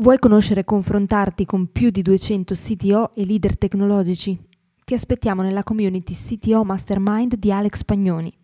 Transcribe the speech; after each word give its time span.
Vuoi 0.00 0.18
conoscere 0.18 0.60
e 0.60 0.64
confrontarti 0.64 1.44
con 1.44 1.70
più 1.70 1.90
di 1.90 2.00
200 2.00 2.54
CTO 2.54 3.12
e 3.12 3.26
leader 3.26 3.58
tecnologici? 3.58 4.34
Ti 4.82 4.94
aspettiamo 4.94 5.42
nella 5.42 5.62
community 5.62 6.14
CTO 6.14 6.64
Mastermind 6.64 7.34
di 7.34 7.52
Alex 7.52 7.84
Pagnoni. 7.84 8.34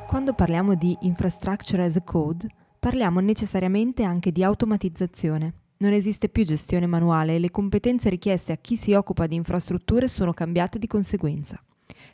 Quando 0.07 0.35
parliamo 0.35 0.77
di 0.77 0.97
infrastructure 1.01 1.83
as 1.83 1.97
a 1.97 2.03
code, 2.03 2.47
parliamo 2.79 3.19
necessariamente 3.19 4.05
anche 4.05 4.31
di 4.31 4.45
automatizzazione 4.45 5.55
non 5.83 5.93
esiste 5.93 6.29
più 6.29 6.45
gestione 6.45 6.87
manuale 6.87 7.35
e 7.35 7.39
le 7.39 7.51
competenze 7.51 8.11
richieste 8.11 8.53
a 8.53 8.59
chi 8.61 8.77
si 8.77 8.93
occupa 8.93 9.27
di 9.27 9.35
infrastrutture 9.35 10.09
sono 10.09 10.35
cambiate 10.35 10.79
di 10.79 10.87
conseguenza. 10.87 11.59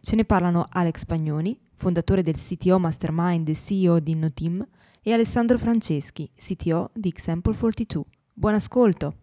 Ce 0.00 0.14
ne 0.14 0.24
parlano 0.24 0.66
Alex 0.70 1.04
Pagnoni, 1.04 1.58
fondatore 1.74 2.22
del 2.22 2.36
CTO 2.36 2.78
Mastermind 2.78 3.48
e 3.48 3.54
CEO 3.54 3.98
di 3.98 4.12
InnoTeam, 4.12 4.66
e 5.02 5.12
Alessandro 5.12 5.58
Franceschi, 5.58 6.30
CTO 6.36 6.90
di 6.92 7.08
Example 7.08 7.56
42. 7.56 8.04
Buon 8.32 8.54
ascolto! 8.54 9.14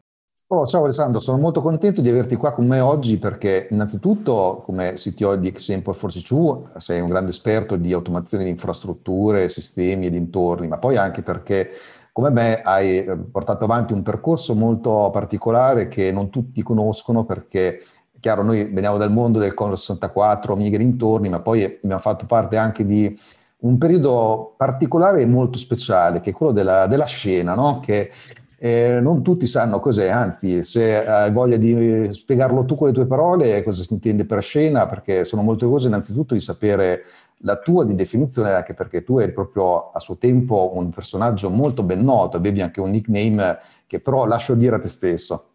Oh, 0.48 0.66
ciao 0.66 0.84
Alessandro, 0.84 1.20
sono 1.20 1.38
molto 1.40 1.62
contento 1.62 2.02
di 2.02 2.10
averti 2.10 2.36
qua 2.36 2.54
con 2.54 2.68
me 2.68 2.80
oggi 2.80 3.18
perché 3.18 3.68
innanzitutto 3.72 4.62
come 4.64 4.94
CTO 4.94 5.36
di 5.38 5.48
Example 5.48 5.96
42 5.98 6.80
sei 6.80 7.00
un 7.00 7.08
grande 7.08 7.32
esperto 7.32 7.76
di 7.76 7.92
automazione 7.92 8.44
di 8.44 8.50
infrastrutture, 8.52 9.48
sistemi 9.50 10.08
e 10.08 10.10
dintorni, 10.12 10.68
ma 10.68 10.78
poi 10.78 10.98
anche 10.98 11.24
perché 11.24 11.72
come 12.14 12.30
me 12.30 12.62
hai 12.62 13.00
eh, 13.00 13.18
portato 13.18 13.66
avanti 13.66 13.92
un 13.92 14.04
percorso 14.04 14.56
molto 14.56 15.10
particolare 15.12 15.90
che 15.90 16.12
non 16.12 16.30
tutti 16.30 16.62
conoscono 16.62 17.26
perché 17.26 17.82
chiaro, 18.24 18.42
noi 18.42 18.64
veniamo 18.64 18.98
dal 18.98 19.12
mondo 19.12 19.38
del 19.38 19.54
Commodore 19.54 19.82
64, 19.82 20.54
Amiga 20.54 20.78
dintorni, 20.78 21.28
ma 21.28 21.42
poi 21.42 21.62
abbiamo 21.66 22.00
fatto 22.00 22.26
parte 22.26 22.56
anche 22.56 22.86
di 22.86 23.20
un 23.64 23.78
periodo 23.78 24.54
particolare 24.56 25.22
e 25.22 25.26
molto 25.26 25.58
speciale, 25.58 26.22
che 26.22 26.30
è 26.30 26.34
quello 26.34 26.54
della, 26.54 26.88
della 26.88 27.04
scena, 27.04 27.54
no? 27.54 27.82
che 27.82 28.12
eh, 28.58 29.00
non 29.02 29.24
tutti 29.24 29.46
sanno 29.46 29.82
cos'è, 29.82 30.08
anzi, 30.08 30.64
se 30.64 31.06
hai 31.06 31.32
voglia 31.34 31.58
di 31.58 32.08
spiegarlo 32.14 32.64
tu 32.64 32.78
con 32.78 32.88
le 32.88 32.94
tue 32.94 33.08
parole, 33.08 33.62
cosa 33.62 33.84
si 33.84 33.92
intende 33.92 34.24
per 34.26 34.42
scena, 34.42 34.86
perché 34.86 35.26
sono 35.26 35.42
molto 35.42 35.66
curioso 35.66 35.88
innanzitutto 35.88 36.34
di 36.34 36.40
sapere 36.40 37.04
la 37.44 37.58
tua 37.58 37.86
di 37.86 37.96
definizione, 37.96 38.52
anche 38.52 38.74
perché 38.74 39.04
tu 39.04 39.20
eri 39.20 39.32
proprio 39.32 39.90
a 39.92 40.00
suo 40.00 40.18
tempo 40.18 40.72
un 40.76 40.90
personaggio 40.90 41.50
molto 41.50 41.84
ben 41.84 42.02
noto, 42.02 42.38
avevi 42.38 42.62
anche 42.62 42.82
un 42.82 42.90
nickname 42.90 43.60
che 43.88 44.00
però 44.00 44.26
lascio 44.26 44.56
dire 44.56 44.76
a 44.76 44.80
te 44.80 44.90
stesso. 44.90 45.50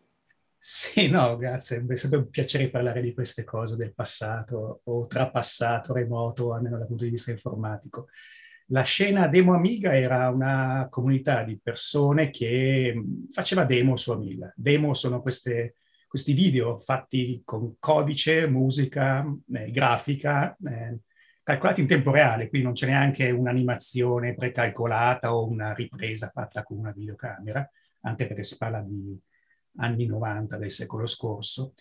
Sì, 0.61 1.09
no, 1.09 1.36
grazie, 1.36 1.84
è 1.86 1.97
sempre 1.97 2.19
un 2.19 2.28
piacere 2.28 2.69
parlare 2.69 3.00
di 3.00 3.14
queste 3.14 3.44
cose 3.44 3.77
del 3.77 3.94
passato 3.94 4.81
o 4.84 5.06
trapassato, 5.06 5.92
remoto, 5.92 6.53
almeno 6.53 6.77
dal 6.78 6.86
punto 6.86 7.05
di 7.05 7.11
vista 7.11 7.31
informatico. 7.31 8.09
La 8.66 8.83
scena 8.83 9.28
Demo 9.28 9.55
Amiga 9.55 9.97
era 9.97 10.28
una 10.28 10.89
comunità 10.91 11.42
di 11.42 11.59
persone 11.62 12.28
che 12.28 13.03
faceva 13.31 13.64
demo 13.64 13.97
su 13.97 14.11
Amiga. 14.11 14.53
Demo 14.55 14.92
sono 14.92 15.22
queste, 15.22 15.77
questi 16.06 16.34
video 16.34 16.77
fatti 16.77 17.41
con 17.44 17.77
codice, 17.78 18.47
musica, 18.47 19.25
eh, 19.55 19.70
grafica, 19.70 20.55
eh, 20.62 20.98
calcolati 21.49 21.81
in 21.81 21.87
tempo 21.87 22.11
reale, 22.11 22.51
quindi 22.51 22.67
non 22.67 22.77
c'è 22.77 22.87
neanche 22.87 23.31
un'animazione 23.31 24.35
precalcolata 24.35 25.35
o 25.35 25.49
una 25.49 25.73
ripresa 25.73 26.29
fatta 26.29 26.63
con 26.63 26.77
una 26.77 26.93
videocamera, 26.93 27.67
anche 28.03 28.27
perché 28.27 28.43
si 28.43 28.59
parla 28.59 28.83
di 28.83 29.19
anni 29.79 30.05
90 30.05 30.59
del 30.59 30.71
secolo 30.71 31.07
scorso. 31.07 31.73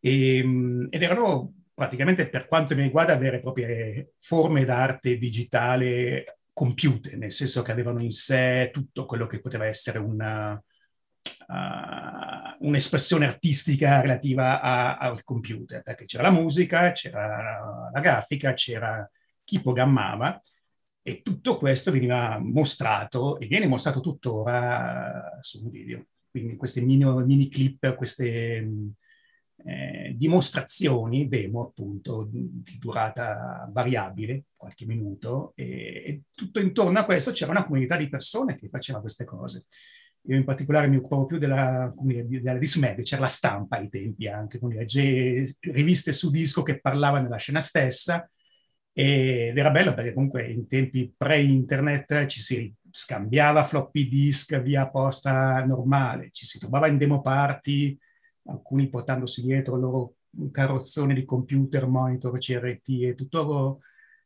E, 0.00 0.38
ehm, 0.38 0.86
ed 0.88 1.02
erano 1.02 1.52
praticamente, 1.74 2.30
per 2.30 2.46
quanto 2.46 2.74
mi 2.74 2.80
riguarda, 2.80 3.14
vere 3.16 3.36
e 3.36 3.40
proprie 3.40 4.12
forme 4.20 4.64
d'arte 4.64 5.18
digitale 5.18 6.38
compiute, 6.50 7.14
nel 7.16 7.30
senso 7.30 7.60
che 7.60 7.72
avevano 7.72 8.00
in 8.00 8.12
sé 8.12 8.70
tutto 8.72 9.04
quello 9.04 9.26
che 9.26 9.40
poteva 9.40 9.66
essere 9.66 9.98
una, 9.98 10.52
uh, 10.52 12.66
un'espressione 12.66 13.26
artistica 13.26 14.00
relativa 14.00 14.62
a, 14.62 14.96
al 14.96 15.22
computer, 15.24 15.82
perché 15.82 16.06
c'era 16.06 16.22
la 16.22 16.30
musica, 16.30 16.92
c'era 16.92 17.90
la 17.92 18.00
grafica, 18.00 18.54
c'era 18.54 19.06
chi 19.50 19.60
programmava 19.60 20.40
e 21.02 21.22
tutto 21.22 21.58
questo 21.58 21.90
veniva 21.90 22.38
mostrato 22.38 23.40
e 23.40 23.48
viene 23.48 23.66
mostrato 23.66 23.98
tuttora 23.98 25.38
su 25.40 25.64
un 25.64 25.70
video. 25.70 26.06
Quindi 26.30 26.54
queste 26.54 26.80
mini, 26.80 27.04
mini 27.24 27.48
clip, 27.48 27.96
queste 27.96 28.64
eh, 29.64 30.14
dimostrazioni, 30.16 31.26
demo 31.26 31.62
appunto, 31.62 32.28
di 32.30 32.78
durata 32.78 33.68
variabile, 33.72 34.44
qualche 34.54 34.86
minuto, 34.86 35.52
e, 35.56 35.66
e 36.06 36.22
tutto 36.32 36.60
intorno 36.60 37.00
a 37.00 37.04
questo 37.04 37.32
c'era 37.32 37.50
una 37.50 37.64
comunità 37.64 37.96
di 37.96 38.08
persone 38.08 38.54
che 38.54 38.68
faceva 38.68 39.00
queste 39.00 39.24
cose. 39.24 39.64
Io 40.28 40.36
in 40.36 40.44
particolare 40.44 40.86
mi 40.86 40.96
occupavo 40.96 41.26
più 41.26 41.38
della, 41.38 41.92
della 41.96 42.58
Dismag, 42.58 43.02
c'era 43.02 43.22
la 43.22 43.26
stampa 43.26 43.78
ai 43.78 43.88
tempi 43.88 44.28
anche, 44.28 44.60
quindi 44.60 44.86
riviste 45.72 46.12
su 46.12 46.30
disco 46.30 46.62
che 46.62 46.78
parlavano 46.78 47.24
della 47.24 47.38
scena 47.38 47.58
stessa, 47.58 48.28
ed 48.92 49.56
era 49.56 49.70
bello 49.70 49.94
perché 49.94 50.12
comunque 50.12 50.50
in 50.50 50.66
tempi 50.66 51.12
pre-internet 51.16 52.26
ci 52.26 52.40
si 52.42 52.74
scambiava 52.90 53.62
floppy 53.62 54.08
disk 54.08 54.60
via 54.60 54.88
posta 54.88 55.64
normale, 55.64 56.30
ci 56.32 56.44
si 56.44 56.58
trovava 56.58 56.88
in 56.88 56.98
demo 56.98 57.20
party, 57.20 57.96
alcuni 58.46 58.88
portandosi 58.88 59.42
dietro 59.42 59.76
il 59.76 59.80
loro 59.80 60.14
carrozzone 60.50 61.14
di 61.14 61.24
computer, 61.24 61.86
monitor, 61.86 62.36
CRT 62.38 62.88
e 63.02 63.14
tutto 63.14 63.80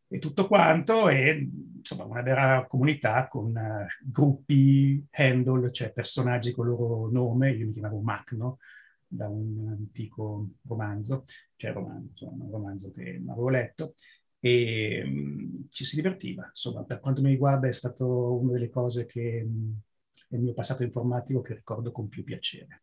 e 0.08 0.18
tutto 0.18 0.46
quanto, 0.46 1.08
e 1.08 1.50
insomma 1.78 2.04
una 2.04 2.22
vera 2.22 2.64
comunità 2.68 3.26
con 3.26 3.46
uh, 3.46 4.08
gruppi, 4.08 5.04
handle, 5.10 5.72
cioè 5.72 5.92
personaggi 5.92 6.52
con 6.52 6.66
il 6.66 6.72
loro 6.72 7.10
nome, 7.10 7.50
io 7.50 7.66
mi 7.66 7.72
chiamavo 7.72 8.00
Macno, 8.00 8.58
da 9.06 9.28
un 9.28 9.66
antico 9.68 10.50
romanzo, 10.68 11.24
cioè 11.56 11.72
romanzo, 11.72 12.28
un 12.28 12.48
romanzo 12.50 12.92
che 12.92 13.20
avevo 13.26 13.48
letto, 13.48 13.94
e 14.44 15.02
um, 15.02 15.66
ci 15.70 15.84
si 15.86 15.96
divertiva. 15.96 16.44
Insomma, 16.48 16.84
per 16.84 17.00
quanto 17.00 17.22
mi 17.22 17.30
riguarda 17.30 17.66
è 17.66 17.72
stata 17.72 18.04
una 18.04 18.52
delle 18.52 18.68
cose 18.68 19.06
che 19.06 19.42
um, 19.42 19.74
nel 20.28 20.42
mio 20.42 20.52
passato 20.52 20.82
informatico 20.82 21.40
che 21.40 21.54
ricordo 21.54 21.90
con 21.90 22.08
più 22.08 22.22
piacere. 22.24 22.82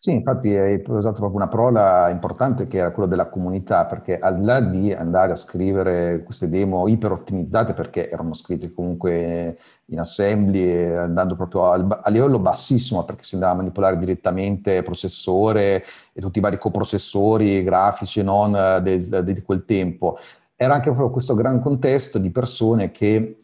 Sì, 0.00 0.12
infatti 0.12 0.54
hai 0.54 0.80
usato 0.86 1.18
proprio 1.18 1.38
una 1.40 1.48
parola 1.48 2.08
importante 2.08 2.68
che 2.68 2.78
era 2.78 2.92
quella 2.92 3.08
della 3.08 3.28
comunità, 3.28 3.84
perché 3.84 4.16
al 4.18 4.38
di 4.38 4.44
là 4.44 4.60
di 4.60 4.92
andare 4.92 5.32
a 5.32 5.34
scrivere 5.34 6.22
queste 6.22 6.48
demo 6.48 6.86
iper 6.86 7.10
ottimizzate, 7.10 7.74
perché 7.74 8.08
erano 8.08 8.32
scritte 8.32 8.72
comunque 8.72 9.58
in 9.86 9.98
assembly, 9.98 10.84
andando 10.94 11.34
proprio 11.34 11.72
a 11.72 12.10
livello 12.10 12.38
bassissimo, 12.38 13.04
perché 13.04 13.24
si 13.24 13.34
andava 13.34 13.54
a 13.54 13.56
manipolare 13.56 13.98
direttamente 13.98 14.82
processore 14.84 15.84
e 16.12 16.20
tutti 16.20 16.38
i 16.38 16.42
vari 16.42 16.58
coprocessori 16.58 17.64
grafici 17.64 18.20
e 18.20 18.22
non 18.22 18.80
di 18.84 19.42
quel 19.42 19.64
tempo, 19.64 20.16
era 20.54 20.74
anche 20.74 20.90
proprio 20.90 21.10
questo 21.10 21.34
gran 21.34 21.60
contesto 21.60 22.18
di 22.18 22.30
persone 22.30 22.90
che 22.92 23.38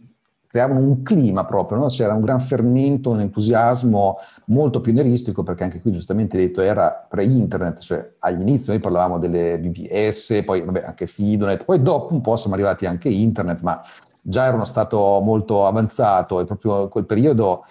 creavano 0.54 0.78
un 0.78 1.02
clima 1.02 1.44
proprio, 1.44 1.78
no? 1.78 1.86
c'era 1.86 2.14
un 2.14 2.20
gran 2.20 2.38
fermento, 2.38 3.10
un 3.10 3.18
entusiasmo 3.18 4.18
molto 4.46 4.80
pionieristico, 4.80 5.42
perché 5.42 5.64
anche 5.64 5.80
qui 5.80 5.90
giustamente 5.90 6.36
detto 6.36 6.60
era 6.60 7.04
pre-internet, 7.08 7.80
cioè 7.80 8.12
agli 8.20 8.40
inizi 8.40 8.70
noi 8.70 8.78
parlavamo 8.78 9.18
delle 9.18 9.58
BBS, 9.58 10.42
poi 10.44 10.62
vabbè, 10.62 10.84
anche 10.86 11.08
Fidonet, 11.08 11.64
poi 11.64 11.82
dopo 11.82 12.14
un 12.14 12.20
po' 12.20 12.36
siamo 12.36 12.54
arrivati 12.54 12.86
anche 12.86 13.08
internet, 13.08 13.62
ma 13.62 13.82
già 14.20 14.44
era 14.44 14.54
uno 14.54 14.64
stato 14.64 15.20
molto 15.24 15.66
avanzato 15.66 16.38
e 16.38 16.44
proprio 16.44 16.82
in 16.82 16.88
quel 16.88 17.04
periodo 17.04 17.64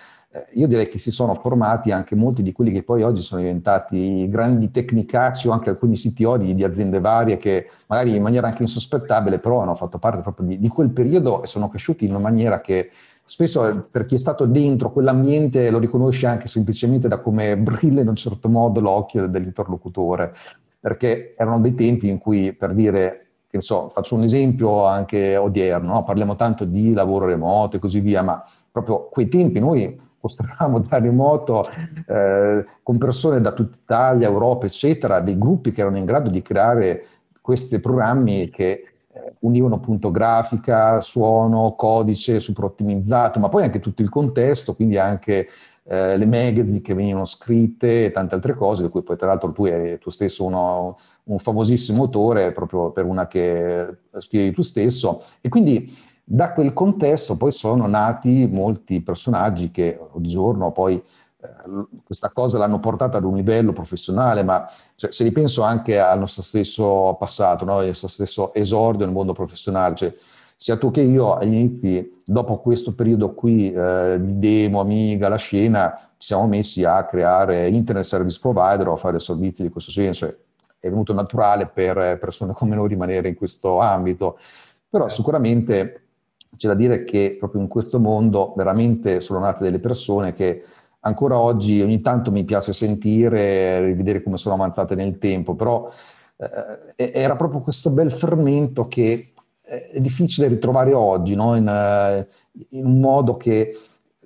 io 0.54 0.68
direi 0.68 0.90
che 0.90 0.98
si 0.98 1.12
sono 1.12 1.36
formati 1.36 1.92
anche 1.92 2.16
molti 2.16 2.42
di 2.42 2.52
quelli 2.52 2.72
che 2.72 2.82
poi 2.82 3.04
oggi 3.04 3.22
sono 3.22 3.42
diventati 3.42 4.28
grandi 4.28 4.72
tecnicacci 4.72 5.48
o 5.48 5.52
anche 5.52 5.70
alcuni 5.70 5.96
CTO 5.96 6.38
di, 6.38 6.56
di 6.56 6.64
aziende 6.64 7.00
varie 7.00 7.38
che 7.38 7.70
magari 7.88 8.16
in 8.16 8.22
maniera 8.22 8.48
anche 8.48 8.64
insospettabile 8.64 9.38
però 9.40 9.62
hanno 9.62 9.76
fatto 9.76 10.00
parte 10.00 10.22
proprio 10.22 10.48
di, 10.48 10.60
di 10.60 10.68
quel 10.70 10.90
periodo 10.90 11.44
e 11.44 11.46
sono 11.46 11.70
cresciuti 11.70 12.06
in 12.06 12.12
una 12.12 12.20
maniera 12.20 12.62
che 12.62 12.90
spesso 13.26 13.68
eh, 13.68 13.76
per 13.76 14.06
chi 14.06 14.16
è 14.16 14.18
stato 14.18 14.46
dentro 14.46 14.92
quell'ambiente 14.92 15.70
lo 15.70 15.80
riconosce 15.80 16.28
anche 16.28 16.48
semplicemente 16.48 17.08
da 17.08 17.20
come 17.20 17.58
brilla 17.58 18.02
in 18.02 18.08
un 18.08 18.16
certo 18.16 18.50
modo 18.50 18.80
l'occhio 18.80 19.28
dell'interlocutore, 19.28 20.34
perché 20.80 21.34
erano 21.38 21.62
dei 21.62 21.74
tempi 21.74 22.10
in 22.10 22.18
cui, 22.18 22.54
per 22.54 22.74
dire, 22.74 23.20
che 23.48 23.62
so, 23.62 23.90
faccio 23.90 24.16
un 24.16 24.24
esempio 24.24 24.86
anche 24.86 25.38
odierno, 25.38 25.94
no? 25.94 26.04
parliamo 26.04 26.36
tanto 26.36 26.66
di 26.66 26.94
lavoro 26.94 27.26
remoto 27.26 27.78
e 27.78 27.80
così 27.80 28.00
via, 28.00 28.22
ma 28.22 28.44
proprio 28.72 29.08
quei 29.10 29.28
tempi 29.28 29.60
noi 29.60 29.98
costruivamo 30.24 30.80
da 30.80 31.00
remoto 31.00 31.68
eh, 32.08 32.64
con 32.82 32.98
persone 32.98 33.42
da 33.42 33.52
tutta 33.52 33.76
Italia, 33.78 34.30
Europa, 34.30 34.66
eccetera, 34.66 35.20
dei 35.20 35.38
gruppi 35.38 35.74
che 35.74 35.82
erano 35.82 35.98
in 35.98 36.06
grado 36.06 36.30
di 36.30 36.42
creare 36.42 37.06
questi 37.42 37.78
programmi 37.82 38.50
che 38.50 38.86
eh, 39.12 39.34
univano 39.40 39.76
appunto 39.76 40.12
grafica, 40.12 41.02
suono, 41.02 41.76
codice 41.76 42.40
super 42.40 42.64
ottimizzato, 42.64 43.38
ma 43.42 43.50
poi 43.50 43.64
anche 43.64 43.82
tutto 43.82 44.02
il 44.02 44.08
contesto, 44.08 44.76
quindi 44.76 44.98
anche 44.98 45.50
eh, 45.84 46.16
le 46.16 46.26
magazine 46.26 46.80
che 46.80 46.94
venivano 46.94 47.26
scritte 47.26 48.06
e 48.06 48.12
tante 48.12 48.36
altre 48.36 48.54
cose, 48.54 48.84
di 48.84 48.90
cui 48.90 49.04
poi 49.04 49.18
tra 49.18 49.28
l'altro 49.28 49.52
tu 49.52 49.66
eri 49.66 50.00
tu 50.00 50.10
stesso 50.10 50.46
uno, 50.46 50.98
un 51.24 51.38
famosissimo 51.38 52.04
autore, 52.04 52.54
proprio 52.54 52.92
per 52.92 53.04
una 53.04 53.28
che 53.28 53.88
scrivi 54.20 54.54
tu 54.54 54.62
stesso. 54.62 55.22
E 55.42 55.50
quindi 55.50 55.94
da 56.24 56.54
quel 56.54 56.74
contesto 56.74 57.36
poi 57.36 57.52
sono 57.52 57.86
nati 57.86 58.48
molti 58.48 59.02
personaggi 59.02 59.72
che 59.72 60.00
oggigiorno 60.14 60.72
poi 60.72 60.96
eh, 60.96 61.48
questa 62.04 62.32
cosa 62.32 62.58
l'hanno 62.58 62.80
portata 62.80 63.18
ad 63.18 63.26
un 63.26 63.36
livello 63.36 63.74
professionale, 63.74 64.44
ma 64.44 64.66
cioè, 64.96 65.12
se 65.12 65.26
ripenso 65.26 65.64
anche 65.64 66.00
al 66.00 66.20
nostro 66.20 66.42
stesso 66.42 67.16
passato, 67.20 67.66
no? 67.66 67.82
il 67.82 67.88
nostro 67.88 68.08
stesso 68.08 68.54
esordio 68.54 69.06
nel 69.06 69.14
mondo 69.14 69.34
professionale, 69.34 69.96
cioè, 69.96 70.16
sia 70.56 70.78
tu 70.78 70.92
che 70.92 71.02
io 71.02 71.36
agli 71.36 71.54
inizi, 71.54 72.22
dopo 72.24 72.60
questo 72.60 72.96
periodo 72.96 73.34
qui 73.34 73.74
eh, 73.74 74.18
di 74.22 74.40
demo, 74.40 74.80
Amiga, 74.80 75.28
la 75.28 75.36
scena, 75.36 75.94
ci 76.18 76.28
siamo 76.28 76.48
messi 76.48 76.86
a 76.86 77.06
creare 77.06 77.68
internet 77.68 78.06
service 78.06 78.40
provider 78.40 78.88
o 78.88 78.94
a 78.94 78.98
fare 78.98 79.20
servizi 79.20 79.64
di 79.64 79.70
questo 79.70 79.92
senso. 79.92 80.26
È 80.80 80.90
venuto 80.90 81.12
naturale 81.14 81.68
per 81.68 82.18
persone 82.18 82.54
come 82.54 82.76
noi 82.76 82.88
rimanere 82.88 83.28
in 83.28 83.36
questo 83.36 83.80
ambito, 83.80 84.38
però 84.88 85.06
certo. 85.06 85.16
sicuramente 85.16 86.03
c'è 86.58 86.68
da 86.68 86.76
dire 86.76 87.04
che 87.04 87.36
proprio 87.40 87.62
in 87.62 87.68
questo 87.68 88.00
mondo 88.00 88.54
veramente 88.56 89.20
sono 89.20 89.40
nate 89.40 89.64
delle 89.64 89.80
persone 89.80 90.34
che 90.34 90.64
ancora 91.02 91.38
oggi 91.38 91.82
ogni 91.82 92.02
tanto 92.02 92.32
mi 92.32 92.44
piace 92.44 92.74
sentire, 92.74 93.80
rivedere 93.86 94.24
come 94.24 94.38
sono 94.38 94.56
avanzate 94.56 94.96
nel 94.96 95.18
tempo, 95.18 95.56
però 95.56 95.90
eh, 96.96 97.12
era 97.14 97.36
proprio 97.36 97.62
questo 97.62 97.90
bel 97.92 98.12
fermento 98.12 98.88
che 98.88 99.34
eh, 99.66 99.90
è 99.92 100.00
difficile 100.00 100.48
ritrovare 100.48 100.94
oggi, 100.94 101.36
no? 101.36 101.56
in, 101.56 101.68
eh, 101.68 102.28
in, 102.70 102.86
un 102.86 103.00
modo 103.00 103.38
che 103.38 103.78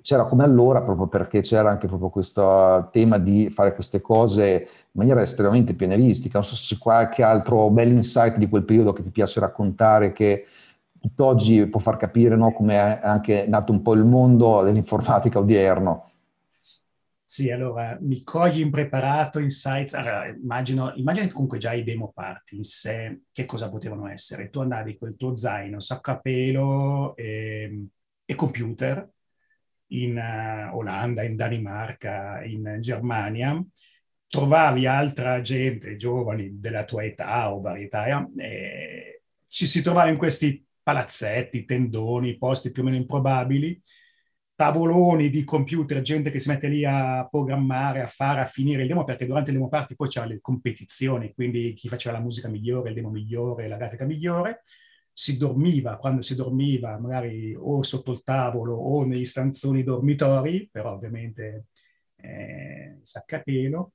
c'era 0.02 0.26
come 0.26 0.44
allora, 0.44 0.82
proprio 0.82 1.06
perché 1.06 1.40
c'era 1.40 1.70
anche 1.70 1.86
proprio 1.86 2.08
questo 2.08 2.88
tema 2.92 3.18
di 3.18 3.50
fare 3.50 3.74
queste 3.74 4.00
cose 4.00 4.46
in 4.46 4.90
maniera 4.92 5.20
estremamente 5.20 5.74
pionieristica. 5.74 6.38
Non 6.38 6.46
so 6.46 6.56
se 6.56 6.74
c'è 6.74 6.80
qualche 6.80 7.22
altro 7.22 7.68
bel 7.70 7.92
insight 7.92 8.36
di 8.36 8.48
quel 8.48 8.64
periodo 8.64 8.92
che 8.92 9.02
ti 9.02 9.10
piace 9.10 9.40
raccontare, 9.40 10.12
che 10.12 10.46
tutt'oggi 11.00 11.66
può 11.66 11.80
far 11.80 11.96
capire 11.96 12.36
no, 12.36 12.52
come 12.52 12.74
è 12.74 13.00
anche 13.02 13.46
nato 13.46 13.72
un 13.72 13.82
po' 13.82 13.94
il 13.94 14.04
mondo 14.04 14.62
dell'informatica 14.62 15.38
odierno. 15.38 16.10
Sì, 17.22 17.50
allora 17.50 17.98
mi 18.00 18.22
cogli 18.22 18.60
impreparato 18.60 19.38
in 19.38 19.50
sites. 19.50 19.92
Allora, 19.92 20.26
immagino, 20.28 20.94
immagino 20.94 21.28
comunque 21.28 21.58
già 21.58 21.74
i 21.74 21.84
demo 21.84 22.10
party 22.14 22.56
in 22.56 22.64
sé 22.64 23.20
che 23.32 23.44
cosa 23.44 23.68
potevano 23.68 24.08
essere. 24.08 24.48
Tu 24.48 24.60
andavi 24.60 24.96
con 24.96 25.10
il 25.10 25.16
tuo 25.16 25.36
zaino, 25.36 25.78
sacco 25.78 26.12
a 26.12 26.18
pelo 26.18 27.14
e, 27.16 27.84
e 28.24 28.34
computer 28.34 29.06
in 29.88 30.16
uh, 30.16 30.74
Olanda, 30.74 31.22
in 31.22 31.36
Danimarca, 31.36 32.42
in 32.44 32.78
Germania, 32.80 33.62
trovavi 34.26 34.86
altra 34.86 35.40
gente, 35.40 35.96
giovani 35.96 36.58
della 36.58 36.84
tua 36.84 37.04
età 37.04 37.52
o 37.52 37.60
varietà, 37.60 38.26
e 38.36 39.22
ci 39.46 39.66
si 39.66 39.80
trovava 39.80 40.10
in 40.10 40.18
questi 40.18 40.66
palazzetti, 40.88 41.66
tendoni, 41.66 42.38
posti 42.38 42.70
più 42.70 42.80
o 42.82 42.86
meno 42.86 42.96
improbabili 42.96 43.82
tavoloni 44.58 45.30
di 45.30 45.44
computer, 45.44 46.00
gente 46.00 46.32
che 46.32 46.40
si 46.40 46.48
mette 46.48 46.66
lì 46.66 46.84
a 46.84 47.28
programmare, 47.30 48.00
a 48.00 48.08
fare, 48.08 48.40
a 48.40 48.44
finire 48.46 48.82
il 48.82 48.88
demo, 48.88 49.04
perché 49.04 49.24
durante 49.24 49.50
il 49.50 49.56
demo 49.56 49.68
party 49.68 49.94
poi 49.94 50.08
c'erano 50.08 50.32
le 50.32 50.40
competizioni, 50.40 51.32
quindi 51.32 51.74
chi 51.74 51.86
faceva 51.86 52.16
la 52.16 52.22
musica 52.24 52.48
migliore, 52.48 52.88
il 52.88 52.96
demo 52.96 53.08
migliore, 53.08 53.68
la 53.68 53.76
grafica 53.76 54.04
migliore. 54.04 54.64
Si 55.12 55.36
dormiva, 55.36 55.96
quando 55.98 56.22
si 56.22 56.34
dormiva, 56.34 56.98
magari 56.98 57.54
o 57.56 57.84
sotto 57.84 58.10
il 58.10 58.24
tavolo 58.24 58.74
o 58.74 59.04
negli 59.04 59.24
stanzoni 59.24 59.84
dormitori, 59.84 60.68
però 60.68 60.94
ovviamente 60.94 61.66
eh, 62.16 62.98
saccapelo. 63.02 63.92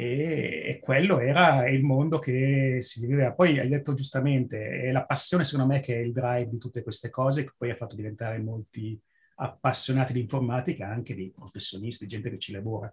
E, 0.00 0.62
e, 0.64 0.78
quello 0.78 1.18
era 1.18 1.68
il 1.68 1.82
mondo 1.82 2.20
che 2.20 2.78
si 2.82 3.04
viveva. 3.04 3.32
Poi 3.34 3.58
hai 3.58 3.68
detto 3.68 3.94
giustamente, 3.94 4.82
è 4.82 4.92
la 4.92 5.04
passione 5.04 5.44
secondo 5.44 5.72
me 5.72 5.80
che 5.80 5.96
è 5.96 5.98
il 5.98 6.12
drive 6.12 6.48
di 6.48 6.58
tutte 6.58 6.84
queste 6.84 7.10
cose, 7.10 7.42
che 7.42 7.52
poi 7.56 7.70
ha 7.70 7.74
fatto 7.74 7.96
diventare 7.96 8.38
molti 8.38 9.00
appassionati 9.36 10.12
di 10.12 10.20
informatica, 10.20 10.86
anche 10.88 11.16
dei 11.16 11.32
professionisti, 11.32 12.06
gente 12.06 12.30
che 12.30 12.38
ci 12.38 12.52
lavora. 12.52 12.92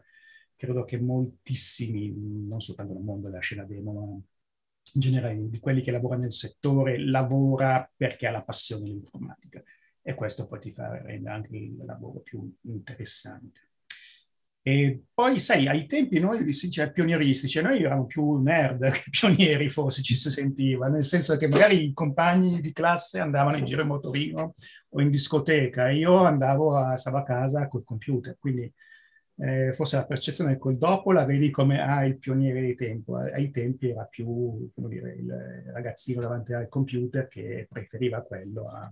Credo 0.55 0.83
che 0.83 0.99
moltissimi, 0.99 2.11
non 2.47 2.59
soltanto 2.59 2.93
nel 2.93 3.03
mondo 3.03 3.27
della 3.29 3.39
scena 3.39 3.63
demo, 3.65 3.93
ma 3.93 4.01
in 4.01 5.01
generale 5.01 5.47
di 5.49 5.59
quelli 5.59 5.81
che 5.81 5.91
lavorano 5.91 6.21
nel 6.23 6.31
settore, 6.33 6.97
lavora 6.97 7.87
perché 7.95 8.25
ha 8.25 8.31
la 8.31 8.43
passione 8.43 8.83
dell'informatica. 8.85 9.61
E 10.01 10.15
questo 10.15 10.47
poi 10.47 10.59
ti 10.59 10.71
fa 10.71 11.01
rendere 11.03 11.35
anche 11.35 11.55
il 11.55 11.85
lavoro 11.85 12.21
più 12.21 12.51
interessante. 12.61 13.64
E 14.67 15.03
poi, 15.13 15.39
sai, 15.39 15.67
ai 15.67 15.85
tempi 15.85 16.19
noi 16.19 16.51
si 16.51 16.65
dice 16.65 16.91
pionieristici, 16.91 17.61
noi 17.61 17.81
eravamo 17.81 18.07
più 18.07 18.41
nerd 18.41 18.89
che 18.89 19.03
pionieri, 19.11 19.69
forse 19.69 20.01
ci 20.01 20.15
si 20.15 20.31
sentiva, 20.31 20.87
nel 20.87 21.03
senso 21.03 21.37
che 21.37 21.47
magari 21.47 21.83
i 21.83 21.93
compagni 21.93 22.59
di 22.61 22.71
classe 22.71 23.19
andavano 23.19 23.57
in 23.57 23.65
giro 23.65 23.83
in 23.83 23.89
motorino 23.89 24.55
o 24.89 25.01
in 25.01 25.11
discoteca 25.11 25.89
e 25.89 25.97
io 25.97 26.15
andavo 26.23 26.75
a, 26.77 26.95
stavo 26.95 27.17
a 27.17 27.23
casa 27.23 27.67
col 27.67 27.83
computer, 27.83 28.37
quindi 28.39 28.73
eh, 29.37 29.71
forse 29.73 29.97
la 29.97 30.05
percezione 30.07 30.57
col 30.57 30.79
dopo 30.79 31.11
la 31.11 31.25
vedi 31.25 31.51
come 31.51 31.79
ah, 31.79 32.03
il 32.03 32.17
pioniere 32.17 32.61
di 32.61 32.73
tempo, 32.73 33.17
ai 33.17 33.51
tempi 33.51 33.89
era 33.89 34.05
più, 34.05 34.67
dire, 34.73 35.13
il 35.13 35.63
ragazzino 35.73 36.21
davanti 36.21 36.53
al 36.53 36.69
computer 36.69 37.27
che 37.27 37.67
preferiva 37.69 38.23
quello 38.23 38.67
a, 38.69 38.91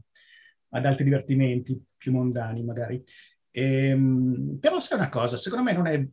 ad 0.70 0.86
altri 0.86 1.04
divertimenti 1.04 1.84
più 1.98 2.12
mondani 2.12 2.64
magari. 2.64 3.04
Ehm, 3.56 4.58
però 4.60 4.80
sai 4.80 4.98
una 4.98 5.10
cosa, 5.10 5.38
secondo 5.38 5.64
me 5.64 5.74
non 5.74 5.88
è, 5.88 6.04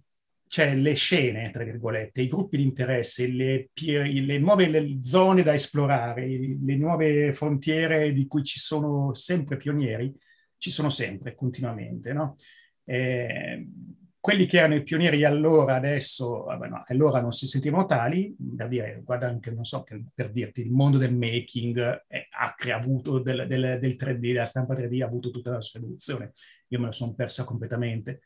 cioè 0.46 0.75
le 0.75 0.94
scene, 0.94 1.50
tra 1.50 1.64
virgolette, 1.64 2.20
i 2.20 2.28
gruppi 2.28 2.58
di 2.58 2.64
interesse, 2.64 3.26
le, 3.28 3.70
le 3.72 4.38
nuove 4.38 4.69
le 4.69 4.98
zone 5.02 5.42
da 5.42 5.54
esplorare, 5.54 6.26
le 6.26 6.76
nuove 6.76 7.32
frontiere 7.32 8.12
di 8.12 8.26
cui 8.26 8.44
ci 8.44 8.58
sono 8.58 9.14
sempre 9.14 9.56
pionieri, 9.56 10.14
ci 10.58 10.70
sono 10.70 10.90
sempre, 10.90 11.34
continuamente, 11.34 12.12
no? 12.12 12.37
Eh, 12.84 13.66
quelli 14.20 14.44
che 14.44 14.58
erano 14.58 14.75
i 14.75 14.82
pionieri 14.82 15.25
allora, 15.25 15.76
adesso, 15.76 16.44
vabbè, 16.44 16.69
no, 16.69 16.84
allora 16.88 17.22
non 17.22 17.32
si 17.32 17.46
sentivano 17.46 17.87
tali, 17.87 18.37
per 18.54 18.69
dire, 18.69 19.00
guarda 19.02 19.28
anche, 19.28 19.50
non 19.50 19.64
so, 19.64 19.82
per 20.14 20.31
dirti, 20.31 20.60
il 20.60 20.70
mondo 20.70 20.98
del 20.98 21.14
making 21.14 22.04
eh, 22.06 22.28
ha 22.31 22.54
avuto 22.75 23.19
del, 23.20 23.46
del, 23.48 23.78
del 23.81 23.96
3D, 23.98 24.19
della 24.19 24.44
stampa 24.44 24.75
3D 24.75 25.00
ha 25.00 25.06
avuto 25.06 25.31
tutta 25.31 25.52
la 25.52 25.62
sua 25.62 25.81
evoluzione. 25.81 26.32
Io 26.70 26.78
me 26.78 26.87
la 26.87 26.93
sono 26.93 27.14
persa 27.14 27.44
completamente. 27.44 28.22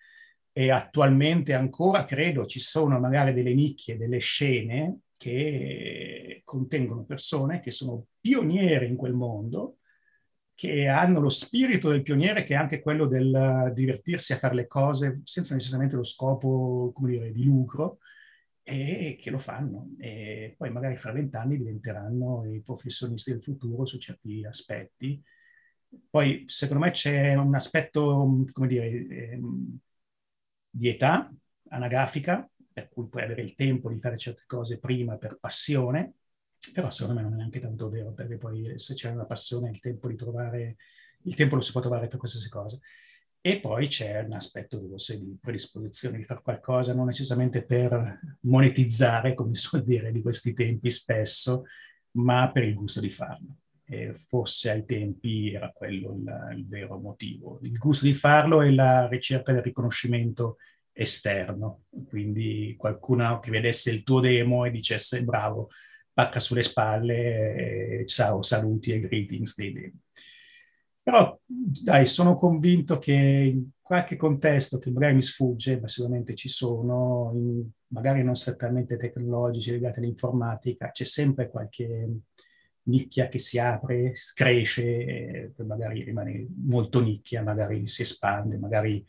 E 0.52 0.70
attualmente 0.70 1.52
ancora, 1.52 2.04
credo, 2.04 2.46
ci 2.46 2.60
sono 2.60 3.00
magari 3.00 3.32
delle 3.32 3.54
nicchie, 3.54 3.96
delle 3.96 4.18
scene 4.18 5.00
che 5.16 6.42
contengono 6.44 7.04
persone 7.04 7.60
che 7.60 7.70
sono 7.70 8.06
pionieri 8.20 8.86
in 8.86 8.96
quel 8.96 9.14
mondo, 9.14 9.78
che 10.54 10.86
hanno 10.86 11.20
lo 11.20 11.30
spirito 11.30 11.90
del 11.90 12.02
pioniere, 12.02 12.44
che 12.44 12.54
è 12.54 12.56
anche 12.56 12.80
quello 12.80 13.06
del 13.06 13.72
divertirsi 13.74 14.32
a 14.32 14.38
fare 14.38 14.54
le 14.54 14.66
cose 14.66 15.20
senza 15.24 15.54
necessariamente 15.54 15.96
lo 15.96 16.04
scopo, 16.04 16.92
come 16.94 17.10
dire, 17.10 17.32
di 17.32 17.44
lucro, 17.44 17.98
e 18.62 19.18
che 19.20 19.30
lo 19.30 19.38
fanno. 19.38 19.90
E 19.98 20.54
poi 20.56 20.70
magari 20.70 20.96
fra 20.96 21.10
vent'anni 21.10 21.56
diventeranno 21.56 22.44
i 22.44 22.62
professionisti 22.62 23.32
del 23.32 23.42
futuro 23.42 23.84
su 23.86 23.98
certi 23.98 24.44
aspetti. 24.44 25.20
Poi, 26.10 26.44
secondo 26.46 26.84
me, 26.84 26.90
c'è 26.90 27.34
un 27.34 27.54
aspetto, 27.54 28.44
come 28.52 28.66
dire, 28.66 28.86
ehm, 28.88 29.78
di 30.70 30.88
età 30.88 31.32
anagrafica, 31.68 32.48
per 32.72 32.88
cui 32.88 33.08
puoi 33.08 33.22
avere 33.22 33.42
il 33.42 33.54
tempo 33.54 33.88
di 33.88 34.00
fare 34.00 34.16
certe 34.18 34.42
cose 34.46 34.78
prima 34.78 35.16
per 35.16 35.38
passione, 35.38 36.14
però 36.72 36.90
secondo 36.90 37.20
me 37.20 37.24
non 37.24 37.34
è 37.34 37.36
neanche 37.36 37.60
tanto 37.60 37.88
vero, 37.88 38.12
perché 38.12 38.36
poi 38.36 38.78
se 38.78 38.94
c'è 38.94 39.10
una 39.10 39.24
passione 39.26 39.70
il 39.70 39.80
tempo 39.80 40.08
di 40.08 40.16
trovare, 40.16 40.76
il 41.22 41.34
tempo 41.34 41.54
lo 41.54 41.60
si 41.60 41.72
può 41.72 41.80
trovare 41.80 42.08
per 42.08 42.18
qualsiasi 42.18 42.48
cosa. 42.48 42.78
E 43.40 43.60
poi 43.60 43.88
c'è 43.88 44.20
un 44.22 44.32
aspetto 44.32 44.80
forse 44.88 45.18
di 45.18 45.36
predisposizione 45.40 46.16
di 46.16 46.24
fare 46.24 46.40
qualcosa, 46.42 46.94
non 46.94 47.06
necessariamente 47.06 47.62
per 47.62 48.38
monetizzare, 48.40 49.34
come 49.34 49.54
si 49.54 49.62
suol 49.62 49.84
dire 49.84 50.10
di 50.10 50.22
questi 50.22 50.54
tempi 50.54 50.90
spesso, 50.90 51.64
ma 52.12 52.50
per 52.50 52.64
il 52.64 52.74
gusto 52.74 53.00
di 53.00 53.10
farlo. 53.10 53.56
E 53.86 54.14
forse 54.14 54.70
ai 54.70 54.84
tempi 54.84 55.52
era 55.52 55.70
quello 55.70 56.14
il, 56.14 56.56
il 56.56 56.66
vero 56.66 56.98
motivo. 56.98 57.58
Il 57.62 57.76
gusto 57.76 58.06
di 58.06 58.14
farlo 58.14 58.62
e 58.62 58.72
la 58.72 59.06
ricerca 59.08 59.52
del 59.52 59.62
riconoscimento 59.62 60.56
esterno. 60.92 61.82
Quindi 62.08 62.74
qualcuno 62.78 63.38
che 63.40 63.50
vedesse 63.50 63.90
il 63.90 64.02
tuo 64.02 64.20
demo 64.20 64.64
e 64.64 64.70
dicesse 64.70 65.24
bravo, 65.24 65.68
pacca 66.12 66.40
sulle 66.40 66.62
spalle, 66.62 68.00
eh, 68.00 68.06
ciao, 68.06 68.40
saluti 68.40 68.92
e 68.92 69.00
greetings 69.00 69.56
dei 69.56 69.72
demo. 69.72 69.98
Però 71.02 71.38
dai, 71.44 72.06
sono 72.06 72.34
convinto 72.34 72.98
che 72.98 73.12
in 73.12 73.68
qualche 73.82 74.16
contesto 74.16 74.78
che 74.78 74.90
magari 74.90 75.14
mi 75.14 75.22
sfugge, 75.22 75.78
ma 75.78 75.86
sicuramente 75.86 76.34
ci 76.34 76.48
sono, 76.48 77.30
in, 77.34 77.62
magari 77.88 78.22
non 78.22 78.34
strettamente 78.34 78.96
tecnologici 78.96 79.72
legati 79.72 79.98
all'informatica, 79.98 80.90
c'è 80.90 81.04
sempre 81.04 81.50
qualche 81.50 82.08
nicchia 82.84 83.28
che 83.28 83.38
si 83.38 83.58
apre, 83.58 84.12
cresce, 84.34 85.52
magari 85.66 86.02
rimane 86.02 86.46
molto 86.64 87.00
nicchia, 87.00 87.42
magari 87.42 87.86
si 87.86 88.02
espande, 88.02 88.56
magari 88.58 89.04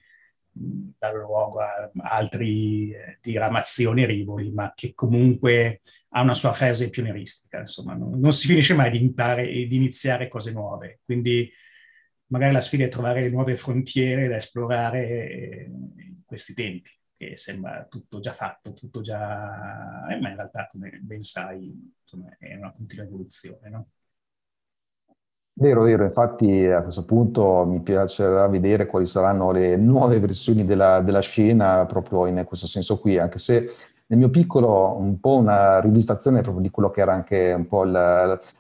dà 0.58 1.12
luogo 1.12 1.60
a 1.60 1.92
altre 1.98 2.46
eh, 2.46 3.18
diramazioni 3.22 4.06
rivoli, 4.06 4.52
ma 4.52 4.72
che 4.74 4.94
comunque 4.94 5.82
ha 6.10 6.22
una 6.22 6.34
sua 6.34 6.54
fase 6.54 6.90
pionieristica, 6.90 7.60
insomma, 7.60 7.94
non, 7.94 8.18
non 8.20 8.32
si 8.32 8.48
finisce 8.48 8.74
mai 8.74 8.92
di 8.92 9.02
imparare 9.02 9.50
e 9.50 9.68
di 9.68 9.76
iniziare 9.76 10.30
cose 10.30 10.52
nuove, 10.54 11.02
quindi 11.04 11.52
magari 12.28 12.54
la 12.54 12.62
sfida 12.62 12.86
è 12.86 12.90
trovare 12.90 13.30
nuove 13.30 13.56
frontiere 13.58 14.28
da 14.28 14.38
esplorare 14.38 15.30
eh, 15.30 15.66
in 15.66 16.22
questi 16.26 16.54
tempi, 16.54 16.90
che 17.16 17.38
sembra 17.38 17.86
tutto 17.90 18.20
già 18.20 18.34
fatto, 18.34 18.74
tutto 18.74 19.02
già... 19.02 20.08
Eh, 20.10 20.20
ma 20.20 20.30
in 20.30 20.36
realtà, 20.36 20.68
come 20.70 21.00
ben 21.02 21.22
sai, 21.22 21.94
insomma, 22.02 22.36
è 22.38 22.56
una 22.56 22.74
continua 22.74 23.06
evoluzione, 23.06 23.70
no? 23.70 23.88
Vero, 25.58 25.84
vero, 25.84 26.04
infatti 26.04 26.66
a 26.66 26.82
questo 26.84 27.06
punto 27.06 27.66
mi 27.66 27.82
piacerà 27.82 28.46
vedere 28.50 28.88
quali 28.88 29.06
saranno 29.06 29.52
le 29.52 29.78
nuove 29.78 30.20
versioni 30.20 30.66
della, 30.66 31.00
della 31.00 31.22
scena 31.22 31.86
proprio 31.86 32.26
in 32.26 32.44
questo 32.46 32.68
senso 32.68 33.00
qui, 33.00 33.18
anche 33.18 33.38
se 33.38 33.74
nel 34.08 34.20
mio 34.20 34.30
piccolo 34.30 34.98
un 34.98 35.18
po' 35.22 35.36
una 35.38 35.80
rivistazione 35.80 36.42
proprio 36.42 36.62
di 36.62 36.70
quello 36.70 36.92
che 36.92 37.00
era 37.00 37.14
anche 37.14 37.54
un 37.54 37.66
po' 37.68 37.84
il, 37.84 37.92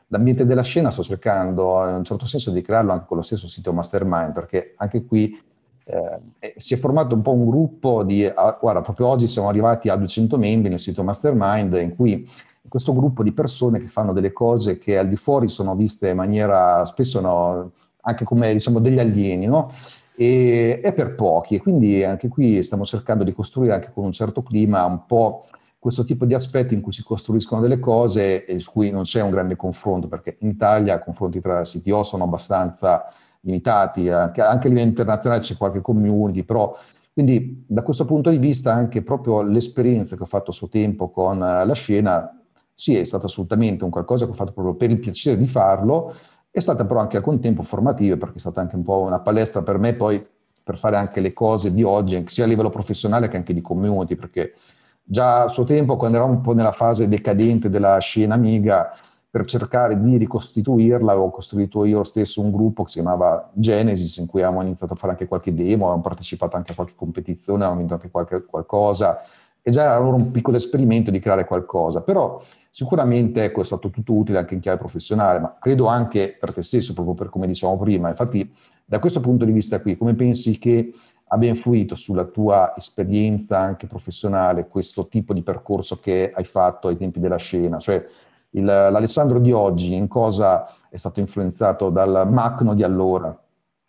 l'ambiente 0.07 0.45
della 0.45 0.63
scena, 0.63 0.89
sto 0.89 1.03
cercando 1.03 1.85
in 1.85 1.95
un 1.95 2.03
certo 2.05 2.25
senso 2.25 2.51
di 2.51 2.61
crearlo 2.61 2.93
anche 2.93 3.05
con 3.07 3.17
lo 3.17 3.23
stesso 3.23 3.49
sito 3.49 3.73
Mastermind, 3.73 4.31
perché 4.31 4.73
anche 4.77 5.03
qui 5.03 5.37
eh, 5.85 6.53
si 6.57 6.73
è 6.73 6.77
formato 6.77 7.13
un 7.13 7.21
po' 7.21 7.33
un 7.33 7.45
gruppo 7.45 8.03
di, 8.03 8.25
ah, 8.25 8.57
guarda, 8.59 8.81
proprio 8.81 9.07
oggi 9.07 9.27
siamo 9.27 9.47
arrivati 9.49 9.89
a 9.89 9.95
200 9.95 10.37
membri 10.37 10.69
nel 10.69 10.79
sito 10.79 11.03
Mastermind, 11.03 11.73
in 11.73 11.95
cui 11.95 12.27
questo 12.67 12.93
gruppo 12.93 13.21
di 13.21 13.31
persone 13.31 13.79
che 13.79 13.87
fanno 13.87 14.11
delle 14.11 14.31
cose 14.31 14.79
che 14.79 14.97
al 14.97 15.07
di 15.07 15.15
fuori 15.15 15.47
sono 15.47 15.75
viste 15.75 16.09
in 16.09 16.15
maniera 16.15 16.83
spesso 16.85 17.21
no, 17.21 17.71
anche 18.01 18.25
come 18.25 18.51
diciamo 18.51 18.79
degli 18.79 18.99
alieni, 18.99 19.45
no? 19.45 19.69
E 20.17 20.79
è 20.81 20.93
per 20.93 21.13
pochi 21.15 21.59
quindi 21.59 22.03
anche 22.03 22.29
qui 22.29 22.63
stiamo 22.63 22.85
cercando 22.85 23.23
di 23.23 23.33
costruire 23.33 23.73
anche 23.73 23.91
con 23.93 24.05
un 24.05 24.13
certo 24.13 24.41
clima 24.41 24.85
un 24.85 25.05
po' 25.05 25.45
questo 25.77 26.03
tipo 26.03 26.25
di 26.25 26.33
aspetti 26.33 26.73
in 26.73 26.81
cui 26.81 26.93
si 26.93 27.03
costruiscono 27.03 27.61
delle 27.61 27.77
cose 27.77 28.43
e 28.43 28.59
su 28.59 28.71
cui 28.71 28.89
non 28.89 29.03
c'è 29.03 29.21
un 29.21 29.29
grande 29.29 29.55
confronto, 29.55 30.07
perché 30.07 30.37
in 30.39 30.49
Italia 30.49 30.95
i 30.95 31.03
confronti 31.03 31.39
tra 31.39 31.61
CTO 31.61 32.01
sono 32.01 32.23
abbastanza 32.23 33.05
limitati, 33.45 34.09
anche, 34.09 34.41
anche 34.41 34.67
a 34.67 34.69
livello 34.69 34.89
internazionale 34.89 35.41
c'è 35.41 35.55
qualche 35.55 35.81
community, 35.81 36.43
però 36.43 36.75
quindi 37.13 37.63
da 37.65 37.81
questo 37.81 38.03
punto 38.03 38.29
di 38.29 38.37
vista 38.37 38.73
anche 38.73 39.01
proprio 39.01 39.41
l'esperienza 39.41 40.17
che 40.17 40.23
ho 40.23 40.27
fatto 40.27 40.49
a 40.49 40.53
suo 40.53 40.67
tempo 40.67 41.09
con 41.09 41.39
la 41.39 41.73
scena 41.73 42.29
sì, 42.73 42.97
è 42.97 43.03
stato 43.05 43.27
assolutamente 43.27 43.85
un 43.85 43.89
qualcosa 43.89 44.25
che 44.25 44.31
ho 44.31 44.35
fatto 44.35 44.51
proprio 44.51 44.75
per 44.75 44.89
il 44.91 44.99
piacere 44.99 45.37
di 45.37 45.47
farlo, 45.47 46.13
è 46.51 46.59
stata 46.59 46.85
però 46.85 46.99
anche 46.99 47.15
al 47.15 47.23
contempo 47.23 47.63
formativa 47.63 48.17
perché 48.17 48.35
è 48.35 48.39
stata 48.39 48.59
anche 48.59 48.75
un 48.75 48.83
po' 48.83 48.99
una 48.99 49.19
palestra 49.19 49.61
per 49.61 49.77
me 49.77 49.93
poi 49.93 50.25
per 50.61 50.77
fare 50.77 50.97
anche 50.97 51.21
le 51.21 51.31
cose 51.31 51.73
di 51.73 51.83
oggi, 51.83 52.21
sia 52.27 52.43
a 52.43 52.47
livello 52.47 52.69
professionale 52.69 53.27
che 53.27 53.37
anche 53.37 53.53
di 53.53 53.61
community, 53.61 54.15
perché 54.15 54.55
già 55.03 55.43
a 55.43 55.47
suo 55.47 55.63
tempo, 55.63 55.95
quando 55.95 56.17
eravamo 56.17 56.37
un 56.37 56.43
po' 56.43 56.53
nella 56.53 56.71
fase 56.71 57.07
decadente 57.07 57.69
della 57.69 57.99
scena 57.99 58.33
amiga, 58.33 58.91
per 59.35 59.43
cercare 59.43 59.99
di 59.99 60.15
ricostituirla, 60.15 61.11
avevo 61.11 61.29
costruito 61.29 61.83
io 61.83 62.03
stesso 62.03 62.39
un 62.39 62.51
gruppo 62.51 62.83
che 62.83 62.91
si 62.91 63.01
chiamava 63.01 63.49
Genesis, 63.51 64.15
in 64.15 64.27
cui 64.27 64.41
avevamo 64.41 64.63
iniziato 64.63 64.93
a 64.93 64.95
fare 64.95 65.11
anche 65.11 65.27
qualche 65.27 65.53
demo, 65.53 65.83
avevamo 65.83 66.03
partecipato 66.03 66.55
anche 66.55 66.71
a 66.71 66.75
qualche 66.75 66.93
competizione, 66.95 67.57
avevamo 67.59 67.79
vinto 67.79 67.95
anche 67.95 68.09
qualche, 68.09 68.45
qualcosa, 68.45 69.19
e 69.61 69.71
già 69.71 69.83
era 69.83 69.95
allora 69.95 70.15
un 70.15 70.31
piccolo 70.31 70.55
esperimento 70.55 71.11
di 71.11 71.19
creare 71.19 71.43
qualcosa, 71.43 71.99
però 71.99 72.41
sicuramente 72.69 73.43
ecco, 73.43 73.59
è 73.59 73.65
stato 73.65 73.89
tutto 73.89 74.13
utile 74.13 74.37
anche 74.37 74.53
in 74.53 74.61
chiave 74.61 74.77
professionale, 74.77 75.39
ma 75.41 75.57
credo 75.59 75.87
anche 75.87 76.37
per 76.39 76.53
te 76.53 76.61
stesso, 76.61 76.93
proprio 76.93 77.15
per 77.15 77.27
come 77.27 77.45
dicevamo 77.45 77.77
prima. 77.77 78.07
Infatti, 78.07 78.49
da 78.85 78.99
questo 78.99 79.19
punto 79.19 79.43
di 79.43 79.51
vista 79.51 79.81
qui, 79.81 79.97
come 79.97 80.15
pensi 80.15 80.57
che 80.57 80.93
abbia 81.27 81.49
influito 81.49 81.97
sulla 81.97 82.23
tua 82.23 82.73
esperienza 82.77 83.59
anche 83.59 83.85
professionale 83.85 84.69
questo 84.69 85.09
tipo 85.09 85.33
di 85.33 85.43
percorso 85.43 85.99
che 85.99 86.31
hai 86.33 86.45
fatto 86.45 86.87
ai 86.87 86.95
tempi 86.95 87.19
della 87.19 87.35
scena? 87.35 87.79
Cioè, 87.79 88.07
il, 88.55 88.65
l'Alessandro 88.65 89.39
di 89.39 89.51
oggi 89.51 89.93
in 89.93 90.07
cosa 90.07 90.65
è 90.89 90.97
stato 90.97 91.19
influenzato 91.19 91.89
dal 91.89 92.27
Macno 92.29 92.73
di 92.73 92.83
allora? 92.83 93.37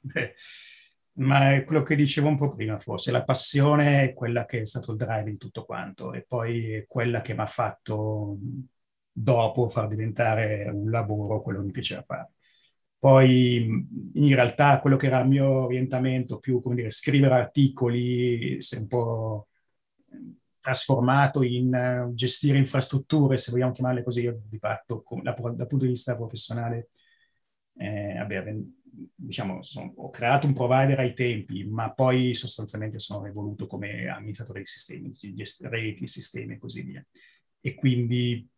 Beh 0.00 0.34
ma 1.16 1.54
è 1.54 1.64
quello 1.64 1.82
che 1.82 1.96
dicevo 1.96 2.28
un 2.28 2.36
po' 2.36 2.54
prima 2.54 2.76
forse, 2.78 3.10
la 3.10 3.24
passione 3.24 4.02
è 4.02 4.12
quella 4.12 4.44
che 4.44 4.62
è 4.62 4.66
stato 4.66 4.92
il 4.92 4.98
drive 4.98 5.30
di 5.30 5.38
tutto 5.38 5.64
quanto 5.64 6.12
e 6.12 6.24
poi 6.26 6.72
è 6.72 6.86
quella 6.86 7.20
che 7.22 7.34
mi 7.34 7.40
ha 7.40 7.46
fatto 7.46 8.36
dopo 9.10 9.68
far 9.68 9.88
diventare 9.88 10.68
un 10.70 10.90
lavoro 10.90 11.40
quello 11.40 11.60
che 11.60 11.64
mi 11.66 11.70
piaceva 11.72 12.02
fare. 12.02 12.32
Poi 12.98 13.64
in 14.14 14.34
realtà 14.34 14.78
quello 14.80 14.96
che 14.96 15.06
era 15.06 15.20
il 15.20 15.28
mio 15.28 15.64
orientamento 15.64 16.38
più, 16.38 16.60
come 16.60 16.74
dire, 16.74 16.90
scrivere 16.90 17.34
articoli 17.34 18.56
è 18.56 18.76
un 18.76 18.86
po' 18.86 19.48
trasformato 20.66 21.44
in 21.44 22.10
gestire 22.12 22.58
infrastrutture, 22.58 23.38
se 23.38 23.52
vogliamo 23.52 23.70
chiamarle 23.70 24.02
così, 24.02 24.22
io 24.22 24.40
di 24.48 24.58
fatto 24.58 25.04
dal 25.22 25.66
punto 25.68 25.84
di 25.84 25.92
vista 25.92 26.16
professionale 26.16 26.88
eh, 27.76 28.14
vabbè, 28.16 28.56
diciamo, 29.14 29.62
sono, 29.62 29.92
ho 29.96 30.10
creato 30.10 30.48
un 30.48 30.54
provider 30.54 30.98
ai 30.98 31.14
tempi, 31.14 31.64
ma 31.64 31.92
poi 31.92 32.34
sostanzialmente 32.34 32.98
sono 32.98 33.26
evoluto 33.26 33.68
come 33.68 34.08
amministratore 34.08 34.60
di 34.60 34.66
sistemi, 34.66 35.12
di 35.12 35.44
reti, 35.68 36.08
sistemi 36.08 36.54
e 36.54 36.58
così 36.58 36.82
via. 36.82 37.06
E 37.60 37.74
quindi 37.74 38.48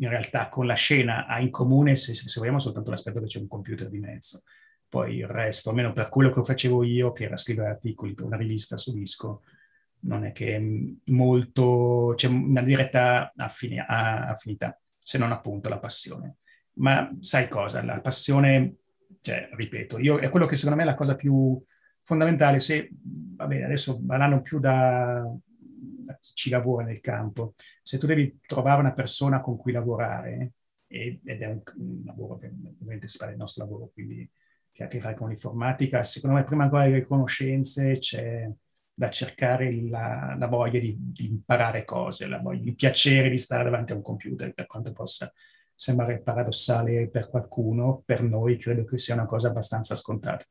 in 0.00 0.08
realtà 0.08 0.48
con 0.48 0.66
la 0.66 0.74
scena 0.74 1.26
ha 1.26 1.40
in 1.40 1.50
comune, 1.50 1.96
se, 1.96 2.14
se 2.14 2.38
vogliamo, 2.38 2.58
soltanto 2.58 2.90
l'aspetto 2.90 3.20
che 3.20 3.26
c'è 3.26 3.38
un 3.38 3.48
computer 3.48 3.88
di 3.88 3.98
mezzo. 3.98 4.42
Poi 4.86 5.16
il 5.16 5.26
resto, 5.26 5.70
almeno 5.70 5.94
per 5.94 6.10
quello 6.10 6.30
che 6.30 6.44
facevo 6.44 6.82
io, 6.82 7.12
che 7.12 7.24
era 7.24 7.36
scrivere 7.36 7.70
articoli 7.70 8.12
per 8.12 8.26
una 8.26 8.36
rivista 8.36 8.76
su 8.76 8.92
disco, 8.92 9.42
non 10.00 10.24
è 10.24 10.32
che 10.32 10.96
molto, 11.04 12.12
c'è 12.16 12.28
una 12.28 12.62
diretta 12.62 13.32
affini, 13.36 13.78
affinità, 13.78 14.78
se 14.98 15.18
non 15.18 15.32
appunto 15.32 15.68
la 15.68 15.78
passione. 15.78 16.36
Ma 16.74 17.10
sai 17.20 17.48
cosa? 17.48 17.82
La 17.82 18.00
passione 18.00 18.76
cioè, 19.20 19.48
ripeto, 19.52 19.98
io, 19.98 20.18
è 20.18 20.28
quello 20.28 20.46
che 20.46 20.56
secondo 20.56 20.76
me 20.76 20.82
è 20.84 20.86
la 20.86 20.94
cosa 20.94 21.14
più 21.14 21.60
fondamentale. 22.02 22.60
Se, 22.60 22.90
vabbè, 22.92 23.62
adesso 23.62 24.02
parlando 24.04 24.40
più 24.42 24.58
da, 24.58 25.22
da 25.50 26.18
chi 26.20 26.32
ci 26.34 26.50
lavora 26.50 26.84
nel 26.84 27.00
campo, 27.00 27.54
se 27.82 27.98
tu 27.98 28.06
devi 28.06 28.38
trovare 28.46 28.80
una 28.80 28.92
persona 28.92 29.40
con 29.40 29.56
cui 29.56 29.72
lavorare, 29.72 30.52
ed 30.86 31.20
è 31.24 31.46
un, 31.46 31.60
un 31.76 32.02
lavoro 32.04 32.38
che 32.38 32.46
ovviamente 32.46 33.08
si 33.08 33.18
parla 33.18 33.32
del 33.32 33.42
nostro 33.42 33.64
lavoro, 33.64 33.90
quindi 33.92 34.28
che 34.70 34.82
ha 34.82 34.86
a 34.86 34.88
che 34.88 35.00
fare 35.00 35.14
con 35.14 35.28
l'informatica, 35.28 36.02
secondo 36.02 36.36
me 36.36 36.44
prima 36.44 36.64
ancora 36.64 36.86
le 36.86 37.04
conoscenze 37.04 37.98
c'è 37.98 38.48
da 38.98 39.10
cercare 39.10 39.72
la, 39.88 40.34
la 40.36 40.46
voglia 40.48 40.80
di, 40.80 40.96
di, 40.98 41.26
imparare 41.26 41.84
cose, 41.84 42.26
la 42.26 42.40
voglia, 42.40 42.64
il 42.64 42.74
piacere 42.74 43.30
di 43.30 43.38
stare 43.38 43.62
davanti 43.62 43.92
a 43.92 43.94
un 43.94 44.02
computer, 44.02 44.52
per 44.52 44.66
quanto 44.66 44.90
possa 44.90 45.32
sembrare 45.72 46.20
paradossale 46.20 47.08
per 47.08 47.28
qualcuno, 47.28 48.02
per 48.04 48.24
noi 48.24 48.56
credo 48.56 48.84
che 48.84 48.98
sia 48.98 49.14
una 49.14 49.24
cosa 49.24 49.50
abbastanza 49.50 49.94
scontata. 49.94 50.44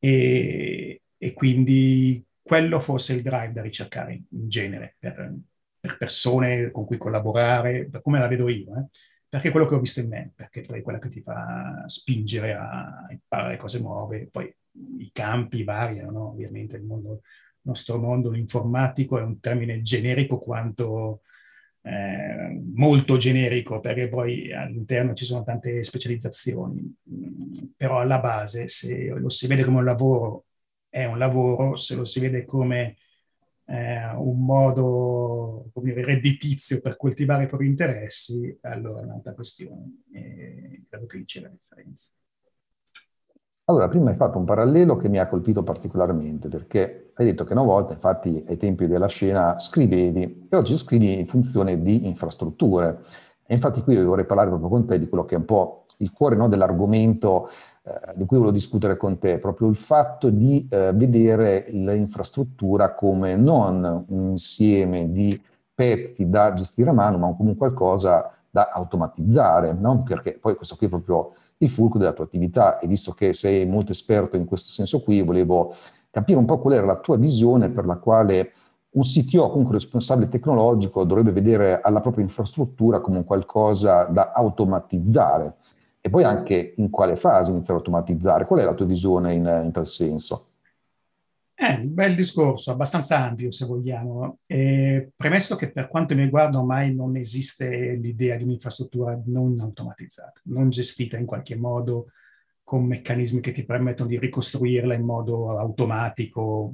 E, 0.00 1.02
e 1.16 1.32
quindi 1.34 2.24
quello 2.42 2.80
fosse 2.80 3.14
il 3.14 3.22
drive 3.22 3.52
da 3.52 3.62
ricercare 3.62 4.24
in 4.28 4.48
genere 4.48 4.96
per, 4.98 5.34
per, 5.78 5.96
persone 5.98 6.72
con 6.72 6.84
cui 6.84 6.96
collaborare, 6.96 7.88
come 8.02 8.18
la 8.18 8.26
vedo 8.26 8.48
io, 8.48 8.76
eh? 8.76 8.86
perché 9.28 9.52
quello 9.52 9.66
che 9.66 9.76
ho 9.76 9.80
visto 9.80 10.00
in 10.00 10.08
me, 10.08 10.32
perché 10.34 10.62
poi 10.62 10.80
è 10.80 10.82
quella 10.82 10.98
che 10.98 11.10
ti 11.10 11.22
fa 11.22 11.84
spingere 11.86 12.54
a 12.54 13.06
imparare 13.08 13.56
cose 13.56 13.78
nuove, 13.78 14.26
poi 14.28 14.52
i 14.98 15.10
campi 15.12 15.62
variano, 15.62 16.10
no? 16.10 16.28
ovviamente 16.30 16.76
il, 16.76 16.82
mondo, 16.82 17.22
nostro 17.68 17.98
mondo 17.98 18.34
informatico 18.34 19.18
è 19.18 19.22
un 19.22 19.38
termine 19.40 19.82
generico 19.82 20.38
quanto 20.38 21.20
eh, 21.82 22.60
molto 22.74 23.16
generico 23.16 23.80
perché 23.80 24.08
poi 24.08 24.52
all'interno 24.52 25.14
ci 25.14 25.24
sono 25.24 25.44
tante 25.44 25.82
specializzazioni, 25.82 26.94
però 27.76 28.00
alla 28.00 28.18
base 28.18 28.68
se 28.68 29.08
lo 29.08 29.28
si 29.28 29.46
vede 29.46 29.64
come 29.64 29.78
un 29.78 29.84
lavoro 29.84 30.46
è 30.88 31.04
un 31.04 31.18
lavoro, 31.18 31.76
se 31.76 31.94
lo 31.94 32.04
si 32.04 32.20
vede 32.20 32.44
come 32.44 32.96
eh, 33.66 34.06
un 34.16 34.44
modo 34.44 35.70
come 35.72 35.92
dire, 35.92 36.04
redditizio 36.04 36.80
per 36.80 36.96
coltivare 36.96 37.44
i 37.44 37.46
propri 37.46 37.66
interessi, 37.66 38.56
allora 38.62 39.00
è 39.00 39.04
un'altra 39.04 39.34
questione 39.34 40.02
e 40.12 40.82
credo 40.88 41.06
che 41.06 41.18
lì 41.18 41.24
c'è 41.24 41.40
la 41.40 41.48
differenza. 41.48 42.17
Allora, 43.70 43.86
prima 43.88 44.08
hai 44.08 44.16
fatto 44.16 44.38
un 44.38 44.46
parallelo 44.46 44.96
che 44.96 45.10
mi 45.10 45.18
ha 45.18 45.28
colpito 45.28 45.62
particolarmente, 45.62 46.48
perché 46.48 47.10
hai 47.14 47.26
detto 47.26 47.44
che 47.44 47.52
una 47.52 47.62
volta, 47.62 47.92
infatti, 47.92 48.42
ai 48.48 48.56
tempi 48.56 48.86
della 48.86 49.08
scena 49.08 49.58
scrivevi 49.58 50.46
e 50.48 50.56
oggi 50.56 50.74
scrivi 50.74 51.18
in 51.18 51.26
funzione 51.26 51.82
di 51.82 52.06
infrastrutture. 52.06 53.00
E 53.44 53.52
infatti 53.52 53.82
qui 53.82 54.02
vorrei 54.02 54.24
parlare 54.24 54.48
proprio 54.48 54.70
con 54.70 54.86
te 54.86 54.98
di 54.98 55.06
quello 55.06 55.26
che 55.26 55.34
è 55.34 55.38
un 55.38 55.44
po' 55.44 55.84
il 55.98 56.12
cuore 56.12 56.34
no, 56.34 56.48
dell'argomento 56.48 57.50
eh, 57.82 58.14
di 58.14 58.24
cui 58.24 58.38
volevo 58.38 58.56
discutere 58.56 58.96
con 58.96 59.18
te, 59.18 59.36
proprio 59.36 59.68
il 59.68 59.76
fatto 59.76 60.30
di 60.30 60.66
eh, 60.70 60.92
vedere 60.94 61.66
l'infrastruttura 61.68 62.94
come 62.94 63.36
non 63.36 64.06
un 64.08 64.30
insieme 64.30 65.12
di 65.12 65.38
pezzi 65.74 66.26
da 66.30 66.54
gestire 66.54 66.88
a 66.88 66.94
mano, 66.94 67.18
ma 67.18 67.34
come 67.36 67.54
qualcosa 67.54 68.32
da 68.48 68.70
automatizzare, 68.72 69.74
no? 69.74 70.02
perché 70.04 70.38
poi 70.40 70.56
questo 70.56 70.76
qui 70.76 70.86
è 70.86 70.88
proprio 70.88 71.34
il 71.58 71.70
fulcro 71.70 71.98
della 71.98 72.12
tua 72.12 72.24
attività 72.24 72.78
e 72.78 72.86
visto 72.86 73.12
che 73.12 73.32
sei 73.32 73.66
molto 73.66 73.92
esperto 73.92 74.36
in 74.36 74.44
questo 74.44 74.70
senso 74.70 75.00
qui, 75.00 75.22
volevo 75.22 75.74
capire 76.10 76.38
un 76.38 76.44
po' 76.44 76.58
qual 76.58 76.74
era 76.74 76.86
la 76.86 76.98
tua 76.98 77.16
visione 77.16 77.70
per 77.70 77.84
la 77.84 77.96
quale 77.96 78.52
un 78.90 79.02
CTO, 79.02 79.50
comunque 79.50 79.74
responsabile 79.74 80.28
tecnologico, 80.28 81.04
dovrebbe 81.04 81.32
vedere 81.32 81.80
alla 81.80 82.00
propria 82.00 82.24
infrastruttura 82.24 83.00
come 83.00 83.24
qualcosa 83.24 84.04
da 84.04 84.32
automatizzare. 84.32 85.56
E 86.00 86.10
poi 86.10 86.24
anche 86.24 86.74
in 86.76 86.90
quale 86.90 87.16
fase 87.16 87.50
iniziare 87.50 87.74
a 87.74 87.82
automatizzare. 87.82 88.46
Qual 88.46 88.60
è 88.60 88.64
la 88.64 88.74
tua 88.74 88.86
visione 88.86 89.34
in, 89.34 89.62
in 89.64 89.72
tal 89.72 89.86
senso? 89.86 90.46
È 91.60 91.74
un 91.74 91.92
bel 91.92 92.14
discorso, 92.14 92.70
abbastanza 92.70 93.18
ampio 93.18 93.50
se 93.50 93.66
vogliamo. 93.66 94.38
Eh, 94.46 95.10
premesso 95.16 95.56
che 95.56 95.72
per 95.72 95.88
quanto 95.88 96.14
mi 96.14 96.22
riguarda 96.22 96.60
ormai 96.60 96.94
non 96.94 97.16
esiste 97.16 97.96
l'idea 97.96 98.36
di 98.36 98.44
un'infrastruttura 98.44 99.20
non 99.26 99.58
automatizzata, 99.58 100.40
non 100.44 100.70
gestita 100.70 101.16
in 101.16 101.26
qualche 101.26 101.56
modo 101.56 102.06
con 102.62 102.86
meccanismi 102.86 103.40
che 103.40 103.50
ti 103.50 103.64
permettono 103.64 104.08
di 104.08 104.20
ricostruirla 104.20 104.94
in 104.94 105.02
modo 105.02 105.58
automatico, 105.58 106.72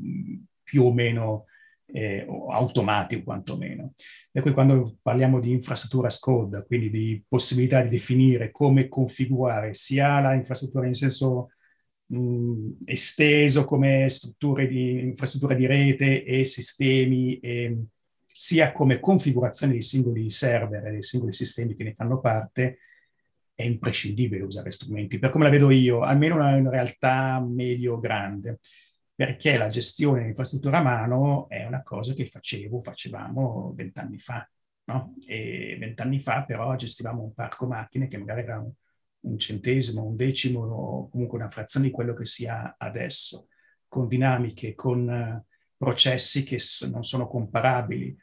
più 0.63 0.83
o 0.83 0.93
meno 0.93 1.47
eh, 1.87 2.27
automatico 2.51 3.23
quantomeno. 3.23 3.95
Per 4.31 4.43
cui 4.43 4.53
quando 4.53 4.99
parliamo 5.01 5.41
di 5.41 5.51
infrastruttura 5.51 6.09
as 6.09 6.19
quindi 6.19 6.91
di 6.91 7.25
possibilità 7.27 7.81
di 7.81 7.89
definire 7.89 8.51
come 8.51 8.89
configurare 8.89 9.73
sia 9.73 10.21
la 10.21 10.35
infrastruttura 10.35 10.87
in 10.87 10.93
senso 10.93 11.53
mh, 12.07 12.71
esteso 12.85 13.65
come 13.65 14.09
strutture 14.09 14.67
di, 14.67 15.01
infrastrutture 15.01 15.57
di 15.57 15.67
rete 15.67 16.25
e 16.25 16.45
sistemi, 16.45 17.39
e, 17.41 17.79
sia 18.27 18.73
come 18.73 19.01
configurazione 19.01 19.73
dei 19.73 19.83
singoli 19.83 20.29
server 20.31 20.87
e 20.87 20.91
dei 20.91 21.03
singoli 21.03 21.33
sistemi 21.33 21.75
che 21.75 21.85
ne 21.85 21.95
fanno 21.95 22.21
parte, 22.21 22.79
è 23.55 23.63
imprescindibile 23.63 24.43
usare 24.43 24.71
strumenti, 24.73 25.19
per 25.19 25.31
come 25.31 25.45
la 25.45 25.51
vedo 25.51 25.71
io, 25.71 26.03
almeno 26.03 26.35
una, 26.35 26.57
una 26.57 26.71
realtà 26.71 27.41
medio-grande, 27.41 28.59
perché 29.15 29.57
la 29.57 29.69
gestione 29.69 30.21
dell'infrastruttura 30.21 30.79
a 30.79 30.83
mano 30.83 31.49
è 31.49 31.65
una 31.65 31.83
cosa 31.85 32.15
che 32.15 32.27
facevo, 32.27 32.81
facevamo 32.83 33.73
vent'anni 33.77 34.19
fa, 34.19 34.49
no? 34.87 35.15
E 35.27 35.77
vent'anni 35.79 36.19
fa 36.19 36.43
però 36.45 36.75
gestivamo 36.75 37.23
un 37.23 37.33
parco 37.33 37.67
macchine 37.69 38.09
che 38.09 38.19
magari 38.19 38.41
era 38.41 38.65
un 39.25 39.39
centesimo, 39.39 40.05
un 40.05 40.17
decimo 40.17 40.61
o 40.61 41.09
comunque 41.09 41.39
una 41.39 41.51
frazione 41.51 41.87
di 41.87 41.93
quello 41.93 42.15
che 42.15 42.25
si 42.25 42.47
ha 42.47 42.77
adesso, 42.79 43.49
con 43.89 44.09
dinamiche, 44.09 44.75
con 44.75 45.09
uh, 45.09 45.55
processi 45.77 46.45
che 46.45 46.59
non 46.91 47.03
sono 47.03 47.27
comparabili. 47.27 48.17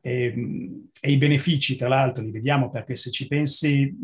E, 0.00 0.24
ehm, 0.24 0.88
e, 1.00 1.10
i 1.10 1.16
benefici, 1.16 1.76
tra 1.76 1.88
l'altro, 1.88 2.22
li 2.22 2.30
vediamo 2.30 2.70
perché 2.70 2.96
se 2.96 3.10
ci 3.10 3.26
pensi, 3.26 3.94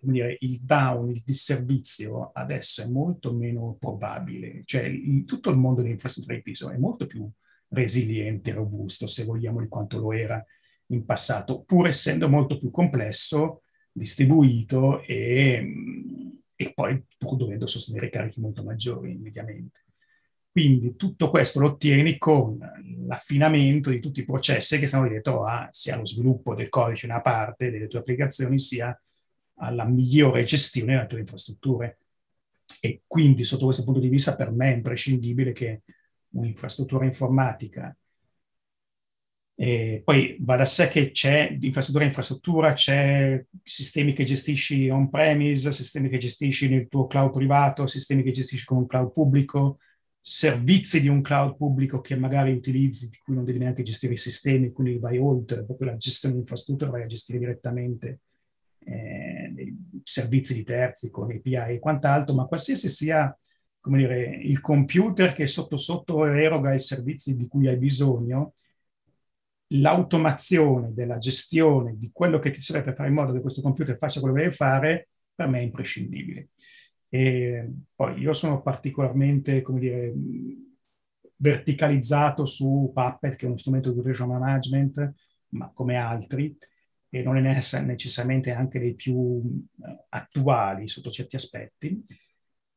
come 0.00 0.12
dire, 0.12 0.36
il 0.40 0.60
down, 0.60 1.10
il 1.10 1.22
disservizio 1.24 2.30
adesso 2.32 2.82
è 2.82 2.88
molto 2.88 3.32
meno 3.34 3.76
probabile. 3.78 4.62
Cioè, 4.64 4.84
in 4.84 5.24
tutto 5.26 5.50
il 5.50 5.56
mondo 5.56 5.82
dell'infrastruttura 5.82 6.36
IT 6.36 6.64
è 6.64 6.76
molto 6.78 7.06
più 7.06 7.28
resiliente, 7.68 8.52
robusto, 8.52 9.06
se 9.06 9.24
vogliamo, 9.24 9.60
di 9.60 9.68
quanto 9.68 9.98
lo 9.98 10.12
era 10.12 10.44
in 10.86 11.04
passato, 11.04 11.62
pur 11.62 11.86
essendo 11.86 12.28
molto 12.28 12.58
più 12.58 12.70
complesso 12.70 13.62
distribuito 14.00 15.02
e, 15.02 15.62
e 16.56 16.72
poi 16.72 17.02
pur 17.18 17.36
dovendo 17.36 17.66
sostenere 17.66 18.08
carichi 18.08 18.40
molto 18.40 18.62
maggiori 18.62 19.16
mediamente. 19.16 19.84
Quindi 20.50 20.96
tutto 20.96 21.30
questo 21.30 21.60
lo 21.60 21.66
ottieni 21.66 22.18
con 22.18 22.58
l'affinamento 23.06 23.90
di 23.90 24.00
tutti 24.00 24.20
i 24.20 24.24
processi 24.24 24.78
che 24.78 24.86
stanno 24.86 25.08
dietro 25.08 25.44
a 25.44 25.68
sia 25.70 25.96
lo 25.96 26.04
sviluppo 26.04 26.54
del 26.54 26.68
codice 26.68 27.06
una 27.06 27.20
parte 27.20 27.70
delle 27.70 27.86
tue 27.86 28.00
applicazioni, 28.00 28.58
sia 28.58 28.98
alla 29.56 29.84
migliore 29.84 30.42
gestione 30.42 30.94
delle 30.94 31.06
tue 31.06 31.20
infrastrutture. 31.20 31.98
E 32.80 33.02
quindi 33.06 33.44
sotto 33.44 33.66
questo 33.66 33.84
punto 33.84 34.00
di 34.00 34.08
vista 34.08 34.34
per 34.34 34.50
me 34.50 34.72
è 34.72 34.76
imprescindibile 34.76 35.52
che 35.52 35.82
un'infrastruttura 36.30 37.04
informatica 37.04 37.96
e 39.62 40.00
poi 40.02 40.38
va 40.40 40.56
da 40.56 40.64
sé 40.64 40.88
che 40.88 41.10
c'è 41.10 41.54
di 41.54 41.66
infrastruttura 41.66 42.04
a 42.06 42.08
infrastruttura, 42.08 42.72
c'è 42.72 43.44
sistemi 43.62 44.14
che 44.14 44.24
gestisci 44.24 44.88
on-premise, 44.88 45.70
sistemi 45.70 46.08
che 46.08 46.16
gestisci 46.16 46.66
nel 46.66 46.88
tuo 46.88 47.06
cloud 47.06 47.30
privato, 47.30 47.86
sistemi 47.86 48.22
che 48.22 48.30
gestisci 48.30 48.64
con 48.64 48.78
un 48.78 48.86
cloud 48.86 49.12
pubblico, 49.12 49.78
servizi 50.18 51.02
di 51.02 51.08
un 51.08 51.20
cloud 51.20 51.56
pubblico 51.56 52.00
che 52.00 52.16
magari 52.16 52.52
utilizzi, 52.52 53.10
di 53.10 53.18
cui 53.22 53.34
non 53.34 53.44
devi 53.44 53.58
neanche 53.58 53.82
gestire 53.82 54.14
i 54.14 54.16
sistemi, 54.16 54.72
quindi 54.72 54.98
vai 54.98 55.18
oltre, 55.18 55.62
proprio 55.62 55.90
la 55.90 55.96
gestione 55.98 56.32
dell'infrastruttura 56.32 56.90
vai 56.92 57.02
a 57.02 57.06
gestire 57.06 57.38
direttamente 57.38 58.20
eh, 58.78 59.74
servizi 60.02 60.54
di 60.54 60.64
terzi 60.64 61.10
con 61.10 61.30
API 61.30 61.74
e 61.74 61.78
quant'altro, 61.80 62.34
ma 62.34 62.46
qualsiasi 62.46 62.88
sia 62.88 63.38
come 63.78 63.98
dire, 63.98 64.36
il 64.42 64.62
computer 64.62 65.34
che 65.34 65.46
sotto 65.46 65.76
sotto 65.76 66.24
eroga 66.24 66.72
i 66.72 66.80
servizi 66.80 67.36
di 67.36 67.46
cui 67.46 67.68
hai 67.68 67.76
bisogno, 67.76 68.54
l'automazione 69.74 70.92
della 70.92 71.18
gestione 71.18 71.96
di 71.96 72.10
quello 72.12 72.38
che 72.38 72.50
ti 72.50 72.60
serve 72.60 72.82
per 72.82 72.94
fare 72.94 73.08
in 73.08 73.14
modo 73.14 73.32
che 73.32 73.40
questo 73.40 73.62
computer 73.62 73.96
faccia 73.96 74.20
quello 74.20 74.34
che 74.34 74.42
deve 74.42 74.54
fare, 74.54 75.08
per 75.34 75.48
me 75.48 75.60
è 75.60 75.62
imprescindibile. 75.62 76.48
E 77.08 77.70
poi 77.94 78.20
io 78.20 78.32
sono 78.32 78.62
particolarmente, 78.62 79.62
come 79.62 79.80
dire, 79.80 80.12
verticalizzato 81.36 82.44
su 82.44 82.90
Puppet, 82.92 83.36
che 83.36 83.44
è 83.44 83.48
uno 83.48 83.56
strumento 83.56 83.90
di 83.90 84.00
version 84.00 84.28
management, 84.28 85.14
ma 85.50 85.70
come 85.72 85.96
altri, 85.96 86.56
e 87.08 87.22
non 87.22 87.36
è 87.36 87.40
necessariamente 87.40 88.52
anche 88.52 88.78
dei 88.78 88.94
più 88.94 89.40
eh, 89.82 90.04
attuali 90.10 90.86
sotto 90.86 91.10
certi 91.10 91.36
aspetti. 91.36 92.02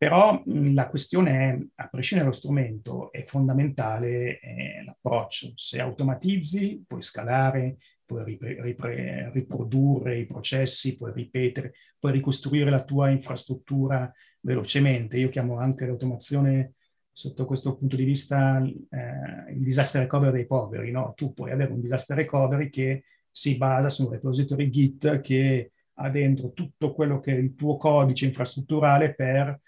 Però 0.03 0.43
la 0.45 0.89
questione 0.89 1.31
è, 1.31 1.81
a 1.81 1.87
prescindere 1.87 2.29
dallo 2.29 2.41
strumento, 2.41 3.09
è 3.09 3.23
fondamentale 3.23 4.37
eh, 4.41 4.83
l'approccio. 4.85 5.53
Se 5.55 5.79
automatizzi, 5.79 6.83
puoi 6.85 7.01
scalare, 7.01 7.77
puoi 8.03 8.25
ripre- 8.25 8.61
ripre- 8.61 9.31
riprodurre 9.31 10.19
i 10.19 10.25
processi, 10.25 10.97
puoi 10.97 11.13
ripetere, 11.13 11.75
puoi 11.97 12.11
ricostruire 12.11 12.69
la 12.69 12.83
tua 12.83 13.11
infrastruttura 13.11 14.11
velocemente. 14.41 15.17
Io 15.17 15.29
chiamo 15.29 15.57
anche 15.57 15.85
l'automazione 15.85 16.73
sotto 17.09 17.45
questo 17.45 17.73
punto 17.73 17.95
di 17.95 18.03
vista 18.03 18.61
eh, 18.61 19.53
il 19.53 19.63
disaster 19.63 20.01
recovery 20.01 20.33
dei 20.33 20.47
poveri. 20.47 20.91
No? 20.91 21.13
Tu 21.15 21.31
puoi 21.31 21.51
avere 21.51 21.71
un 21.71 21.79
disaster 21.79 22.17
recovery 22.17 22.69
che 22.69 23.05
si 23.31 23.55
basa 23.55 23.87
su 23.87 24.03
un 24.03 24.11
repository 24.11 24.69
Git 24.69 25.21
che 25.21 25.71
ha 25.93 26.09
dentro 26.09 26.51
tutto 26.51 26.91
quello 26.93 27.21
che 27.21 27.33
è 27.33 27.37
il 27.37 27.55
tuo 27.55 27.77
codice 27.77 28.25
infrastrutturale 28.25 29.13
per 29.13 29.61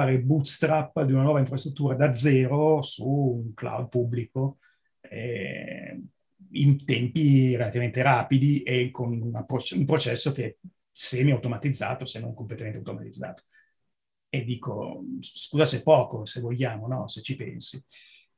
fare 0.00 0.14
il 0.14 0.22
bootstrap 0.22 1.02
di 1.02 1.12
una 1.12 1.22
nuova 1.22 1.40
infrastruttura 1.40 1.94
da 1.94 2.12
zero 2.14 2.80
su 2.82 3.06
un 3.06 3.52
cloud 3.52 3.88
pubblico 3.88 4.56
eh, 5.00 6.00
in 6.52 6.84
tempi 6.84 7.54
relativamente 7.54 8.02
rapidi 8.02 8.62
e 8.62 8.90
con 8.90 9.20
una, 9.20 9.44
un 9.46 9.84
processo 9.84 10.32
che 10.32 10.44
è 10.46 10.56
semi-automatizzato, 10.90 12.04
se 12.06 12.20
non 12.20 12.34
completamente 12.34 12.78
automatizzato. 12.78 13.44
E 14.30 14.44
dico, 14.44 15.04
scusa 15.20 15.64
se 15.64 15.82
poco, 15.82 16.24
se 16.24 16.40
vogliamo, 16.40 16.86
no? 16.86 17.06
se 17.06 17.20
ci 17.20 17.36
pensi. 17.36 17.82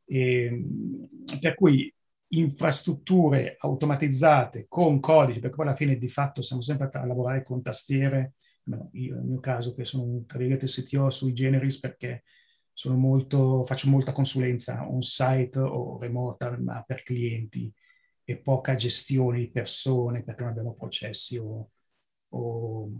E, 0.04 0.44
ehm, 0.44 1.08
per 1.40 1.54
cui 1.54 1.92
infrastrutture 2.28 3.56
automatizzate 3.58 4.66
con 4.68 4.98
codice, 5.00 5.40
perché 5.40 5.56
poi 5.56 5.66
alla 5.66 5.76
fine 5.76 5.96
di 5.96 6.08
fatto 6.08 6.42
siamo 6.42 6.62
sempre 6.62 6.88
a 6.90 7.06
lavorare 7.06 7.42
con 7.42 7.62
tastiere 7.62 8.34
io 8.92 9.14
nel 9.14 9.24
mio 9.24 9.40
caso 9.40 9.74
che 9.74 9.84
sono 9.84 10.04
un 10.04 10.26
tra 10.26 10.38
virgolette 10.38 10.66
CTO 10.66 11.10
sui 11.10 11.32
generis 11.32 11.78
perché 11.78 12.22
molto, 12.90 13.64
faccio 13.64 13.88
molta 13.90 14.12
consulenza 14.12 14.88
on-site 14.88 15.58
o 15.58 15.98
remota, 15.98 16.56
ma 16.58 16.82
per 16.82 17.02
clienti 17.02 17.72
e 18.24 18.38
poca 18.38 18.74
gestione 18.74 19.38
di 19.38 19.50
persone 19.50 20.22
perché 20.22 20.42
non 20.42 20.50
abbiamo 20.50 20.74
processi 20.74 21.36
o, 21.38 21.70
o, 22.30 22.90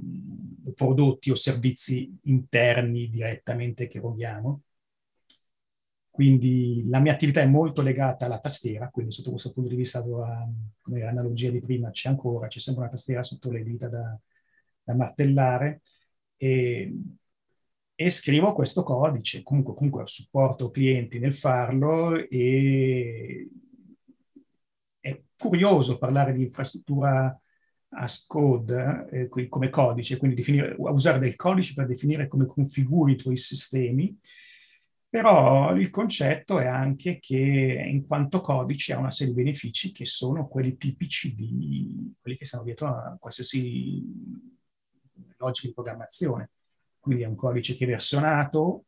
o 0.65 0.73
prodotti 0.75 1.31
o 1.31 1.35
servizi 1.35 2.17
interni 2.25 3.09
direttamente 3.09 3.87
che 3.87 4.01
vogliamo. 4.01 4.63
Quindi 6.11 6.85
la 6.89 7.01
mia 7.01 7.13
attività 7.13 7.41
è 7.41 7.47
molto 7.47 7.81
legata 7.81 8.27
alla 8.27 8.39
tastiera, 8.39 8.91
quindi 8.91 9.13
sotto 9.13 9.31
questo 9.31 9.51
punto 9.51 9.71
di 9.71 9.77
vista, 9.77 10.03
come 10.03 11.01
l'analogia 11.01 11.51
di 11.51 11.61
prima, 11.61 11.91
c'è 11.91 12.11
ancora, 12.11 12.49
c'è 12.49 12.59
sempre 12.59 12.83
una 12.83 12.93
tastiera 12.93 13.23
sotto 13.23 13.51
le 13.51 13.63
dita 13.63 13.89
da, 13.89 14.21
da 14.83 14.95
martellare 14.95 15.83
e, 16.37 16.95
e 17.95 18.11
scrivo 18.11 18.53
questo 18.53 18.83
codice, 18.83 19.43
comunque, 19.43 19.75
comunque 19.75 20.07
supporto 20.07 20.71
clienti 20.71 21.19
nel 21.19 21.35
farlo 21.35 22.17
e 22.17 23.49
è 25.01 25.21
curioso 25.37 25.99
parlare 25.99 26.33
di 26.33 26.43
infrastruttura 26.43 27.37
as 27.95 28.27
code 28.27 29.07
eh, 29.11 29.49
come 29.49 29.69
codice, 29.69 30.17
quindi 30.17 30.37
definire, 30.37 30.75
usare 30.79 31.19
del 31.19 31.37
codice 31.37 31.75
per 31.75 31.87
definire 31.87 32.29
come 32.29 32.47
configuri 32.47 33.13
i 33.13 33.17
tuoi 33.17 33.37
sistemi, 33.37 34.19
però 35.09 35.77
il 35.77 35.91
concetto 35.91 36.59
è 36.59 36.67
anche 36.67 37.19
che 37.21 37.37
in 37.37 38.07
quanto 38.07 38.41
codice 38.41 38.95
ha 38.95 38.99
una 38.99 39.11
serie 39.11 39.35
di 39.35 39.43
benefici 39.43 39.93
che 39.93 40.07
sono 40.07 40.49
quelli 40.49 40.77
tipici 40.79 41.35
di 41.35 42.15
quelli 42.19 42.39
che 42.39 42.47
stanno 42.47 42.65
dietro 42.65 42.89
a 42.89 43.17
qualsiasi 43.21 44.03
logica 45.37 45.69
di 45.69 45.75
programmazione. 45.75 46.51
Quindi 46.99 47.23
è 47.23 47.27
un 47.27 47.35
codice 47.35 47.75
che 47.75 47.85
è 47.85 47.89
versionato, 47.89 48.85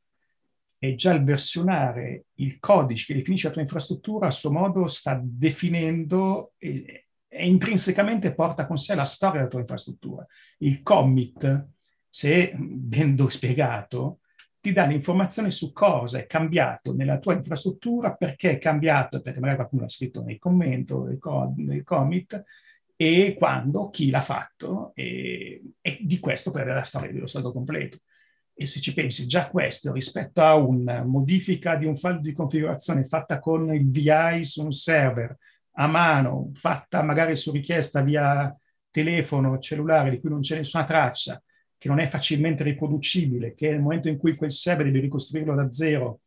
e 0.85 0.95
già 0.97 1.15
il 1.15 1.25
versionare 1.25 2.27
il 2.35 2.59
codice 2.59 3.07
che 3.07 3.19
definisce 3.19 3.47
la 3.47 3.55
tua 3.55 3.63
infrastruttura 3.63 4.27
a 4.27 4.31
suo 4.31 4.53
modo 4.53 4.87
sta 4.87 5.19
definendo 5.23 6.53
e, 6.59 7.07
e 7.27 7.49
intrinsecamente 7.49 8.35
porta 8.35 8.67
con 8.67 8.77
sé 8.77 8.95
la 8.95 9.05
storia 9.05 9.39
della 9.39 9.49
tua 9.49 9.61
infrastruttura. 9.61 10.27
Il 10.59 10.83
commit, 10.83 11.69
se 12.07 12.53
ben 12.55 13.17
spiegato, 13.31 14.21
ti 14.61 14.73
dà 14.73 14.85
l'informazione 14.85 15.51
su 15.51 15.73
cosa 15.73 16.19
è 16.19 16.27
cambiato 16.27 16.95
nella 16.95 17.19
tua 17.19 17.35
infrastruttura, 17.35 18.15
perché 18.15 18.53
è 18.53 18.59
cambiato, 18.59 19.23
perché 19.23 19.41
magari 19.41 19.59
qualcuno 19.59 19.83
l'ha 19.83 19.89
scritto 19.89 20.23
nei 20.23 20.39
commenti, 20.39 20.95
nei 20.95 21.83
commit, 21.83 22.45
e 22.97 23.35
quando, 23.37 23.91
chi 23.91 24.11
l'ha 24.11 24.21
fatto, 24.21 24.93
e, 24.95 25.63
e 25.81 25.99
di 26.03 26.19
questo 26.19 26.51
puoi 26.51 26.63
avere 26.63 26.79
la 26.79 26.85
storia 26.85 27.13
dello 27.13 27.27
stato 27.27 27.53
completo. 27.53 27.99
E 28.55 28.67
se 28.67 28.81
ci 28.81 28.93
pensi, 28.93 29.27
già 29.27 29.49
questo 29.49 29.93
rispetto 29.93 30.43
a 30.43 30.55
una 30.55 31.03
modifica 31.03 31.75
di 31.77 31.87
un 31.87 31.97
file 31.97 32.21
di 32.21 32.33
configurazione 32.33 33.05
fatta 33.05 33.41
con 33.41 33.75
il 33.75 33.91
VI 33.91 34.45
su 34.45 34.63
un 34.63 34.71
server 34.71 35.37
a 35.77 35.87
mano, 35.89 36.51
fatta 36.55 37.03
magari 37.03 37.35
su 37.37 37.51
richiesta 37.51 38.01
via 38.01 38.57
telefono, 38.91 39.59
cellulare, 39.59 40.11
di 40.11 40.21
cui 40.21 40.31
non 40.31 40.41
c'è 40.41 40.57
nessuna 40.57 40.85
traccia, 40.85 41.43
che 41.77 41.89
non 41.89 41.99
è 41.99 42.07
facilmente 42.07 42.63
riproducibile, 42.63 43.55
che 43.55 43.71
nel 43.71 43.81
momento 43.81 44.09
in 44.09 44.17
cui 44.17 44.37
quel 44.37 44.53
server 44.53 44.87
devi 44.87 45.01
ricostruirlo 45.01 45.55
da 45.55 45.73
zero, 45.73 46.21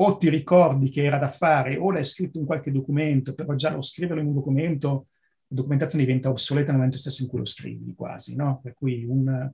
o 0.00 0.16
ti 0.18 0.28
ricordi 0.28 0.90
che 0.90 1.04
era 1.04 1.18
da 1.18 1.28
fare, 1.28 1.76
o 1.76 1.92
l'hai 1.92 2.04
scritto 2.04 2.38
in 2.38 2.46
qualche 2.46 2.72
documento, 2.72 3.34
però 3.34 3.54
già 3.54 3.70
lo 3.70 3.80
scriverlo 3.80 4.20
in 4.20 4.28
un 4.28 4.34
documento, 4.34 5.06
documentazione 5.48 6.04
diventa 6.04 6.28
obsoleta 6.28 6.66
nel 6.66 6.76
momento 6.76 6.98
stesso 6.98 7.22
in 7.22 7.28
cui 7.28 7.38
lo 7.38 7.44
scrivi, 7.44 7.94
quasi, 7.94 8.36
no? 8.36 8.60
Per 8.62 8.74
cui 8.74 9.04
un, 9.04 9.50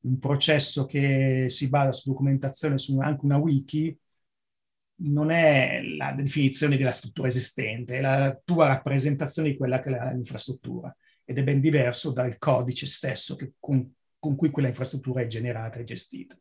un 0.00 0.18
processo 0.18 0.84
che 0.84 1.46
si 1.48 1.68
basa 1.68 1.92
su 1.92 2.10
documentazione, 2.10 2.78
su 2.78 2.98
anche 3.00 3.24
una 3.24 3.38
wiki, 3.38 3.98
non 5.00 5.30
è 5.30 5.80
la 5.96 6.12
definizione 6.12 6.76
della 6.76 6.90
struttura 6.92 7.28
esistente, 7.28 7.98
è 7.98 8.00
la 8.00 8.38
tua 8.44 8.66
rappresentazione 8.66 9.50
di 9.50 9.56
quella 9.56 9.80
che 9.80 9.96
è 9.96 10.12
l'infrastruttura 10.12 10.94
ed 11.24 11.38
è 11.38 11.42
ben 11.42 11.60
diverso 11.60 12.12
dal 12.12 12.36
codice 12.38 12.86
stesso 12.86 13.36
che, 13.36 13.52
con, 13.58 13.92
con, 14.18 14.34
cui 14.34 14.50
quella 14.50 14.68
infrastruttura 14.68 15.20
è 15.22 15.26
generata 15.26 15.78
e 15.78 15.84
gestita. 15.84 16.36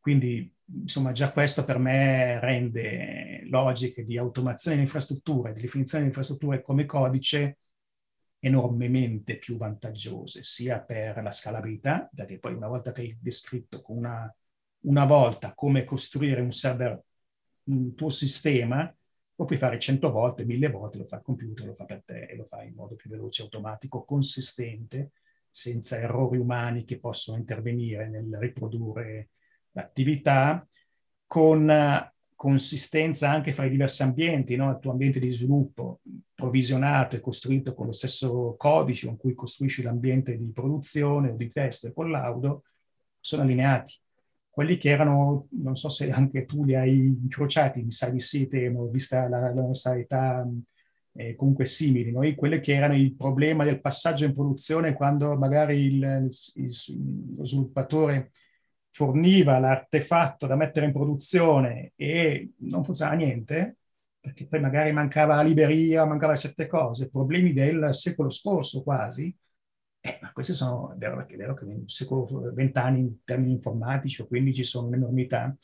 Quindi, 0.00 0.52
insomma, 0.82 1.12
già 1.12 1.30
questo 1.32 1.64
per 1.64 1.78
me 1.78 2.40
rende 2.40 3.42
logiche 3.48 4.02
di 4.02 4.18
automazione 4.18 4.76
dell'infrastruttura 4.76 5.50
e 5.50 5.52
di 5.52 5.60
definizione 5.60 6.04
dell'infrastruttura 6.04 6.60
come 6.62 6.84
codice 6.84 7.58
enormemente 8.44 9.38
più 9.38 9.56
vantaggiose, 9.56 10.42
sia 10.42 10.80
per 10.80 11.22
la 11.22 11.32
scalabilità, 11.32 12.10
perché 12.14 12.38
poi 12.38 12.52
una 12.52 12.68
volta 12.68 12.92
che 12.92 13.00
hai 13.00 13.18
descritto 13.18 13.82
una, 13.86 14.32
una 14.80 15.04
volta 15.06 15.54
come 15.54 15.84
costruire 15.84 16.42
un 16.42 16.52
server, 16.52 17.02
un 17.64 17.94
tuo 17.94 18.10
sistema, 18.10 18.94
lo 19.36 19.44
puoi 19.46 19.58
fare 19.58 19.78
cento 19.78 20.10
volte, 20.10 20.44
mille 20.44 20.68
volte, 20.68 20.98
lo 20.98 21.04
fa 21.04 21.16
il 21.16 21.22
computer, 21.22 21.66
lo 21.66 21.74
fa 21.74 21.86
per 21.86 22.02
te 22.04 22.26
e 22.26 22.36
lo 22.36 22.44
fa 22.44 22.62
in 22.62 22.74
modo 22.74 22.94
più 22.94 23.08
veloce, 23.08 23.42
automatico, 23.42 24.04
consistente, 24.04 25.12
senza 25.50 25.96
errori 25.96 26.36
umani 26.36 26.84
che 26.84 26.98
possono 26.98 27.38
intervenire 27.38 28.08
nel 28.08 28.36
riprodurre 28.38 29.30
l'attività, 29.70 30.68
con 31.26 32.12
consistenza 32.34 33.30
anche 33.30 33.52
fra 33.52 33.64
i 33.64 33.70
diversi 33.70 34.02
ambienti, 34.02 34.56
no? 34.56 34.70
il 34.70 34.78
tuo 34.80 34.90
ambiente 34.90 35.20
di 35.20 35.30
sviluppo 35.30 36.00
provvisionato 36.34 37.16
e 37.16 37.20
costruito 37.20 37.74
con 37.74 37.86
lo 37.86 37.92
stesso 37.92 38.54
codice 38.58 39.06
con 39.06 39.16
cui 39.16 39.34
costruisci 39.34 39.82
l'ambiente 39.82 40.36
di 40.36 40.50
produzione 40.52 41.30
o 41.30 41.36
di 41.36 41.48
test 41.48 41.86
e 41.86 41.92
collaudo, 41.92 42.64
sono 43.20 43.42
allineati. 43.42 43.94
Quelli 44.50 44.76
che 44.76 44.90
erano, 44.90 45.48
non 45.62 45.74
so 45.74 45.88
se 45.88 46.10
anche 46.10 46.44
tu 46.44 46.64
li 46.64 46.74
hai 46.74 47.06
incrociati, 47.06 47.82
mi 47.82 47.90
sa 47.90 48.08
di 48.10 48.20
sì, 48.20 48.46
temo, 48.46 48.86
vista 48.86 49.28
la, 49.28 49.52
la 49.52 49.62
nostra 49.62 49.96
età 49.96 50.46
eh, 51.16 51.34
comunque 51.36 51.66
simili, 51.66 52.10
noi, 52.10 52.34
quelli 52.34 52.60
che 52.60 52.74
erano 52.74 52.96
il 52.96 53.14
problema 53.14 53.64
del 53.64 53.80
passaggio 53.80 54.24
in 54.24 54.32
produzione 54.32 54.94
quando 54.94 55.36
magari 55.36 55.78
il, 55.86 56.28
il, 56.54 57.36
lo 57.36 57.44
sviluppatore 57.44 58.32
forniva 58.94 59.58
l'artefatto 59.58 60.46
da 60.46 60.54
mettere 60.54 60.86
in 60.86 60.92
produzione 60.92 61.94
e 61.96 62.52
non 62.58 62.84
funzionava 62.84 63.16
niente, 63.16 63.78
perché 64.20 64.46
poi 64.46 64.60
magari 64.60 64.92
mancava 64.92 65.34
la 65.34 65.42
libreria, 65.42 66.04
mancava 66.04 66.36
certe 66.36 66.68
cose, 66.68 67.10
problemi 67.10 67.52
del 67.52 67.92
secolo 67.92 68.30
scorso 68.30 68.84
quasi, 68.84 69.36
eh, 70.00 70.18
ma 70.22 70.30
questi 70.32 70.54
sono, 70.54 70.92
è 70.92 70.96
vero, 70.96 71.26
è 71.26 71.36
vero 71.36 71.54
che 71.54 71.64
nel 71.64 71.82
secolo, 71.86 72.52
vent'anni 72.52 73.00
in 73.00 73.24
termini 73.24 73.50
informatici 73.54 74.22
o 74.22 74.28
15 74.28 74.62
sono 74.62 74.86
un'enormità, 74.86 75.56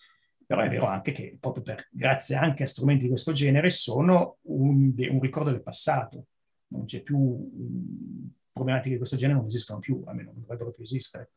però 0.45 0.63
è 0.63 0.69
vero 0.69 0.87
anche 0.87 1.13
che 1.13 1.37
proprio 1.39 1.63
per, 1.63 1.87
grazie 1.93 2.35
anche 2.35 2.65
a 2.65 2.67
strumenti 2.67 3.05
di 3.05 3.11
questo 3.11 3.31
genere 3.31 3.71
sono 3.71 4.39
un, 4.43 4.93
un 4.97 5.21
ricordo 5.21 5.53
del 5.53 5.63
passato, 5.63 6.27
non 6.69 6.85
c'è 6.85 7.03
più 7.03 7.17
um, 7.17 8.29
problematiche 8.51 8.91
di 8.91 8.99
questo 8.99 9.17
genere, 9.17 9.39
non 9.39 9.47
esistono 9.47 9.79
più, 9.79 10.03
almeno 10.05 10.33
non 10.33 10.41
dovrebbero 10.41 10.73
più 10.73 10.83
esistere. 10.83 11.31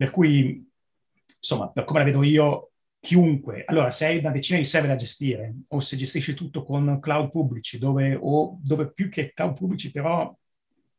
Per 0.00 0.08
cui, 0.08 0.66
insomma, 1.36 1.68
per 1.68 1.84
come 1.84 1.98
la 1.98 2.06
vedo 2.06 2.22
io, 2.22 2.70
chiunque, 2.98 3.64
allora 3.66 3.90
se 3.90 4.06
hai 4.06 4.16
una 4.16 4.30
decina 4.30 4.58
di 4.58 4.64
server 4.64 4.88
da 4.88 4.96
gestire 4.96 5.56
o 5.68 5.80
se 5.80 5.94
gestisci 5.98 6.32
tutto 6.32 6.64
con 6.64 6.98
cloud 7.00 7.28
pubblici, 7.28 7.76
dove, 7.76 8.16
o 8.18 8.58
dove 8.62 8.92
più 8.92 9.10
che 9.10 9.34
cloud 9.34 9.52
pubblici 9.52 9.90
però 9.90 10.34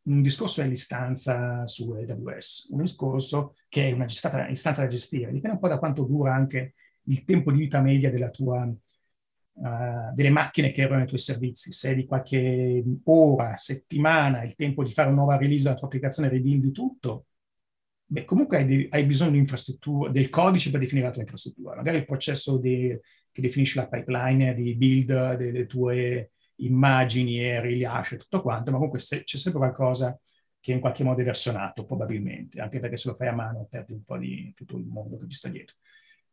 un 0.04 0.22
discorso 0.22 0.62
è 0.62 0.68
l'istanza 0.68 1.66
su 1.66 1.94
AWS, 1.94 2.68
un 2.74 2.82
discorso 2.84 3.56
che 3.70 3.90
è 3.90 3.92
una 3.92 4.06
gestata, 4.06 4.48
istanza 4.50 4.84
da 4.84 4.88
gestire, 4.88 5.32
dipende 5.32 5.56
un 5.56 5.60
po' 5.60 5.68
da 5.68 5.80
quanto 5.80 6.04
dura 6.04 6.36
anche 6.36 6.76
il 7.06 7.24
tempo 7.24 7.52
di 7.52 7.58
vita 7.58 7.82
media 7.82 8.30
tua, 8.30 8.66
uh, 8.66 10.14
delle 10.14 10.30
macchine 10.30 10.72
che 10.72 10.84
erano 10.84 11.02
i 11.02 11.08
tuoi 11.08 11.20
servizi, 11.20 11.72
se 11.72 11.90
è 11.90 11.96
di 11.96 12.06
qualche 12.06 12.84
ora, 13.06 13.58
settimana, 13.58 14.44
il 14.44 14.54
tempo 14.54 14.84
di 14.84 14.92
fare 14.92 15.08
una 15.08 15.18
nuova 15.18 15.38
release 15.38 15.64
della 15.64 15.76
tua 15.76 15.88
applicazione, 15.88 16.30
rebuildi 16.30 16.70
tutto, 16.70 17.26
beh, 18.12 18.26
comunque 18.26 18.58
hai, 18.58 18.88
hai, 18.90 19.06
bisogno 19.06 19.32
di 19.32 20.12
del 20.12 20.30
codice 20.30 20.70
per 20.70 20.82
definire 20.82 21.08
la 21.08 21.14
tua 21.14 21.22
infrastruttura. 21.22 21.76
Magari 21.76 21.98
il 21.98 22.06
processo 22.06 22.58
di, 22.58 22.98
che 23.32 23.42
definisce 23.42 23.80
la 23.80 23.88
pipeline 23.88 24.54
di 24.54 24.76
build 24.76 25.36
delle 25.36 25.66
tue 25.66 26.32
immagini 26.58 27.42
e 27.42 27.62
rilascio 27.62 28.16
e 28.16 28.18
tutto 28.18 28.42
quanto, 28.42 28.70
ma 28.70 28.78
comunque 28.78 29.00
se, 29.00 29.24
c'è 29.24 29.38
sempre 29.38 29.62
qualcosa 29.62 30.20
che 30.60 30.74
in 30.74 30.80
qualche 30.82 31.04
modo 31.04 31.22
è 31.22 31.24
versionato, 31.24 31.86
probabilmente, 31.86 32.60
anche 32.60 32.80
perché 32.80 32.98
se 32.98 33.10
lo 33.10 33.16
fai 33.16 33.30
a 33.30 33.34
mano 33.34 33.66
perdi 33.70 33.94
un 33.94 34.04
po' 34.04 34.18
di 34.18 34.52
tutto 34.54 34.78
il 34.78 34.86
mondo 34.86 35.18
che 35.18 35.28
ci 35.28 35.38
sta 35.38 35.48
dietro 35.48 35.78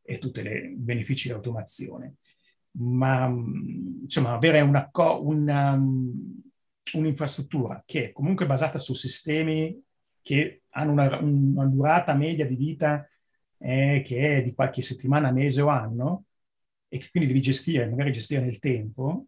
e 0.03 0.19
tutti 0.19 0.41
i 0.41 0.75
benefici 0.77 1.29
dell'automazione. 1.29 2.17
Ma 2.73 3.27
insomma, 3.27 4.33
avere 4.33 4.61
una, 4.61 4.91
una, 5.21 5.81
un'infrastruttura 6.93 7.83
che 7.87 8.09
è 8.09 8.13
comunque 8.13 8.47
basata 8.47 8.79
su 8.79 8.95
sistemi 8.95 9.81
che 10.21 10.63
hanno 10.79 10.93
una, 10.93 11.19
una 11.19 11.67
durata 11.67 12.15
media 12.15 12.47
di 12.47 12.57
vita 12.57 13.07
eh, 13.59 14.03
che 14.05 14.39
è 14.39 14.43
di 14.43 14.55
qualche 14.55 14.83
settimana, 14.83 15.33
mese 15.33 15.61
o 15.63 15.69
anno, 15.69 16.25
e 16.89 16.99
che 16.99 17.09
quindi 17.11 17.29
devi 17.29 17.43
gestire, 17.43 17.89
magari 17.89 18.13
gestire 18.13 18.41
nel 18.41 18.59
tempo, 18.59 19.27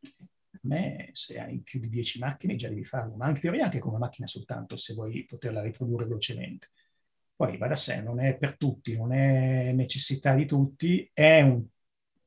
a 0.00 0.58
me 0.62 1.10
se 1.12 1.38
hai 1.40 1.60
più 1.60 1.80
di 1.80 1.88
10 1.88 2.18
macchine 2.18 2.56
già 2.56 2.68
devi 2.68 2.84
farlo, 2.84 3.16
ma 3.16 3.26
anche 3.26 3.40
teoria 3.40 3.64
anche 3.64 3.78
con 3.78 3.90
una 3.90 4.00
macchina 4.00 4.26
soltanto 4.26 4.76
se 4.76 4.94
vuoi 4.94 5.24
poterla 5.24 5.62
riprodurre 5.62 6.04
velocemente. 6.04 6.68
Poi 7.34 7.56
va 7.56 7.66
da 7.66 7.74
sé, 7.74 8.00
non 8.02 8.20
è 8.20 8.36
per 8.36 8.56
tutti, 8.56 8.96
non 8.96 9.12
è 9.12 9.72
necessità 9.72 10.34
di 10.34 10.46
tutti, 10.46 11.08
è 11.12 11.40
un 11.40 11.64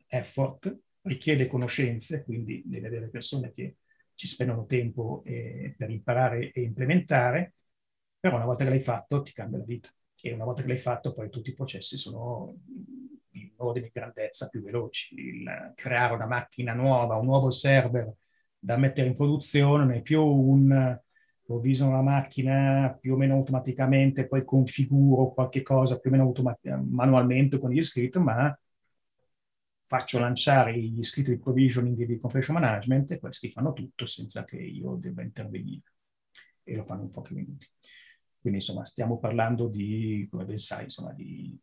effort, 0.08 0.78
richiede 1.02 1.48
conoscenze, 1.48 2.24
quindi 2.24 2.64
devi 2.66 2.86
avere 2.86 3.10
persone 3.10 3.54
che 3.54 3.78
ci 4.16 4.28
spendono 4.28 4.66
tempo 4.66 5.22
eh, 5.26 5.76
per 5.78 5.90
imparare 5.90 6.52
e 6.52 6.62
implementare, 6.62 7.55
però 8.26 8.38
una 8.38 8.46
volta 8.46 8.64
che 8.64 8.72
l'hai 8.72 8.82
fatto 8.82 9.22
ti 9.22 9.34
cambia 9.34 9.60
la 9.60 9.66
vita 9.66 9.90
e 10.20 10.34
una 10.34 10.46
volta 10.46 10.64
che 10.64 10.68
l'hai 10.68 10.80
fatto 10.80 11.14
poi 11.14 11.30
tutti 11.30 11.52
i 11.52 11.54
processi 11.54 11.96
sono 11.96 12.56
in 13.34 13.52
ordine 13.58 13.86
di 13.86 13.92
grandezza 13.94 14.48
più 14.48 14.64
veloci. 14.64 15.14
Il 15.16 15.74
creare 15.76 16.16
una 16.16 16.26
macchina 16.26 16.74
nuova, 16.74 17.18
un 17.18 17.26
nuovo 17.26 17.52
server 17.52 18.12
da 18.58 18.78
mettere 18.78 19.08
in 19.08 19.14
produzione 19.14 19.86
non 19.86 19.94
è 19.94 20.02
più 20.02 20.24
un 20.24 21.00
provvisono 21.44 21.92
la 21.92 22.02
macchina 22.02 22.98
più 23.00 23.14
o 23.14 23.18
meno 23.18 23.36
automaticamente, 23.36 24.26
poi 24.26 24.44
configuro 24.44 25.32
qualche 25.32 25.62
cosa 25.62 26.00
più 26.00 26.10
o 26.10 26.14
meno 26.14 26.26
automat- 26.26 26.66
manualmente 26.90 27.60
con 27.60 27.70
gli 27.70 27.82
script, 27.84 28.18
ma 28.18 28.58
faccio 29.84 30.18
lanciare 30.18 30.76
gli 30.76 31.04
scritti 31.04 31.30
di 31.30 31.38
provisioning 31.38 31.96
di 32.06 32.18
configuration 32.18 32.60
management 32.60 33.12
e 33.12 33.20
questi 33.20 33.52
fanno 33.52 33.74
tutto 33.74 34.08
senza 34.08 34.44
che 34.44 34.58
io 34.58 34.96
debba 34.96 35.22
intervenire 35.22 35.94
e 36.64 36.76
lo 36.76 36.84
fanno 36.84 37.04
in 37.04 37.12
pochi 37.12 37.36
minuti. 37.36 37.70
Quindi 38.46 38.64
insomma 38.64 38.86
stiamo 38.86 39.18
parlando 39.18 39.68
di, 39.68 40.28
come 40.30 40.46
ben 40.46 40.60
sai, 40.60 40.84
insomma, 40.84 41.12
di 41.14 41.60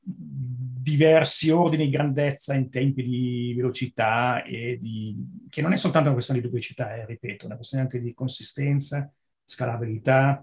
diversi 0.00 1.50
ordini 1.50 1.84
di 1.84 1.90
grandezza 1.90 2.54
in 2.54 2.70
tempi 2.70 3.02
di 3.02 3.52
velocità 3.54 4.42
e 4.44 4.78
di, 4.78 5.14
che 5.50 5.60
non 5.60 5.74
è 5.74 5.76
soltanto 5.76 6.06
una 6.06 6.14
questione 6.14 6.40
di 6.40 6.46
velocità, 6.46 6.94
eh, 6.94 7.04
ripeto, 7.04 7.42
è 7.42 7.46
una 7.48 7.56
questione 7.56 7.82
anche 7.82 8.00
di 8.00 8.14
consistenza, 8.14 9.12
scalabilità, 9.44 10.42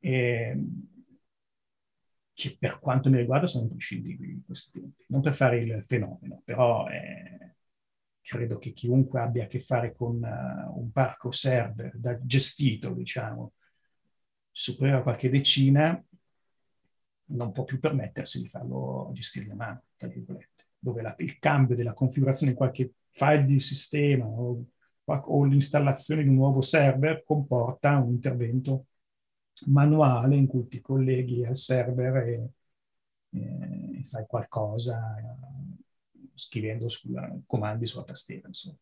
e, 0.00 0.62
che 2.34 2.56
per 2.58 2.78
quanto 2.78 3.08
mi 3.08 3.16
riguarda 3.16 3.46
sono 3.46 3.64
imprescindibili 3.64 4.32
in 4.32 4.44
questi 4.44 4.78
tempi. 4.78 5.04
Non 5.08 5.22
per 5.22 5.32
fare 5.32 5.62
il 5.62 5.82
fenomeno, 5.82 6.42
però 6.44 6.86
eh, 6.88 7.54
credo 8.20 8.58
che 8.58 8.72
chiunque 8.72 9.20
abbia 9.20 9.44
a 9.44 9.46
che 9.46 9.60
fare 9.60 9.94
con 9.94 10.16
uh, 10.16 10.78
un 10.78 10.90
parco 10.92 11.30
server 11.30 11.96
da, 11.96 12.18
gestito, 12.20 12.92
diciamo, 12.92 13.52
superiore 14.58 15.02
qualche 15.02 15.28
decina, 15.28 16.02
non 17.26 17.52
può 17.52 17.64
più 17.64 17.78
permettersi 17.78 18.40
di 18.40 18.48
farlo 18.48 19.10
gestire 19.12 19.50
a 19.50 19.54
mano, 19.54 19.82
tra 19.96 20.08
virgolette, 20.08 20.68
dove 20.78 21.02
la, 21.02 21.14
il 21.18 21.38
cambio 21.38 21.76
della 21.76 21.92
configurazione 21.92 22.52
di 22.52 22.58
qualche 22.58 22.94
file 23.10 23.44
di 23.44 23.60
sistema 23.60 24.24
o, 24.24 24.64
o 25.04 25.44
l'installazione 25.44 26.22
di 26.22 26.30
un 26.30 26.36
nuovo 26.36 26.62
server 26.62 27.22
comporta 27.22 27.98
un 27.98 28.12
intervento 28.12 28.86
manuale 29.66 30.36
in 30.36 30.46
cui 30.46 30.66
ti 30.68 30.80
colleghi 30.80 31.44
al 31.44 31.56
server 31.56 32.16
e, 32.16 32.50
e 33.98 34.04
fai 34.04 34.24
qualcosa 34.26 35.16
scrivendo 36.32 36.88
sulla, 36.88 37.30
comandi 37.46 37.84
sulla 37.84 38.04
tastiera. 38.04 38.46
Insomma. 38.46 38.78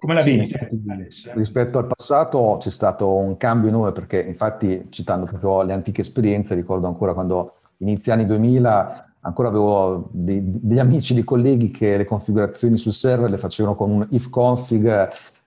Come 0.00 0.14
la 0.14 0.20
sì, 0.22 0.36
vedi? 0.36 1.08
Rispetto 1.34 1.76
al 1.76 1.86
passato 1.86 2.56
c'è 2.58 2.70
stato 2.70 3.14
un 3.14 3.36
cambio 3.36 3.68
enorme 3.68 3.92
perché 3.92 4.18
infatti 4.18 4.86
citando 4.88 5.26
proprio 5.26 5.62
le 5.62 5.74
antiche 5.74 6.00
esperienze 6.00 6.54
ricordo 6.54 6.86
ancora 6.86 7.12
quando 7.12 7.56
inizi 7.76 8.10
anni 8.10 8.24
2000 8.24 9.10
ancora 9.20 9.48
avevo 9.48 10.08
dei, 10.12 10.40
degli 10.42 10.78
amici, 10.78 11.12
dei 11.12 11.24
colleghi 11.24 11.70
che 11.70 11.98
le 11.98 12.06
configurazioni 12.06 12.78
sul 12.78 12.94
server 12.94 13.28
le 13.28 13.36
facevano 13.36 13.74
con 13.74 13.90
un 13.90 14.06
if 14.10 14.30
config 14.30 14.86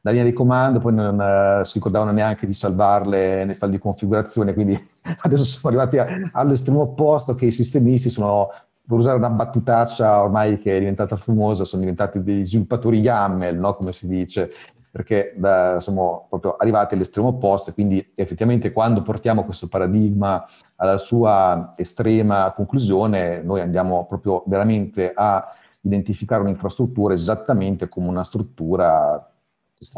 la 0.05 0.11
linea 0.11 0.25
di 0.25 0.33
comando, 0.33 0.79
poi 0.79 0.93
non 0.93 1.17
uh, 1.17 1.63
si 1.63 1.75
ricordavano 1.75 2.11
neanche 2.11 2.45
di 2.45 2.53
salvarle 2.53 3.45
nei 3.45 3.55
file 3.55 3.71
di 3.71 3.79
configurazione, 3.79 4.53
quindi 4.53 4.77
adesso 5.21 5.45
siamo 5.45 5.75
arrivati 5.75 6.29
all'estremo 6.33 6.81
opposto 6.81 7.35
che 7.35 7.45
i 7.45 7.51
sistemisti 7.51 8.09
sono 8.09 8.49
per 8.85 8.97
usare 8.97 9.17
una 9.17 9.29
battutaccia 9.29 10.21
ormai 10.21 10.59
che 10.59 10.75
è 10.75 10.79
diventata 10.79 11.15
famosa, 11.15 11.63
sono 11.63 11.81
diventati 11.81 12.21
dei 12.21 12.45
sviluppatori 12.45 12.99
YAML, 12.99 13.57
no? 13.57 13.75
come 13.75 13.93
si 13.93 14.07
dice, 14.07 14.51
perché 14.91 15.33
beh, 15.35 15.77
siamo 15.79 16.27
proprio 16.29 16.55
arrivati 16.55 16.93
all'estremo 16.93 17.29
opposto 17.29 17.73
quindi 17.73 18.11
effettivamente 18.13 18.71
quando 18.71 19.01
portiamo 19.01 19.43
questo 19.43 19.67
paradigma 19.67 20.45
alla 20.75 20.99
sua 20.99 21.73
estrema 21.77 22.51
conclusione, 22.51 23.41
noi 23.41 23.61
andiamo 23.61 24.05
proprio 24.05 24.43
veramente 24.45 25.11
a 25.15 25.43
identificare 25.81 26.41
un'infrastruttura 26.41 27.13
esattamente 27.13 27.89
come 27.89 28.07
una 28.07 28.23
struttura 28.23 29.27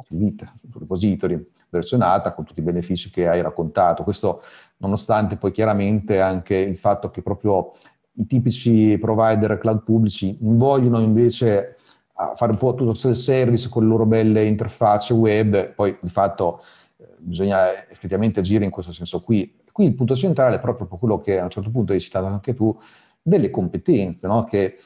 Git, 0.09 0.51
su 0.55 0.79
repository, 0.79 1.47
versionata 1.69 2.33
con 2.33 2.43
tutti 2.43 2.59
i 2.59 2.63
benefici 2.63 3.11
che 3.11 3.27
hai 3.27 3.41
raccontato. 3.41 4.01
Questo 4.01 4.41
nonostante 4.77 5.37
poi 5.37 5.51
chiaramente 5.51 6.19
anche 6.19 6.55
il 6.55 6.77
fatto 6.77 7.11
che 7.11 7.21
proprio 7.21 7.73
i 8.15 8.25
tipici 8.25 8.97
provider 8.97 9.57
cloud 9.57 9.83
pubblici 9.83 10.37
vogliono 10.39 10.99
invece 10.99 11.75
fare 12.35 12.51
un 12.51 12.57
po' 12.57 12.73
tutto 12.73 12.91
il 12.91 12.95
self-service 12.95 13.69
con 13.69 13.83
le 13.83 13.89
loro 13.89 14.05
belle 14.05 14.45
interfacce 14.45 15.13
web, 15.13 15.73
poi 15.73 15.97
di 15.99 16.09
fatto 16.09 16.61
eh, 16.97 17.07
bisogna 17.19 17.87
effettivamente 17.89 18.39
agire 18.39 18.63
in 18.63 18.71
questo 18.71 18.93
senso 18.93 19.21
qui. 19.21 19.53
Qui 19.71 19.85
il 19.85 19.95
punto 19.95 20.15
centrale 20.15 20.55
è 20.55 20.59
proprio 20.59 20.87
quello 20.87 21.19
che 21.19 21.37
a 21.37 21.43
un 21.43 21.49
certo 21.49 21.69
punto 21.69 21.91
hai 21.91 21.99
citato 21.99 22.27
anche 22.27 22.53
tu, 22.53 22.77
delle 23.21 23.49
competenze, 23.49 24.25
no? 24.25 24.45
che 24.45 24.77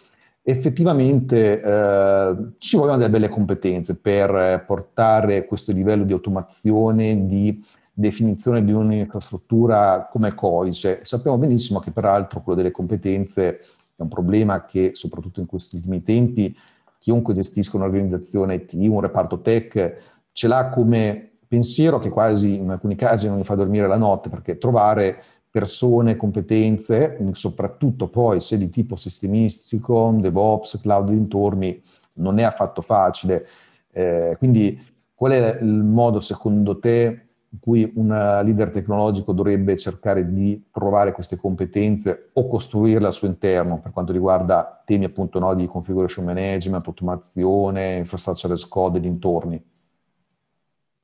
effettivamente 0.42 1.62
eh, 1.62 2.36
ci 2.58 2.76
vogliono 2.76 2.98
delle 2.98 3.12
belle 3.12 3.30
competenze 3.30 3.96
per 3.96 4.64
portare 4.66 5.46
questo 5.46 5.72
livello 5.72 6.06
di 6.06 6.14
automazione, 6.14 7.28
di 7.28 7.64
definizione 8.00 8.64
di 8.64 8.72
un'infrastruttura 8.72 10.08
come 10.10 10.34
codice. 10.34 11.00
Sappiamo 11.04 11.38
benissimo 11.38 11.80
che 11.80 11.92
peraltro 11.92 12.42
quello 12.42 12.58
delle 12.58 12.72
competenze 12.72 13.60
è 13.96 14.02
un 14.02 14.08
problema 14.08 14.64
che 14.64 14.92
soprattutto 14.94 15.42
in 15.42 15.46
questi 15.46 15.76
ultimi 15.76 16.02
tempi 16.02 16.56
chiunque 16.98 17.34
gestisca 17.34 17.76
un'organizzazione 17.76 18.56
IT, 18.56 18.74
un 18.74 19.02
reparto 19.02 19.42
tech, 19.42 19.98
ce 20.32 20.48
l'ha 20.48 20.70
come 20.70 21.32
pensiero 21.48 22.00
che 22.00 22.10
quasi 22.10 22.56
in 22.56 22.70
alcuni 22.70 22.96
casi 22.96 23.28
non 23.28 23.38
mi 23.38 23.44
fa 23.44 23.56
dormire 23.56 23.88
la 23.88 23.98
notte 23.98 24.30
perché 24.30 24.58
trovare 24.58 25.22
persone, 25.50 26.16
competenze, 26.16 27.18
soprattutto 27.32 28.08
poi 28.08 28.40
se 28.40 28.58
di 28.58 28.70
tipo 28.70 28.96
sistemistico, 28.96 30.16
DevOps, 30.20 30.80
cloud 30.80 31.10
dintorni, 31.10 31.82
non 32.14 32.40
è 32.40 32.44
affatto 32.44 32.82
facile. 32.82 33.46
Eh, 33.92 34.36
quindi 34.38 34.80
qual 35.14 35.32
è 35.32 35.60
il 35.62 35.84
modo 35.84 36.20
secondo 36.22 36.80
te 36.80 37.29
in 37.52 37.60
cui 37.60 37.92
un 37.96 38.08
leader 38.08 38.70
tecnologico 38.70 39.34
dovrebbe 39.34 39.76
cercare 39.78 40.32
di 40.32 40.68
trovare 40.72 41.12
queste 41.12 41.36
competenze 41.36 42.30
o 42.34 42.48
costruirle 42.48 43.08
al 43.08 43.14
suo 43.14 43.28
interno 43.28 43.80
per 43.80 43.92
quanto 43.92 44.12
riguarda 44.12 44.84
temi 44.86 45.06
appunto 45.06 45.40
no, 45.40 45.56
di 45.56 45.66
configuration 45.66 46.26
management, 46.26 46.86
automazione, 46.86 47.96
infrastructure 47.96 48.54
as 48.54 48.68
code 48.68 48.98
e 48.98 49.02
dintorni? 49.02 49.64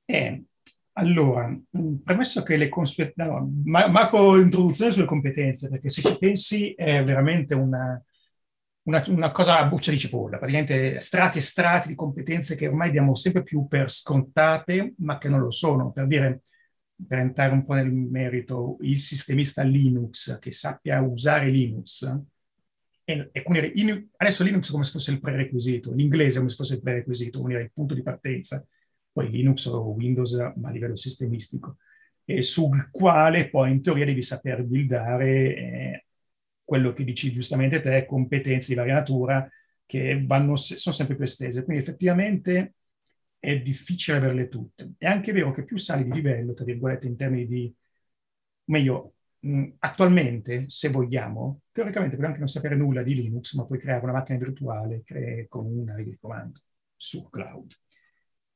Eh, 0.05 0.43
allora, 0.93 1.47
mm, 1.47 1.95
premesso 2.03 2.43
che 2.43 2.57
le 2.57 2.69
consuete... 2.69 3.13
No, 3.23 3.49
macro 3.63 4.37
introduzione 4.37 4.91
sulle 4.91 5.05
competenze, 5.05 5.67
perché 5.69 5.89
se 5.89 6.01
ci 6.01 6.17
pensi 6.17 6.73
è 6.73 7.03
veramente 7.03 7.55
una, 7.55 8.01
una, 8.85 9.03
una, 9.07 9.31
cosa 9.31 9.59
a 9.59 9.65
buccia 9.67 9.91
di 9.91 9.97
cipolla, 9.97 10.37
praticamente 10.37 10.99
strati 11.01 11.37
e 11.39 11.41
strati 11.41 11.89
di 11.89 11.95
competenze 11.95 12.55
che 12.55 12.67
ormai 12.67 12.91
diamo 12.91 13.15
sempre 13.15 13.43
più 13.43 13.67
per 13.67 13.89
scontate, 13.91 14.93
ma 14.97 15.17
che 15.17 15.29
non 15.29 15.39
lo 15.39 15.51
sono. 15.51 15.91
Per 15.91 16.07
dire, 16.07 16.41
per 17.07 17.19
entrare 17.19 17.51
un 17.51 17.65
po' 17.65 17.73
nel 17.73 17.91
merito, 17.91 18.77
il 18.81 18.99
sistemista 18.99 19.63
Linux 19.63 20.39
che 20.39 20.51
sappia 20.51 21.01
usare 21.01 21.49
Linux, 21.49 22.03
e, 23.03 23.29
e 23.31 23.43
quindi 23.43 24.09
adesso 24.17 24.43
Linux 24.43 24.71
come 24.71 24.83
se 24.83 24.91
fosse 24.91 25.11
il 25.11 25.19
prerequisito, 25.19 25.93
l'inglese 25.93 26.37
come 26.37 26.49
se 26.49 26.55
fosse 26.55 26.75
il 26.75 26.81
prerequisito, 26.81 27.41
quindi 27.41 27.63
il 27.63 27.71
punto 27.71 27.93
di 27.93 28.01
partenza, 28.01 28.65
poi 29.11 29.29
Linux 29.29 29.65
o 29.67 29.89
Windows 29.91 30.33
ma 30.57 30.69
a 30.69 30.71
livello 30.71 30.95
sistemistico, 30.95 31.77
sul 32.39 32.89
quale 32.91 33.49
poi 33.49 33.71
in 33.71 33.81
teoria 33.81 34.05
devi 34.05 34.23
saper 34.23 34.63
buildare 34.63 35.55
eh, 35.55 36.04
quello 36.65 36.91
che 36.91 37.03
dici 37.03 37.31
giustamente 37.31 37.79
te, 37.79 38.05
competenze 38.05 38.69
di 38.69 38.75
varia 38.75 38.95
natura 38.95 39.47
che 39.85 40.23
vanno, 40.25 40.55
sono 40.55 40.95
sempre 40.95 41.15
più 41.15 41.23
estese. 41.23 41.63
Quindi 41.63 41.83
effettivamente 41.83 42.73
è 43.39 43.59
difficile 43.61 44.17
averle 44.17 44.47
tutte. 44.49 44.93
È 44.97 45.05
anche 45.05 45.31
vero 45.31 45.51
che 45.51 45.63
più 45.63 45.77
sali 45.77 46.03
di 46.03 46.11
livello, 46.11 46.53
tra 46.53 46.65
virgolette, 46.65 47.07
in 47.07 47.15
termini 47.15 47.45
di, 47.45 47.73
meglio, 48.65 49.13
attualmente, 49.79 50.65
se 50.69 50.89
vogliamo, 50.89 51.61
teoricamente 51.71 52.15
puoi 52.15 52.27
anche 52.27 52.39
non 52.39 52.47
sapere 52.47 52.75
nulla 52.75 53.03
di 53.03 53.13
Linux, 53.13 53.53
ma 53.53 53.65
puoi 53.65 53.79
creare 53.79 54.03
una 54.03 54.13
macchina 54.13 54.39
virtuale 54.39 55.03
con 55.47 55.65
una 55.67 55.95
riga 55.95 56.09
di 56.09 56.17
comando 56.19 56.59
su 56.95 57.29
cloud. 57.29 57.71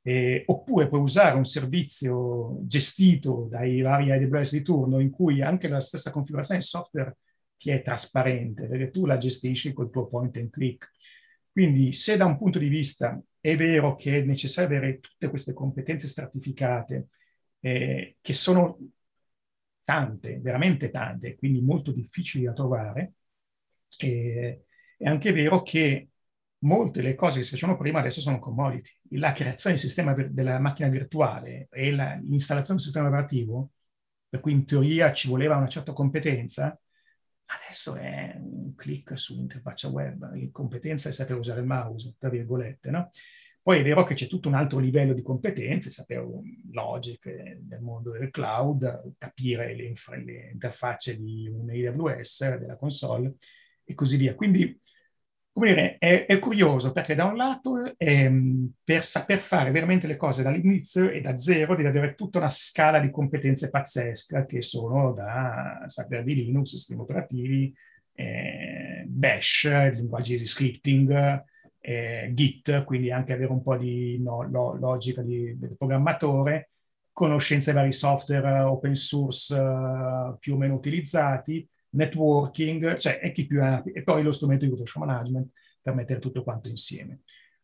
Eh, 0.01 0.43
oppure 0.47 0.87
puoi 0.87 1.01
usare 1.01 1.35
un 1.35 1.45
servizio 1.45 2.57
gestito 2.65 3.47
dai 3.49 3.81
vari 3.81 4.11
AWS 4.11 4.53
di 4.53 4.61
turno 4.61 4.99
in 4.99 5.09
cui 5.11 5.41
anche 5.41 5.67
la 5.67 5.81
stessa 5.81 6.09
configurazione 6.09 6.61
software 6.61 7.17
ti 7.59 7.71
è 7.71 7.81
trasparente, 7.81 8.67
perché 8.67 8.89
tu 8.89 9.05
la 9.05 9.17
gestisci 9.17 9.73
col 9.73 9.89
tuo 9.91 10.07
point 10.07 10.37
and 10.37 10.49
click. 10.49 10.91
Quindi 11.51 11.91
se 11.91 12.15
da 12.15 12.23
un 12.25 12.37
punto 12.37 12.57
di 12.57 12.69
vista 12.69 13.21
è 13.41 13.55
vero 13.57 13.95
che 13.95 14.19
è 14.19 14.21
necessario 14.21 14.77
avere 14.77 14.99
tutte 14.99 15.29
queste 15.29 15.53
competenze 15.53 16.07
stratificate, 16.07 17.09
eh, 17.59 18.17
che 18.21 18.33
sono 18.33 18.77
tante, 19.83 20.39
veramente 20.39 20.89
tante, 20.89 21.35
quindi 21.35 21.61
molto 21.61 21.91
difficili 21.91 22.45
da 22.45 22.53
trovare, 22.53 23.15
eh, 23.97 24.63
è 24.97 25.07
anche 25.07 25.33
vero 25.33 25.61
che 25.61 26.09
molte 26.59 27.01
delle 27.01 27.15
cose 27.15 27.39
che 27.39 27.43
si 27.43 27.51
facevano 27.51 27.77
prima 27.77 27.99
adesso 27.99 28.21
sono 28.21 28.39
commodity. 28.39 28.89
La 29.17 29.33
creazione 29.33 29.75
del 29.75 29.83
sistema 29.85 30.13
della 30.13 30.59
macchina 30.59 30.87
virtuale 30.87 31.67
e 31.71 31.91
la, 31.91 32.15
l'installazione 32.15 32.79
del 32.79 32.87
sistema 32.87 33.07
operativo, 33.07 33.71
per 34.29 34.39
cui 34.39 34.53
in 34.53 34.65
teoria 34.65 35.11
ci 35.11 35.27
voleva 35.27 35.57
una 35.57 35.67
certa 35.67 35.91
competenza, 35.91 36.79
Adesso 37.51 37.95
è 37.95 38.35
un 38.37 38.75
clic 38.75 39.17
su 39.17 39.39
interfaccia 39.39 39.87
web, 39.87 40.35
la 40.35 40.49
competenza 40.51 41.09
è 41.09 41.11
sapere 41.11 41.39
usare 41.39 41.61
il 41.61 41.65
mouse, 41.65 42.15
tra 42.17 42.29
virgolette, 42.29 42.91
no? 42.91 43.09
Poi 43.61 43.79
è 43.79 43.83
vero 43.83 44.03
che 44.03 44.13
c'è 44.13 44.27
tutto 44.27 44.47
un 44.47 44.53
altro 44.53 44.79
livello 44.79 45.13
di 45.13 45.21
competenze, 45.21 45.91
sapere 45.91 46.25
logic 46.71 47.25
nel 47.25 47.81
mondo 47.81 48.11
del 48.11 48.29
cloud, 48.29 49.13
capire 49.17 49.75
le, 49.75 49.93
le 50.23 50.49
interfacce 50.51 51.17
di 51.17 51.47
un 51.47 51.69
AWS, 51.69 52.57
della 52.57 52.77
console 52.77 53.35
e 53.83 53.93
così 53.93 54.17
via. 54.17 54.35
Quindi 54.35 54.79
come 55.51 55.67
dire, 55.67 55.97
è, 55.97 56.25
è, 56.25 56.39
curioso 56.39 56.91
perché 56.91 57.15
da 57.15 57.25
un 57.25 57.35
lato 57.35 57.93
ehm, 57.97 58.71
per 58.83 59.03
saper 59.03 59.39
fare 59.39 59.71
veramente 59.71 60.07
le 60.07 60.15
cose 60.15 60.43
dall'inizio 60.43 61.09
e 61.09 61.21
da 61.21 61.35
zero 61.35 61.75
devi 61.75 61.87
avere 61.87 62.15
tutta 62.15 62.37
una 62.37 62.49
scala 62.49 62.99
di 62.99 63.09
competenze 63.09 63.69
pazzesca 63.69 64.45
che 64.45 64.61
sono 64.61 65.11
da 65.11 65.83
sapere 65.87 66.23
di 66.23 66.35
Linux, 66.35 66.69
sistemi 66.69 67.01
operativi, 67.01 67.73
eh, 68.13 69.03
Bash, 69.07 69.65
linguaggi 69.93 70.37
di 70.37 70.45
scripting, 70.45 71.43
eh, 71.79 72.31
Git, 72.33 72.83
quindi 72.83 73.11
anche 73.11 73.33
avere 73.33 73.51
un 73.51 73.61
po' 73.61 73.77
di 73.77 74.19
no, 74.21 74.43
lo, 74.43 74.73
logica 74.75 75.21
di, 75.21 75.57
del 75.57 75.75
programmatore, 75.77 76.71
conoscenza 77.11 77.71
dei 77.71 77.81
vari 77.81 77.93
software 77.93 78.61
open 78.61 78.95
source 78.95 79.53
uh, 79.53 80.37
più 80.39 80.53
o 80.53 80.57
meno 80.57 80.75
utilizzati, 80.75 81.67
networking, 81.91 82.95
cioè 82.97 83.19
e 83.21 83.31
chi 83.31 83.45
più 83.45 83.63
ha, 83.63 83.81
e 83.85 84.03
poi 84.03 84.23
lo 84.23 84.31
strumento 84.31 84.65
di 84.65 84.71
workshop 84.71 85.03
management 85.05 85.49
per 85.81 85.93
mettere 85.93 86.19
tutto 86.19 86.43
quanto 86.43 86.69
insieme. 86.69 87.21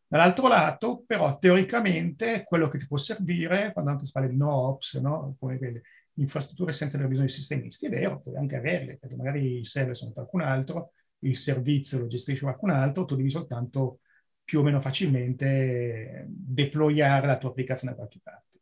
Dall'altro 0.07 0.47
lato, 0.47 1.03
però, 1.05 1.37
teoricamente, 1.39 2.43
quello 2.43 2.67
che 2.67 2.77
ti 2.77 2.87
può 2.87 2.97
servire, 2.97 3.71
quando 3.73 3.91
anche 3.91 4.05
si 4.05 4.11
parla 4.11 4.29
di 4.29 4.37
no-ops, 4.37 4.95
no? 4.95 5.35
come 5.37 5.57
quelle 5.57 5.81
infrastrutture 6.15 6.73
senza 6.73 6.95
aver 6.97 7.09
bisogno 7.09 7.27
di 7.27 7.33
sistemisti, 7.33 7.87
è 7.87 7.89
vero, 7.89 8.21
puoi 8.21 8.35
anche 8.35 8.55
averle, 8.55 8.97
perché 8.97 9.15
magari 9.15 9.59
i 9.59 9.65
server 9.65 9.95
sono 9.95 10.11
qualcun 10.11 10.41
altro, 10.41 10.93
il 11.19 11.35
servizio 11.35 11.99
lo 11.99 12.07
gestisce 12.07 12.43
qualcun 12.43 12.69
altro, 12.69 13.05
tu 13.05 13.15
devi 13.15 13.29
soltanto 13.29 13.99
più 14.43 14.59
o 14.59 14.63
meno 14.63 14.79
facilmente 14.79 16.25
deployare 16.27 17.27
la 17.27 17.37
tua 17.37 17.49
applicazione 17.49 17.93
da 17.93 17.99
qualche 17.99 18.19
parte. 18.23 18.59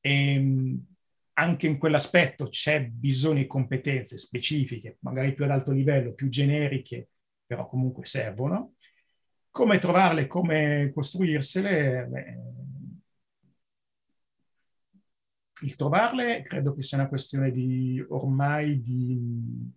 E 0.00 0.34
ehm, 0.34 0.95
anche 1.38 1.66
in 1.66 1.78
quell'aspetto 1.78 2.48
c'è 2.48 2.86
bisogno 2.86 3.40
di 3.40 3.46
competenze 3.46 4.16
specifiche, 4.18 4.96
magari 5.00 5.34
più 5.34 5.44
ad 5.44 5.50
alto 5.50 5.70
livello, 5.70 6.14
più 6.14 6.28
generiche, 6.28 7.08
però 7.44 7.66
comunque 7.66 8.06
servono. 8.06 8.74
Come 9.50 9.78
trovarle, 9.78 10.26
come 10.26 10.90
costruirsele? 10.94 12.06
Beh, 12.06 12.38
il 15.62 15.76
trovarle 15.76 16.42
credo 16.42 16.74
che 16.74 16.82
sia 16.82 16.98
una 16.98 17.08
questione 17.08 17.50
di 17.50 18.02
ormai 18.08 18.80
di... 18.80 19.72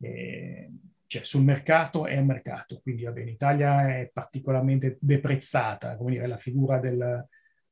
Eh, 0.00 0.70
cioè 1.06 1.24
sul 1.24 1.42
mercato 1.42 2.06
è 2.06 2.18
un 2.18 2.26
mercato, 2.26 2.80
quindi 2.82 3.02
vabbè, 3.04 3.20
in 3.20 3.28
Italia 3.28 3.98
è 3.98 4.10
particolarmente 4.12 4.98
deprezzata, 5.00 5.96
come 5.96 6.12
dire, 6.12 6.26
la 6.26 6.36
figura 6.36 6.78
del, 6.78 7.26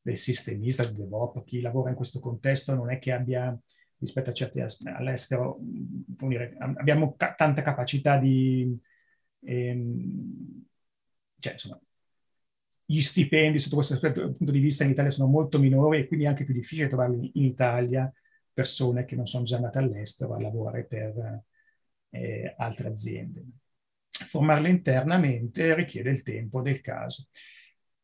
del 0.07 0.16
sistemista, 0.16 0.85
del 0.85 0.95
DevOps, 0.95 1.42
chi 1.45 1.61
lavora 1.61 1.90
in 1.90 1.97
questo 1.97 2.21
contesto 2.21 2.75
non 2.75 2.90
è 2.92 2.99
che 2.99 3.11
abbia, 3.11 3.59
rispetto 3.99 4.31
a 4.31 4.33
certi 4.33 4.61
all'estero, 4.85 5.59
dire, 5.61 6.57
abbiamo 6.59 7.14
ca- 7.16 7.35
tanta 7.35 7.62
capacità 7.62 8.16
di... 8.16 8.79
Ehm, 9.40 10.64
cioè, 11.38 11.53
insomma, 11.53 11.81
gli 12.85 13.01
stipendi 13.01 13.59
sotto 13.59 13.75
questo 13.75 13.99
punto 13.99 14.53
di 14.53 14.61
vista 14.61 14.85
in 14.85 14.90
Italia 14.90 15.11
sono 15.11 15.29
molto 15.29 15.59
minori 15.59 15.99
e 15.99 16.07
quindi 16.07 16.25
è 16.25 16.29
anche 16.29 16.45
più 16.45 16.55
difficile 16.55 16.88
trovarli 16.88 17.33
in 17.35 17.45
Italia 17.45 18.12
persone 18.53 19.05
che 19.05 19.16
non 19.16 19.27
sono 19.27 19.45
già 19.45 19.57
andate 19.57 19.79
all'estero 19.79 20.35
a 20.35 20.40
lavorare 20.40 20.85
per 20.87 21.42
eh, 22.11 22.55
altre 22.57 22.88
aziende. 22.88 23.45
Formarle 24.09 24.71
internamente 24.71 25.75
richiede 25.75 26.11
il 26.11 26.23
tempo 26.23 26.62
del 26.62 26.81
caso. 26.81 27.27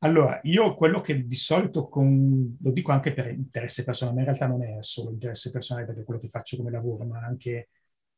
Allora, 0.04 0.40
io 0.44 0.74
quello 0.74 1.00
che 1.00 1.26
di 1.26 1.36
solito, 1.36 1.88
con, 1.88 2.56
lo 2.60 2.72
dico 2.72 2.90
anche 2.90 3.12
per 3.14 3.28
interesse 3.30 3.84
personale, 3.84 4.16
ma 4.16 4.22
in 4.22 4.26
realtà 4.26 4.48
non 4.48 4.64
è 4.64 4.78
solo 4.80 5.10
interesse 5.12 5.52
personale 5.52 5.86
perché 5.86 6.02
quello 6.02 6.18
che 6.18 6.28
faccio 6.28 6.56
come 6.56 6.72
lavoro, 6.72 7.04
ma 7.04 7.20
anche 7.20 7.68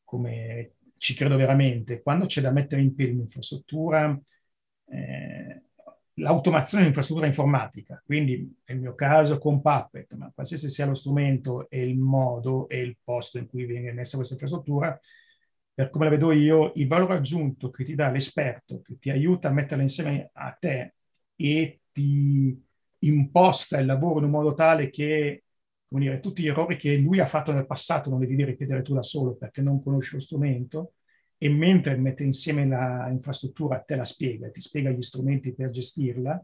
come 0.03 0.77
ci 0.97 1.13
credo 1.15 1.37
veramente. 1.37 2.01
Quando 2.01 2.25
c'è 2.25 2.41
da 2.41 2.51
mettere 2.53 2.81
in 2.81 2.95
piedi 2.95 3.13
un'infrastruttura, 3.13 4.19
eh, 4.87 5.63
l'automazione 6.15 6.85
dell'infrastruttura 6.85 7.27
informatica, 7.29 8.03
quindi 8.05 8.57
nel 8.65 8.79
mio 8.79 8.95
caso 8.95 9.37
con 9.37 9.61
Puppet, 9.61 10.15
ma 10.15 10.31
qualsiasi 10.35 10.71
sia 10.71 10.87
lo 10.87 10.95
strumento 10.95 11.69
e 11.69 11.87
il 11.87 11.99
modo 11.99 12.67
e 12.69 12.81
il 12.81 12.97
posto 13.05 13.37
in 13.37 13.47
cui 13.47 13.67
viene 13.67 13.93
messa 13.93 14.17
questa 14.17 14.33
infrastruttura, 14.35 14.99
per 15.75 15.91
come 15.91 16.05
la 16.07 16.11
vedo 16.13 16.33
io, 16.33 16.73
il 16.77 16.87
valore 16.87 17.15
aggiunto 17.15 17.69
che 17.69 17.85
ti 17.85 17.95
dà 17.95 18.09
l'esperto, 18.11 18.81
che 18.81 18.97
ti 18.99 19.11
aiuta 19.11 19.49
a 19.49 19.53
metterla 19.53 19.83
insieme 19.83 20.31
a 20.33 20.51
te 20.59 20.95
e 21.37 21.81
ti 21.93 22.63
imposta 22.99 23.79
il 23.79 23.87
lavoro 23.87 24.19
in 24.19 24.25
un 24.25 24.31
modo 24.31 24.55
tale 24.55 24.89
che 24.91 25.45
dire, 25.89 26.21
tutti 26.21 26.43
gli 26.43 26.49
errori 26.49 26.77
che 26.77 26.97
lui 26.97 27.21
ha 27.21 27.27
fatto 27.27 27.53
nel 27.53 27.67
passato 27.67 28.11
non 28.11 28.21
li 28.21 28.27
devi 28.27 28.45
ripetere 28.45 28.83
tu 28.83 28.95
da 28.95 29.03
solo 29.03 29.35
perché 29.35 29.63
non 29.63 29.81
conosci 29.81 30.15
lo 30.15 30.21
strumento 30.21 30.95
e 31.39 31.49
mentre 31.49 31.97
mette 31.97 32.25
insieme 32.25 32.65
l'infrastruttura 32.65 33.81
te 33.81 33.97
la 33.97 34.05
spiega, 34.05 34.51
ti 34.51 34.61
spiega 34.61 34.91
gli 34.91 35.03
strumenti 35.03 35.55
per 35.55 35.71
gestirla, 35.71 36.43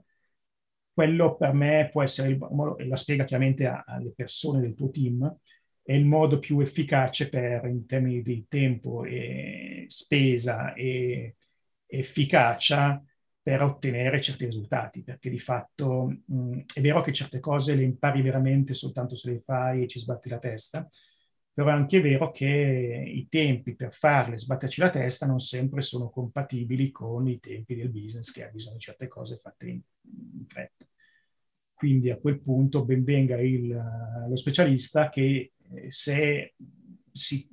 quello 0.93 1.37
per 1.37 1.53
me 1.55 1.89
può 1.91 2.03
essere, 2.03 2.29
il 2.29 2.39
modo, 2.39 2.77
e 2.77 2.87
la 2.87 2.97
spiega 2.97 3.25
chiaramente 3.25 3.67
alle 3.67 4.13
persone 4.15 4.61
del 4.61 4.75
tuo 4.75 4.91
team, 4.91 5.39
è 5.83 5.95
il 5.95 6.05
modo 6.05 6.39
più 6.39 6.61
efficace 6.61 7.29
per, 7.31 7.65
in 7.67 7.87
termini 7.87 8.21
di 8.21 8.45
tempo 8.49 9.05
e 9.05 9.85
spesa 9.89 10.75
e 10.75 11.37
efficacia, 11.87 13.03
per 13.43 13.63
ottenere 13.63 14.21
certi 14.21 14.45
risultati, 14.45 15.03
perché 15.03 15.31
di 15.31 15.39
fatto 15.39 16.13
mh, 16.27 16.61
è 16.75 16.81
vero 16.81 17.01
che 17.01 17.13
certe 17.13 17.41
cose 17.41 17.75
le 17.75 17.83
impari 17.83 18.23
veramente 18.23 18.75
soltanto 18.75 19.17
se 19.17 19.33
le 19.33 19.41
fai 19.41 19.83
e 19.83 19.87
ci 19.87 19.99
sbatti 19.99 20.29
la 20.29 20.39
testa, 20.39 20.87
però 21.53 21.71
è 21.71 21.73
anche 21.73 22.01
vero 22.01 22.31
che 22.31 22.47
i 23.07 23.27
tempi 23.29 23.75
per 23.75 23.93
farle 23.93 24.39
sbatterci 24.39 24.81
la 24.81 24.91
testa 24.91 25.27
non 25.27 25.41
sempre 25.41 25.83
sono 25.83 26.09
compatibili 26.11 26.91
con 26.91 27.29
i 27.29 27.41
tempi 27.41 27.75
del 27.75 27.91
business 27.91 28.31
che 28.31 28.45
ha 28.45 28.49
bisogno 28.49 28.77
di 28.77 28.81
certe 28.81 29.09
cose 29.09 29.37
fatte 29.37 29.69
in, 29.69 29.81
in 30.37 30.47
fretta. 30.47 30.87
Quindi 31.75 32.11
a 32.11 32.19
quel 32.19 32.41
punto 32.41 32.85
ben 32.85 33.03
venga 33.05 33.41
il, 33.41 33.69
lo 34.29 34.37
specialista 34.37 35.09
che 35.09 35.53
eh, 35.75 35.91
se 35.91 36.55
si 37.11 37.49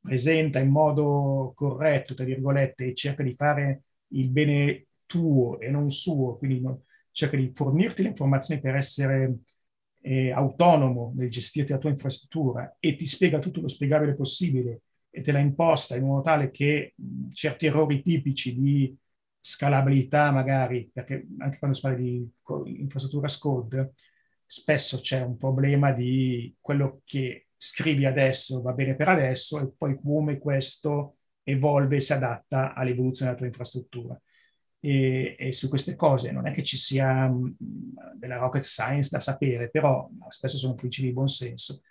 presenta 0.00 0.58
in 0.58 0.68
modo 0.68 1.52
corretto, 1.54 2.14
tra 2.14 2.24
virgolette, 2.24 2.86
e 2.86 2.94
cerca 2.94 3.22
di 3.22 3.34
fare 3.34 3.82
il 4.08 4.30
bene 4.30 4.87
tuo 5.08 5.58
e 5.58 5.70
non 5.70 5.90
suo, 5.90 6.36
quindi 6.36 6.62
cerca 7.10 7.36
di 7.36 7.50
fornirti 7.52 8.02
le 8.02 8.10
informazioni 8.10 8.60
per 8.60 8.76
essere 8.76 9.38
eh, 10.02 10.30
autonomo 10.30 11.12
nel 11.16 11.30
gestirti 11.30 11.72
la 11.72 11.78
tua 11.78 11.90
infrastruttura 11.90 12.76
e 12.78 12.94
ti 12.94 13.06
spiega 13.06 13.40
tutto 13.40 13.60
lo 13.60 13.68
spiegabile 13.68 14.14
possibile 14.14 14.82
e 15.10 15.20
te 15.20 15.32
la 15.32 15.38
imposta 15.40 15.96
in 15.96 16.04
modo 16.04 16.22
tale 16.22 16.50
che 16.50 16.92
mh, 16.94 17.30
certi 17.32 17.66
errori 17.66 18.02
tipici 18.02 18.54
di 18.54 18.96
scalabilità 19.40 20.30
magari, 20.30 20.90
perché 20.92 21.26
anche 21.38 21.58
quando 21.58 21.76
si 21.76 21.82
parla 21.82 21.98
di 21.98 22.30
infrastruttura 22.80 23.28
SCOD, 23.28 23.90
spesso 24.44 24.98
c'è 25.00 25.22
un 25.22 25.36
problema 25.36 25.92
di 25.92 26.54
quello 26.60 27.00
che 27.04 27.48
scrivi 27.56 28.04
adesso 28.04 28.62
va 28.62 28.72
bene 28.72 28.94
per 28.94 29.08
adesso 29.08 29.60
e 29.60 29.72
poi 29.76 29.98
come 30.00 30.38
questo 30.38 31.16
evolve 31.42 31.96
e 31.96 32.00
si 32.00 32.12
adatta 32.12 32.74
all'evoluzione 32.74 33.30
della 33.30 33.36
tua 33.36 33.46
infrastruttura 33.46 34.20
e, 34.80 35.36
e, 35.38 35.52
su 35.52 35.68
queste 35.68 35.96
cose 35.96 36.30
non 36.30 36.46
è 36.46 36.52
che 36.52 36.62
ci 36.62 36.76
sia 36.76 37.26
mh, 37.28 37.56
della 38.14 38.36
rocket 38.36 38.62
science 38.62 39.08
da 39.10 39.20
sapere, 39.20 39.70
però 39.70 40.08
spesso 40.28 40.56
sono 40.56 40.74
principi 40.74 41.08
di 41.08 41.12
buonsenso. 41.12 41.82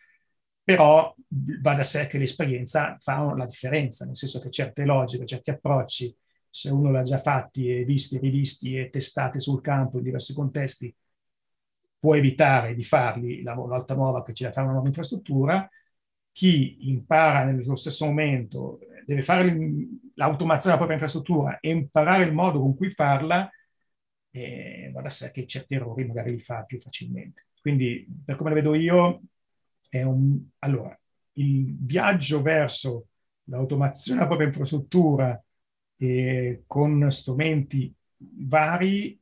Però 0.63 1.13
va 1.62 1.73
da 1.73 1.84
sé 1.84 2.08
che 2.08 2.17
l'esperienza 2.17 2.97
fa 3.00 3.34
la 3.36 3.45
differenza, 3.45 4.06
nel 4.06 4.17
senso 4.17 4.39
che 4.39 4.50
certe 4.50 4.84
logiche, 4.86 5.26
certi 5.26 5.50
approcci, 5.50 6.13
se 6.50 6.69
uno 6.69 6.91
l'ha 6.91 7.04
già 7.04 7.17
fatti 7.17 7.69
e 7.69 7.86
visti, 7.86 8.17
rivisti 8.17 8.78
e 8.78 8.89
testati 8.89 9.39
sul 9.39 9.62
campo 9.62 9.97
in 9.97 10.04
diversi 10.04 10.34
contesti, 10.34 10.93
può 12.00 12.15
evitare 12.15 12.76
di 12.76 12.84
farli 12.84 13.41
la 13.43 13.54
volta 13.54 13.95
nuova 13.95 14.23
che 14.23 14.34
ci 14.34 14.43
da 14.43 14.52
fare 14.52 14.65
una 14.65 14.73
nuova 14.73 14.88
infrastruttura. 14.88 15.69
Chi 16.32 16.89
impara 16.89 17.43
nello 17.43 17.76
stesso 17.76 18.06
momento 18.06 18.80
deve 19.08 19.22
fare 19.22 19.46
l'automazione 20.15 20.76
della 20.76 20.76
propria 20.76 20.98
infrastruttura 20.98 21.60
e 21.62 21.70
imparare 21.70 22.26
il 22.26 22.34
modo 22.34 22.60
con 22.60 22.76
cui 22.76 22.89
farla, 22.89 23.50
eh, 24.32 24.91
va 24.93 25.02
da 25.02 25.10
sé 25.10 25.32
che 25.32 25.48
certi 25.48 25.76
errori 25.76 26.06
magari 26.06 26.32
li 26.32 26.39
fa 26.39 26.63
più 26.63 26.78
facilmente. 26.78 27.48
Quindi, 27.62 28.06
per 28.26 28.36
come 28.36 28.50
la 28.50 28.56
vedo 28.58 28.76
io, 28.76 29.22
è 29.88 30.04
un... 30.04 30.38
Allora, 30.60 30.98
il 31.34 31.78
viaggio 31.80 32.41
verso 32.41 33.08
l'automazione 33.46 34.17
della 34.17 34.28
propria 34.28 34.50
infrastruttura 34.50 35.41
eh, 35.96 36.63
con 36.67 37.10
strumenti 37.10 37.93
vari, 38.17 39.17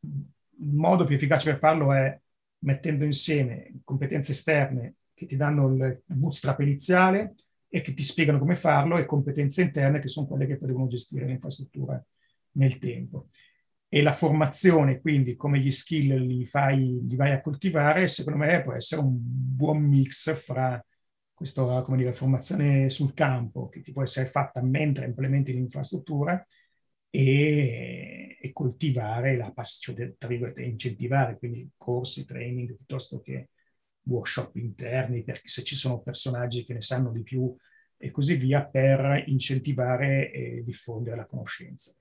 il 0.00 0.74
modo 0.74 1.04
più 1.04 1.14
efficace 1.16 1.50
per 1.50 1.58
farlo 1.58 1.94
è 1.94 2.20
mettendo 2.58 3.04
insieme 3.04 3.80
competenze 3.82 4.32
esterne 4.32 4.96
che 5.14 5.24
ti 5.24 5.36
danno 5.36 5.68
il 5.68 6.02
bootstrap 6.04 6.60
iniziale, 6.60 7.34
e 7.74 7.80
che 7.80 7.92
ti 7.92 8.04
spiegano 8.04 8.38
come 8.38 8.54
farlo 8.54 8.98
e 8.98 9.04
competenze 9.04 9.62
interne 9.62 9.98
che 9.98 10.06
sono 10.06 10.28
quelle 10.28 10.46
che 10.46 10.56
poi 10.58 10.68
devono 10.68 10.86
gestire 10.86 11.26
l'infrastruttura 11.26 12.00
nel 12.52 12.78
tempo. 12.78 13.26
E 13.88 14.00
la 14.00 14.12
formazione, 14.12 15.00
quindi 15.00 15.34
come 15.34 15.58
gli 15.58 15.72
skill 15.72 16.14
li, 16.24 16.46
fai, 16.46 17.00
li 17.04 17.16
vai 17.16 17.32
a 17.32 17.40
coltivare, 17.40 18.06
secondo 18.06 18.38
me 18.38 18.60
può 18.60 18.74
essere 18.74 19.00
un 19.00 19.16
buon 19.18 19.82
mix 19.82 20.32
fra 20.36 20.80
questa 21.32 21.82
come 21.82 21.96
dire, 21.96 22.12
formazione 22.12 22.88
sul 22.90 23.12
campo 23.12 23.68
che 23.68 23.80
ti 23.80 23.90
può 23.90 24.02
essere 24.02 24.26
fatta 24.26 24.62
mentre 24.62 25.06
implementi 25.06 25.52
l'infrastruttura 25.52 26.46
e, 27.10 28.38
e 28.40 28.52
coltivare 28.52 29.36
la 29.36 29.50
passione, 29.50 30.14
cioè, 30.16 30.62
incentivare 30.62 31.38
quindi 31.38 31.68
corsi, 31.76 32.24
training 32.24 32.76
piuttosto 32.76 33.20
che 33.20 33.48
workshop 34.04 34.56
interni, 34.56 35.22
perché 35.22 35.48
se 35.48 35.62
ci 35.62 35.74
sono 35.74 36.00
personaggi 36.00 36.64
che 36.64 36.74
ne 36.74 36.80
sanno 36.80 37.10
di 37.10 37.22
più 37.22 37.54
e 37.96 38.10
così 38.10 38.36
via, 38.36 38.64
per 38.64 39.24
incentivare 39.26 40.30
e 40.30 40.62
diffondere 40.64 41.16
la 41.16 41.24
conoscenza. 41.24 41.92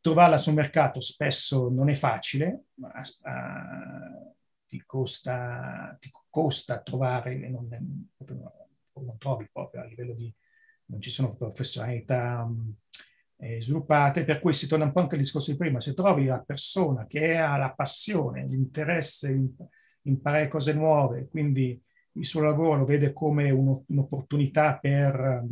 Trovarla 0.00 0.38
sul 0.38 0.54
mercato 0.54 1.00
spesso 1.00 1.68
non 1.68 1.90
è 1.90 1.94
facile, 1.94 2.66
ma, 2.74 2.92
uh, 2.98 4.34
ti 4.66 4.82
costa, 4.86 5.96
ti 6.00 6.10
costa 6.30 6.80
trovare, 6.80 7.36
non, 7.48 7.68
non, 7.68 9.18
trovi 9.18 9.48
proprio 9.52 9.82
a 9.82 9.84
livello 9.84 10.14
di, 10.14 10.32
non 10.86 11.00
ci 11.00 11.10
sono 11.10 11.34
professionalità 11.34 12.48
eh, 13.36 13.60
sviluppate, 13.60 14.24
per 14.24 14.40
cui 14.40 14.52
si 14.52 14.68
torna 14.68 14.84
un 14.84 14.92
po' 14.92 15.00
anche 15.00 15.16
al 15.16 15.20
discorso 15.20 15.50
di 15.50 15.56
prima, 15.56 15.80
se 15.80 15.94
trovi 15.94 16.26
la 16.26 16.38
persona 16.38 17.06
che 17.06 17.36
ha 17.36 17.56
la 17.56 17.72
passione, 17.72 18.46
l'interesse 18.46 19.32
in 19.32 19.48
imparare 20.02 20.48
cose 20.48 20.72
nuove, 20.72 21.28
quindi 21.28 21.80
il 22.12 22.26
suo 22.26 22.42
lavoro 22.42 22.78
lo 22.78 22.84
vede 22.84 23.12
come 23.12 23.50
uno, 23.50 23.84
un'opportunità 23.86 24.78
per 24.78 25.44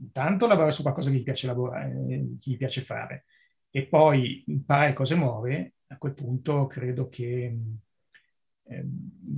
intanto 0.00 0.46
lavorare 0.46 0.72
su 0.72 0.82
qualcosa 0.82 1.10
che 1.10 1.16
gli 1.16 1.22
piace 1.22 1.46
lavorare, 1.46 1.90
eh, 1.90 2.36
che 2.38 2.50
gli 2.50 2.56
piace 2.56 2.80
fare, 2.80 3.24
e 3.70 3.86
poi 3.86 4.44
imparare 4.46 4.92
cose 4.92 5.14
nuove, 5.16 5.74
a 5.88 5.98
quel 5.98 6.14
punto 6.14 6.66
credo 6.66 7.08
che 7.08 7.56
eh, 8.64 8.84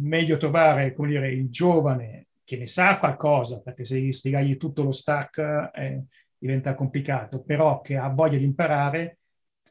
meglio 0.00 0.36
trovare, 0.36 0.92
come 0.92 1.08
dire, 1.08 1.30
il 1.32 1.48
giovane 1.50 2.26
che 2.44 2.56
ne 2.56 2.66
sa 2.66 2.98
qualcosa, 2.98 3.60
perché 3.62 3.84
se 3.84 4.00
gli 4.00 4.12
spiegargli 4.12 4.56
tutto 4.56 4.82
lo 4.82 4.90
stack 4.90 5.70
eh, 5.74 6.04
diventa 6.36 6.74
complicato, 6.74 7.42
però 7.42 7.80
che 7.80 7.96
ha 7.96 8.08
voglia 8.08 8.38
di 8.38 8.44
imparare, 8.44 9.19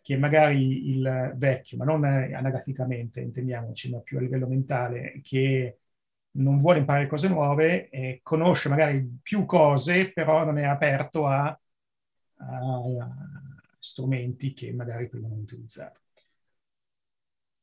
che 0.01 0.17
magari 0.17 0.89
il 0.89 1.33
vecchio, 1.35 1.77
ma 1.77 1.85
non 1.85 2.03
anagraficamente, 2.03 3.21
intendiamoci, 3.21 3.89
ma 3.91 3.99
più 3.99 4.17
a 4.17 4.21
livello 4.21 4.47
mentale, 4.47 5.19
che 5.23 5.79
non 6.31 6.59
vuole 6.59 6.79
imparare 6.79 7.07
cose 7.07 7.27
nuove, 7.27 7.89
eh, 7.89 8.19
conosce 8.23 8.69
magari 8.69 9.19
più 9.21 9.45
cose, 9.45 10.11
però 10.11 10.45
non 10.45 10.57
è 10.57 10.63
aperto 10.63 11.25
a, 11.27 11.47
a, 11.47 11.59
a 12.37 13.15
strumenti 13.77 14.53
che 14.53 14.71
magari 14.73 15.07
prima 15.09 15.27
non 15.27 15.39
utilizzava. 15.39 15.93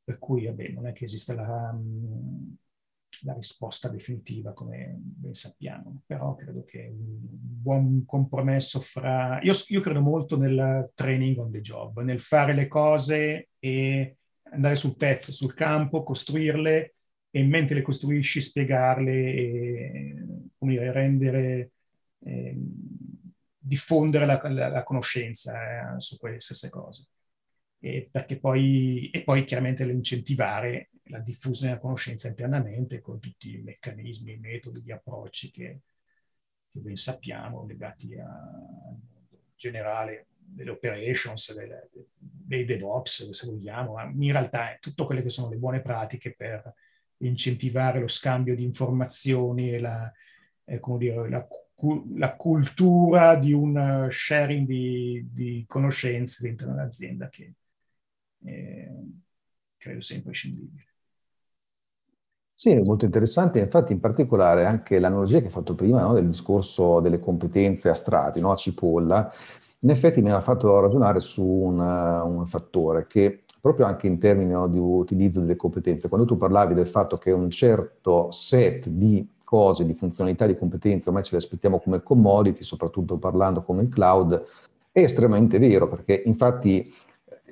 Per 0.04 0.18
cui, 0.18 0.46
vabbè, 0.46 0.68
non 0.68 0.86
è 0.86 0.92
che 0.92 1.04
esista 1.04 1.34
la, 1.34 1.76
la 3.22 3.32
risposta 3.32 3.88
definitiva, 3.88 4.52
come 4.52 4.94
ben 4.98 5.34
sappiamo, 5.34 6.02
però 6.06 6.34
credo 6.34 6.64
che 6.64 6.86
un 6.90 7.16
buon 7.20 8.04
compromesso 8.04 8.80
fra... 8.80 9.40
Io, 9.42 9.54
io 9.68 9.80
credo 9.80 10.00
molto 10.00 10.36
nel 10.36 10.90
training 10.94 11.38
on 11.38 11.50
the 11.50 11.60
job, 11.60 12.00
nel 12.00 12.20
fare 12.20 12.54
le 12.54 12.68
cose 12.68 13.48
e 13.58 14.16
andare 14.50 14.76
sul 14.76 14.96
pezzo, 14.96 15.32
sul 15.32 15.54
campo, 15.54 16.02
costruirle 16.02 16.94
e 17.30 17.42
mentre 17.44 17.76
le 17.76 17.82
costruisci 17.82 18.40
spiegarle 18.40 19.12
e 19.12 20.14
come 20.56 20.72
dire, 20.72 20.92
rendere, 20.92 21.72
eh, 22.24 22.56
diffondere 23.58 24.26
la, 24.26 24.40
la, 24.48 24.68
la 24.68 24.82
conoscenza 24.82 25.94
eh, 25.96 26.00
su 26.00 26.18
quelle 26.18 26.40
stesse 26.40 26.68
cose. 26.70 27.08
E, 27.78 28.10
poi, 28.40 29.10
e 29.10 29.22
poi 29.22 29.44
chiaramente 29.44 29.84
incentivare 29.84 30.90
la 31.08 31.18
diffusione 31.20 31.72
della 31.72 31.82
conoscenza 31.82 32.28
internamente 32.28 33.00
con 33.00 33.20
tutti 33.20 33.54
i 33.54 33.62
meccanismi, 33.62 34.32
i 34.32 34.38
metodi, 34.38 34.82
gli 34.82 34.90
approcci 34.90 35.50
che, 35.50 35.80
che 36.68 36.80
ben 36.80 36.96
sappiamo 36.96 37.64
legati 37.66 38.14
al 38.14 38.98
mondo 39.00 39.38
generale 39.54 40.28
delle 40.38 40.70
operations, 40.70 41.54
delle, 41.54 41.90
dei 42.18 42.64
DevOps, 42.64 43.30
se 43.30 43.46
vogliamo, 43.46 43.94
ma 43.94 44.04
in 44.04 44.32
realtà 44.32 44.72
è 44.72 44.78
tutto 44.78 45.06
quelle 45.06 45.22
che 45.22 45.30
sono 45.30 45.48
le 45.50 45.56
buone 45.56 45.80
pratiche 45.80 46.34
per 46.34 46.72
incentivare 47.18 48.00
lo 48.00 48.08
scambio 48.08 48.54
di 48.54 48.62
informazioni 48.62 49.72
e 49.72 49.80
la, 49.80 50.12
eh, 50.64 50.80
dire, 50.98 51.28
la, 51.28 51.46
la, 52.14 52.36
cultura 52.36 53.36
di 53.36 53.52
un 53.52 54.08
sharing 54.10 54.66
di, 54.66 55.26
di 55.30 55.64
conoscenze 55.66 56.42
dentro 56.42 56.70
un'azienda 56.70 57.28
che 57.28 57.54
eh, 58.44 58.92
credo 59.76 60.00
sia 60.00 60.16
imprescindibile. 60.16 60.95
Sì, 62.58 62.74
molto 62.84 63.04
interessante, 63.04 63.58
infatti 63.60 63.92
in 63.92 64.00
particolare 64.00 64.64
anche 64.64 64.98
l'analogia 64.98 65.40
che 65.40 65.44
hai 65.46 65.50
fatto 65.50 65.74
prima 65.74 66.00
no, 66.00 66.14
del 66.14 66.26
discorso 66.26 67.00
delle 67.00 67.18
competenze 67.18 67.90
a 67.90 67.94
strati, 67.94 68.40
no, 68.40 68.50
a 68.50 68.56
cipolla, 68.56 69.30
in 69.80 69.90
effetti 69.90 70.22
mi 70.22 70.30
ha 70.30 70.40
fatto 70.40 70.80
ragionare 70.80 71.20
su 71.20 71.44
un, 71.44 71.78
un 71.78 72.46
fattore 72.46 73.06
che 73.06 73.44
proprio 73.60 73.84
anche 73.84 74.06
in 74.06 74.18
termini 74.18 74.52
no, 74.52 74.68
di 74.68 74.78
utilizzo 74.78 75.40
delle 75.40 75.56
competenze, 75.56 76.08
quando 76.08 76.26
tu 76.26 76.38
parlavi 76.38 76.72
del 76.72 76.86
fatto 76.86 77.18
che 77.18 77.30
un 77.30 77.50
certo 77.50 78.30
set 78.30 78.88
di 78.88 79.28
cose, 79.44 79.84
di 79.84 79.92
funzionalità, 79.94 80.46
di 80.46 80.56
competenze, 80.56 81.08
ormai 81.10 81.24
ce 81.24 81.32
le 81.32 81.38
aspettiamo 81.38 81.78
come 81.78 82.02
commodity, 82.02 82.62
soprattutto 82.64 83.18
parlando 83.18 83.62
come 83.64 83.82
il 83.82 83.88
cloud, 83.90 84.42
è 84.92 85.00
estremamente 85.02 85.58
vero, 85.58 85.88
perché 85.88 86.22
infatti 86.24 86.90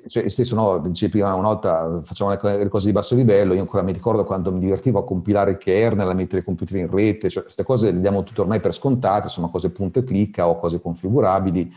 cioè, 0.07 0.29
stesso 0.29 0.55
no, 0.55 0.81
prima 1.09 1.33
una 1.33 1.47
volta 1.47 2.01
facciamo 2.03 2.31
le 2.31 2.69
cose 2.69 2.85
di 2.85 2.91
basso 2.91 3.15
livello, 3.15 3.53
io 3.53 3.61
ancora 3.61 3.83
mi 3.83 3.91
ricordo 3.91 4.23
quando 4.23 4.51
mi 4.51 4.59
divertivo 4.59 4.99
a 4.99 5.03
compilare 5.03 5.51
il 5.51 5.57
kernel, 5.57 6.09
a 6.09 6.13
mettere 6.13 6.41
i 6.41 6.43
computer 6.43 6.77
in 6.77 6.89
rete, 6.89 7.29
cioè 7.29 7.43
queste 7.43 7.63
cose 7.63 7.91
le 7.91 7.99
diamo 7.99 8.23
tutte 8.23 8.41
ormai 8.41 8.59
per 8.59 8.73
scontate, 8.73 9.29
sono 9.29 9.49
cose 9.49 9.69
punto 9.71 9.99
e 9.99 10.03
clicca 10.03 10.47
o 10.47 10.57
cose 10.57 10.79
configurabili, 10.79 11.73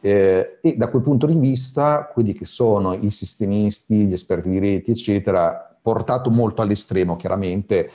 eh, 0.00 0.58
e 0.60 0.76
da 0.76 0.88
quel 0.88 1.02
punto 1.02 1.26
di 1.26 1.34
vista, 1.34 2.10
quelli 2.12 2.32
che 2.32 2.44
sono 2.44 2.94
i 2.94 3.10
sistemisti, 3.10 4.06
gli 4.06 4.12
esperti 4.12 4.48
di 4.48 4.58
reti, 4.58 4.90
eccetera, 4.90 5.76
portato 5.80 6.30
molto 6.30 6.62
all'estremo, 6.62 7.16
chiaramente, 7.16 7.90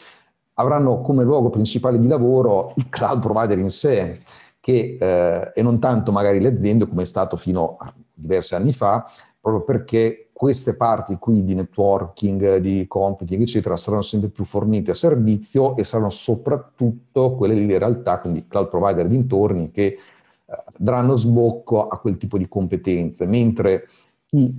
avranno 0.55 1.01
come 1.01 1.23
luogo 1.23 1.49
principale 1.49 1.97
di 1.97 2.07
lavoro 2.07 2.73
il 2.75 2.89
cloud 2.89 3.19
provider 3.21 3.57
in 3.57 3.69
sé, 3.69 4.21
che, 4.59 4.97
eh, 4.99 5.51
e 5.53 5.61
non 5.61 5.79
tanto 5.79 6.11
magari 6.11 6.39
le 6.39 6.49
aziende 6.49 6.87
come 6.87 7.01
è 7.01 7.05
stato 7.05 7.35
fino 7.35 7.75
a 7.79 7.93
diversi 8.13 8.55
anni 8.55 8.71
fa, 8.71 9.05
proprio 9.43 9.63
perché 9.65 10.29
queste 10.31 10.77
parti 10.77 11.17
qui 11.17 11.43
di 11.43 11.53
networking, 11.53 12.59
di 12.59 12.87
computing, 12.87 13.41
eccetera, 13.41 13.75
saranno 13.75 14.01
sempre 14.01 14.29
più 14.29 14.45
fornite 14.45 14.91
a 14.91 14.93
servizio 14.93 15.75
e 15.75 15.83
saranno 15.83 16.09
soprattutto 16.09 17.35
quelle 17.35 17.59
in 17.59 17.77
realtà, 17.77 18.21
quindi 18.21 18.47
cloud 18.47 18.69
provider 18.69 19.05
dintorni, 19.05 19.69
che 19.69 19.97
daranno 20.77 21.17
sbocco 21.17 21.89
a 21.89 21.99
quel 21.99 22.15
tipo 22.15 22.37
di 22.37 22.47
competenze, 22.47 23.25
mentre 23.25 23.89
chi 24.25 24.49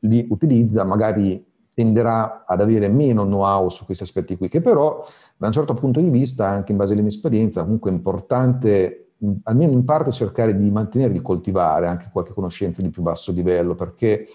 li 0.00 0.26
utilizza 0.28 0.82
magari 0.82 1.44
tenderà 1.72 2.44
ad 2.44 2.60
avere 2.60 2.88
meno 2.88 3.24
know-how 3.24 3.68
su 3.68 3.84
questi 3.84 4.02
aspetti 4.02 4.36
qui, 4.36 4.48
che 4.48 4.60
però 4.60 5.06
da 5.36 5.46
un 5.46 5.52
certo 5.52 5.74
punto 5.74 6.00
di 6.00 6.10
vista, 6.10 6.48
anche 6.48 6.72
in 6.72 6.78
base 6.78 6.94
alla 6.94 7.02
mia 7.02 7.10
esperienza, 7.10 7.62
comunque 7.62 7.92
è 7.92 7.94
importante, 7.94 9.11
almeno 9.44 9.72
in 9.72 9.84
parte, 9.84 10.10
cercare 10.10 10.56
di 10.56 10.70
mantenere, 10.70 11.12
di 11.12 11.22
coltivare 11.22 11.86
anche 11.86 12.08
qualche 12.12 12.32
conoscenza 12.32 12.82
di 12.82 12.90
più 12.90 13.02
basso 13.02 13.32
livello, 13.32 13.74
perché 13.74 14.26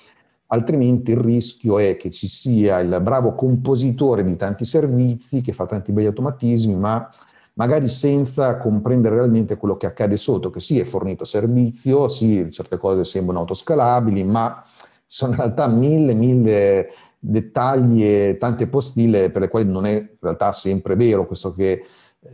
altrimenti 0.47 1.11
il 1.11 1.17
rischio 1.17 1.77
è 1.77 1.97
che 1.97 2.09
ci 2.09 2.27
sia 2.27 2.79
il 2.79 2.99
bravo 3.01 3.35
compositore 3.35 4.23
di 4.23 4.35
tanti 4.35 4.65
servizi 4.65 5.41
che 5.41 5.53
fa 5.53 5.65
tanti 5.65 5.91
bei 5.91 6.05
automatismi, 6.05 6.75
ma 6.75 7.09
magari 7.53 7.87
senza 7.87 8.57
comprendere 8.57 9.15
realmente 9.15 9.57
quello 9.57 9.77
che 9.77 9.87
accade 9.87 10.15
sotto, 10.15 10.49
che 10.49 10.59
sì 10.59 10.79
è 10.79 10.83
fornito 10.83 11.25
servizio, 11.25 12.07
sì 12.07 12.47
certe 12.51 12.77
cose 12.77 13.03
sembrano 13.03 13.39
autoscalabili, 13.39 14.23
ma 14.23 14.63
sono 15.05 15.31
in 15.31 15.37
realtà 15.37 15.67
mille, 15.67 16.13
mille 16.13 16.89
dettagli 17.19 18.03
e 18.03 18.35
tante 18.39 18.67
postille 18.67 19.31
per 19.31 19.41
le 19.41 19.49
quali 19.49 19.65
non 19.65 19.85
è 19.85 19.93
in 19.93 20.17
realtà 20.19 20.51
sempre 20.51 20.95
vero 20.95 21.25
questo 21.25 21.53
che, 21.53 21.83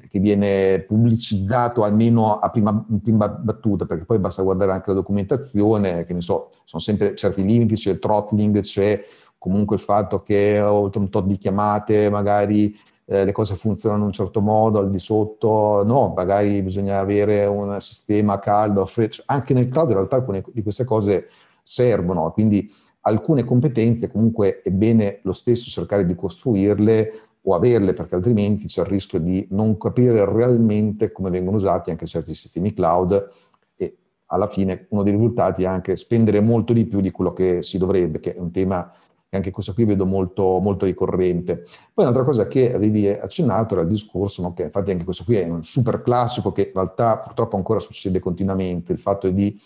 che 0.10 0.20
viene 0.20 0.80
pubblicizzato 0.82 1.84
almeno 1.84 2.38
a 2.38 2.50
prima, 2.50 2.86
in 2.90 3.02
prima 3.02 3.28
battuta, 3.28 3.86
perché 3.86 4.06
poi 4.06 4.20
basta 4.20 4.44
guardare 4.44 4.72
anche 4.72 4.90
la 4.90 4.96
documentazione, 4.96 6.04
che 6.06 6.14
ne 6.14 6.22
so, 6.22 6.52
sono 6.64 6.82
sempre 6.82 7.16
certi 7.16 7.44
limiti, 7.44 7.76
c'è 7.76 7.92
il 7.92 8.00
throttling, 8.00 8.60
c'è 8.62 9.04
comunque 9.38 9.76
il 9.76 9.82
fatto 9.82 10.22
che 10.22 10.62
oltre 10.62 11.02
un 11.02 11.10
tot 11.10 11.26
di 11.26 11.38
chiamate 11.38 12.10
magari 12.10 12.74
eh, 13.06 13.26
le 13.26 13.32
cose 13.32 13.56
funzionano 13.56 14.02
in 14.02 14.08
un 14.08 14.14
certo 14.14 14.40
modo, 14.40 14.80
al 14.80 14.90
di 14.90 15.00
sotto 15.00 15.84
no, 15.86 16.14
magari 16.16 16.62
bisogna 16.62 17.00
avere 17.00 17.46
un 17.46 17.80
sistema 17.82 18.40
caldo, 18.40 18.86
freddo, 18.86 19.18
anche 19.26 19.54
nel 19.54 19.68
cloud 19.68 19.90
in 19.90 19.96
realtà 19.96 20.16
alcune 20.16 20.44
di 20.54 20.64
queste 20.64 20.86
cose 20.86 21.28
servono, 21.62 22.32
quindi 22.32 22.72
alcune 23.02 23.44
competenze 23.44 24.10
comunque 24.10 24.62
è 24.62 24.70
bene 24.70 25.20
lo 25.24 25.34
stesso 25.34 25.70
cercare 25.70 26.06
di 26.06 26.16
costruirle 26.16 27.12
o 27.46 27.56
averle 27.56 27.94
perché 27.94 28.16
altrimenti 28.16 28.68
c'è 28.68 28.82
il 28.82 28.88
rischio 28.88 29.20
di 29.20 29.46
non 29.52 29.78
capire 29.78 30.26
realmente 30.26 31.12
come 31.12 31.30
vengono 31.30 31.58
usati 31.58 31.92
anche 31.92 32.06
certi 32.06 32.34
sistemi 32.34 32.74
cloud 32.74 33.30
e 33.76 33.98
alla 34.28 34.48
fine 34.48 34.88
uno 34.90 35.04
dei 35.04 35.12
risultati 35.12 35.64
è 35.64 35.66
anche 35.66 35.96
spendere 35.96 36.40
molto 36.40 36.74
di 36.74 36.86
più 36.86 37.02
di 37.02 37.12
quello 37.12 37.34
che 37.34 37.62
si 37.62 37.78
dovrebbe, 37.78 38.20
che 38.20 38.36
è 38.36 38.40
un 38.40 38.52
tema 38.52 38.92
e 39.34 39.38
anche 39.38 39.50
questo 39.50 39.74
qui 39.74 39.86
vedo 39.86 40.06
molto, 40.06 40.60
molto 40.60 40.86
ricorrente. 40.86 41.64
Poi 41.92 42.06
un'altra 42.06 42.22
cosa 42.22 42.48
che 42.48 42.72
avevi 42.72 43.08
accennato 43.08 43.74
era 43.74 43.82
il 43.82 43.90
discorso, 43.90 44.44
no, 44.44 44.54
che 44.54 44.64
infatti 44.64 44.92
anche 44.92 45.04
questo 45.04 45.24
qui 45.24 45.38
è 45.38 45.50
un 45.50 45.64
super 45.64 46.04
classico 46.04 46.52
che 46.52 46.68
in 46.68 46.74
realtà 46.74 47.18
purtroppo 47.18 47.56
ancora 47.56 47.80
succede 47.80 48.20
continuamente, 48.20 48.92
il 48.92 49.00
fatto 49.00 49.28
di, 49.32 49.60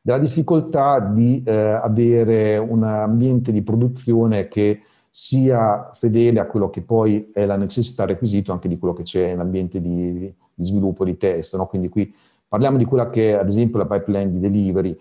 della 0.00 0.18
difficoltà 0.18 0.98
di 0.98 1.42
eh, 1.44 1.54
avere 1.54 2.56
un 2.56 2.84
ambiente 2.84 3.52
di 3.52 3.62
produzione 3.62 4.48
che 4.48 4.80
sia 5.14 5.92
fedele 5.94 6.40
a 6.40 6.46
quello 6.46 6.70
che 6.70 6.80
poi 6.80 7.28
è 7.34 7.44
la 7.44 7.56
necessità 7.56 8.06
requisito 8.06 8.50
anche 8.50 8.66
di 8.66 8.78
quello 8.78 8.94
che 8.94 9.02
c'è 9.02 9.26
nell'ambiente 9.26 9.78
di, 9.78 10.34
di 10.54 10.64
sviluppo 10.64 11.04
di 11.04 11.18
test. 11.18 11.54
No? 11.54 11.66
Quindi 11.66 11.90
qui 11.90 12.14
parliamo 12.48 12.78
di 12.78 12.86
quella 12.86 13.10
che 13.10 13.32
è 13.32 13.34
ad 13.34 13.46
esempio 13.46 13.76
la 13.76 13.84
pipeline 13.84 14.32
di 14.32 14.40
delivery 14.40 14.96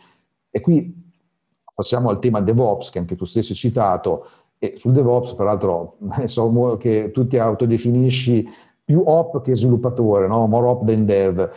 e 0.49 0.59
qui 0.59 0.93
passiamo 1.73 2.09
al 2.09 2.19
tema 2.19 2.41
DevOps 2.41 2.89
che 2.89 2.99
anche 2.99 3.15
tu 3.15 3.23
stesso 3.23 3.53
hai 3.53 3.57
citato, 3.57 4.27
E 4.59 4.73
sul 4.75 4.91
DevOps, 4.91 5.33
peraltro, 5.33 5.95
so 6.25 6.75
che 6.77 7.11
tu 7.11 7.25
ti 7.25 7.37
autodefinisci 7.39 8.45
più 8.83 9.01
op 9.05 9.41
che 9.41 9.55
sviluppatore, 9.55 10.27
no? 10.27 10.45
more 10.45 10.67
op 10.67 10.85
than 10.85 11.05
dev. 11.05 11.49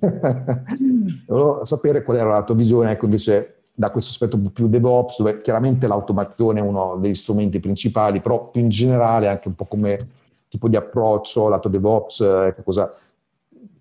Volevo 1.26 1.64
sapere 1.64 2.02
qual 2.02 2.18
era 2.18 2.32
la 2.32 2.44
tua 2.44 2.54
visione, 2.54 2.90
ecco, 2.90 3.06
invece 3.06 3.61
da 3.74 3.90
questo 3.90 4.10
aspetto 4.10 4.38
più 4.50 4.68
DevOps, 4.68 5.18
dove 5.18 5.40
chiaramente 5.40 5.86
l'automazione 5.86 6.60
è 6.60 6.62
uno 6.62 6.96
degli 6.96 7.14
strumenti 7.14 7.58
principali, 7.58 8.20
però 8.20 8.50
più 8.50 8.60
in 8.60 8.68
generale 8.68 9.28
anche 9.28 9.48
un 9.48 9.54
po' 9.54 9.64
come 9.64 10.08
tipo 10.48 10.68
di 10.68 10.76
approccio, 10.76 11.48
lato 11.48 11.68
DevOps, 11.68 12.20
ecco, 12.20 12.62
cosa, 12.62 12.94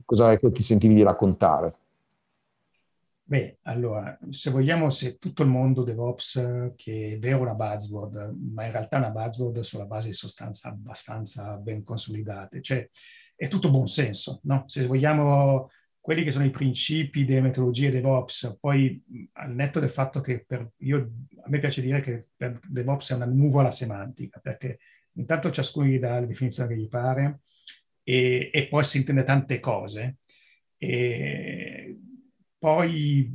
cosa 0.05 0.31
ecco, 0.31 0.51
ti 0.51 0.63
sentivi 0.63 0.93
di 0.95 1.03
raccontare? 1.03 1.75
Beh, 3.23 3.59
allora, 3.63 4.17
se 4.29 4.49
vogliamo, 4.49 4.89
se 4.89 5.17
tutto 5.17 5.43
il 5.43 5.49
mondo 5.49 5.83
DevOps, 5.83 6.73
che 6.75 7.13
è 7.13 7.17
vero 7.17 7.41
una 7.41 7.53
buzzword, 7.53 8.35
ma 8.53 8.65
in 8.65 8.71
realtà 8.71 8.97
è 8.97 8.99
una 8.99 9.09
buzzword 9.09 9.59
sulla 9.59 9.85
base 9.85 10.07
di 10.07 10.13
sostanze 10.13 10.67
abbastanza 10.67 11.55
ben 11.55 11.81
consolidate, 11.81 12.61
cioè 12.61 12.89
è 13.33 13.47
tutto 13.47 13.71
buon 13.71 13.87
senso, 13.87 14.41
no? 14.43 14.63
Se 14.67 14.85
vogliamo 14.85 15.69
quelli 16.01 16.23
che 16.23 16.31
sono 16.31 16.45
i 16.45 16.49
principi 16.49 17.25
delle 17.25 17.41
metodologie 17.41 17.91
DevOps, 17.91 18.57
poi 18.59 19.01
al 19.33 19.53
netto 19.53 19.79
del 19.79 19.89
fatto 19.89 20.19
che 20.19 20.43
per, 20.45 20.71
io, 20.77 21.11
a 21.43 21.49
me 21.49 21.59
piace 21.59 21.81
dire 21.81 22.01
che 22.01 22.29
DevOps 22.67 23.11
è 23.11 23.15
una 23.15 23.25
nuvola 23.25 23.69
semantica, 23.69 24.39
perché 24.39 24.79
intanto 25.13 25.51
ciascuno 25.51 25.85
gli 25.85 25.99
dà 25.99 26.19
la 26.19 26.25
definizione 26.25 26.73
che 26.73 26.81
gli 26.81 26.87
pare 26.87 27.41
e, 28.03 28.49
e 28.51 28.67
poi 28.67 28.83
si 28.83 28.97
intende 28.97 29.23
tante 29.23 29.59
cose. 29.59 30.17
E, 30.77 31.99
poi, 32.57 33.31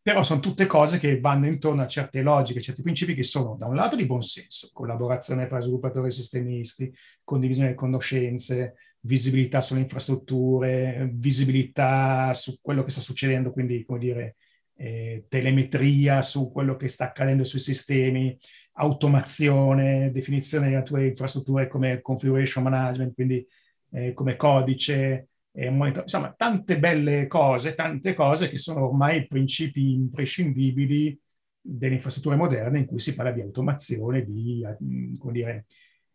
però 0.00 0.22
sono 0.22 0.40
tutte 0.40 0.64
cose 0.64 0.98
che 0.98 1.20
vanno 1.20 1.46
intorno 1.46 1.82
a 1.82 1.86
certe 1.86 2.22
logiche, 2.22 2.62
certi 2.62 2.80
principi 2.80 3.14
che 3.14 3.24
sono 3.24 3.56
da 3.56 3.66
un 3.66 3.74
lato 3.74 3.94
di 3.94 4.06
buon 4.06 4.22
senso, 4.22 4.70
collaborazione 4.72 5.46
tra 5.46 5.60
sviluppatori 5.60 6.06
e 6.06 6.10
sistemisti, 6.10 6.94
condivisione 7.24 7.68
delle 7.68 7.78
conoscenze, 7.78 8.76
visibilità 9.06 9.60
sulle 9.60 9.80
infrastrutture, 9.80 11.08
visibilità 11.14 12.34
su 12.34 12.58
quello 12.60 12.82
che 12.82 12.90
sta 12.90 13.00
succedendo, 13.00 13.52
quindi 13.52 13.84
come 13.84 13.98
dire, 13.98 14.36
eh, 14.76 15.24
telemetria 15.28 16.22
su 16.22 16.50
quello 16.52 16.76
che 16.76 16.88
sta 16.88 17.06
accadendo 17.06 17.44
sui 17.44 17.58
sistemi, 17.58 18.36
automazione, 18.72 20.10
definizione 20.12 20.68
delle 20.68 20.82
tue 20.82 21.06
infrastrutture 21.06 21.68
come 21.68 22.00
configuration 22.02 22.64
management, 22.64 23.14
quindi 23.14 23.46
eh, 23.92 24.12
come 24.12 24.36
codice, 24.36 25.28
eh, 25.52 25.66
insomma, 25.68 26.34
tante 26.36 26.78
belle 26.78 27.26
cose, 27.26 27.74
tante 27.74 28.12
cose 28.14 28.48
che 28.48 28.58
sono 28.58 28.86
ormai 28.86 29.26
principi 29.26 29.92
imprescindibili 29.92 31.18
delle 31.60 31.94
infrastrutture 31.94 32.36
moderne 32.36 32.80
in 32.80 32.86
cui 32.86 32.98
si 32.98 33.14
parla 33.14 33.32
di 33.32 33.40
automazione, 33.40 34.24
di 34.24 34.62
mm, 34.82 35.16
come 35.16 35.32
dire, 35.32 35.66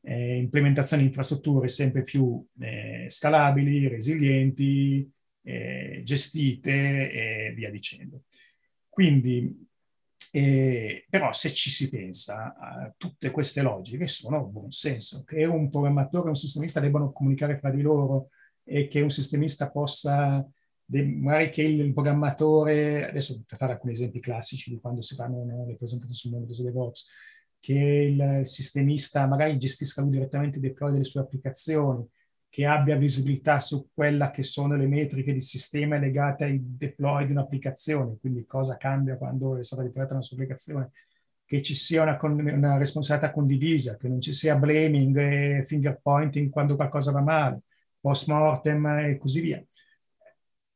eh, 0.02 0.38
implementazione 0.38 1.02
di 1.02 1.08
infrastrutture 1.10 1.68
sempre 1.68 2.02
più 2.02 2.44
eh, 2.60 3.06
scalabili, 3.08 3.88
resilienti, 3.88 5.10
eh, 5.44 6.02
gestite 6.04 7.12
e 7.12 7.54
via 7.56 7.70
dicendo. 7.70 8.24
Quindi, 8.90 9.68
eh, 10.32 11.06
però 11.10 11.32
se 11.32 11.52
ci 11.52 11.70
si 11.70 11.90
pensa, 11.90 12.56
a 12.58 12.94
tutte 12.98 13.32
queste 13.32 13.62
logiche 13.62 14.08
sono 14.08 14.46
buon 14.46 14.72
senso, 14.72 15.24
che 15.24 15.46
un 15.46 15.70
programmatore 15.70 16.26
e 16.26 16.30
un 16.30 16.36
sistemista 16.36 16.80
debbano 16.80 17.12
comunicare 17.12 17.58
fra 17.58 17.70
di 17.70 17.82
loro, 17.82 18.30
e 18.64 18.88
che 18.88 19.02
un 19.02 19.10
sistemista 19.10 19.70
possa, 19.70 20.46
magari 20.86 21.50
che 21.50 21.64
il 21.64 21.94
programmatore, 21.94 23.10
adesso 23.10 23.44
per 23.46 23.58
fare 23.58 23.74
alcuni 23.74 23.94
esempi 23.94 24.20
classici 24.20 24.70
di 24.70 24.80
quando 24.80 25.02
si 25.02 25.16
fanno 25.16 25.44
le 25.66 25.76
presentazioni 25.76 26.14
sul 26.14 26.32
mondo 26.32 26.46
dei 26.46 26.66
DevOps, 26.66 27.08
che 27.62 27.74
il 27.74 28.42
sistemista 28.46 29.26
magari 29.28 29.58
gestisca 29.58 30.02
lui 30.02 30.12
direttamente 30.12 30.58
il 30.58 30.64
deploy 30.64 30.92
delle 30.92 31.04
sue 31.06 31.22
applicazioni, 31.22 32.06
che 32.50 32.66
abbia 32.66 32.98
visibilità 32.98 33.62
su 33.62 33.88
quella 33.94 34.30
che 34.32 34.44
sono 34.44 34.76
le 34.76 34.88
metriche 34.88 35.32
di 35.32 35.40
sistema 35.40 35.98
legate 35.98 36.44
ai 36.44 36.60
deploy 36.62 37.26
di 37.26 37.32
un'applicazione, 37.32 38.18
quindi 38.20 38.46
cosa 38.46 38.76
cambia 38.76 39.16
quando 39.16 39.58
è 39.58 39.64
stata 39.64 39.84
deployata 39.84 40.16
una 40.16 40.22
sua 40.22 40.36
applicazione, 40.36 40.92
che 41.46 41.62
ci 41.62 41.76
sia 41.76 42.02
una, 42.02 42.18
una 42.22 42.78
responsabilità 42.78 43.32
condivisa, 43.32 43.96
che 43.96 44.10
non 44.10 44.20
ci 44.20 44.34
sia 44.34 44.58
blaming 44.58 45.16
e 45.18 45.64
finger 45.66 46.00
pointing 46.02 46.50
quando 46.50 46.76
qualcosa 46.76 47.12
va 47.12 47.22
male, 47.22 47.62
post 48.02 48.28
mortem 48.28 48.86
e 48.88 49.18
così 49.18 49.40
via. 49.40 49.64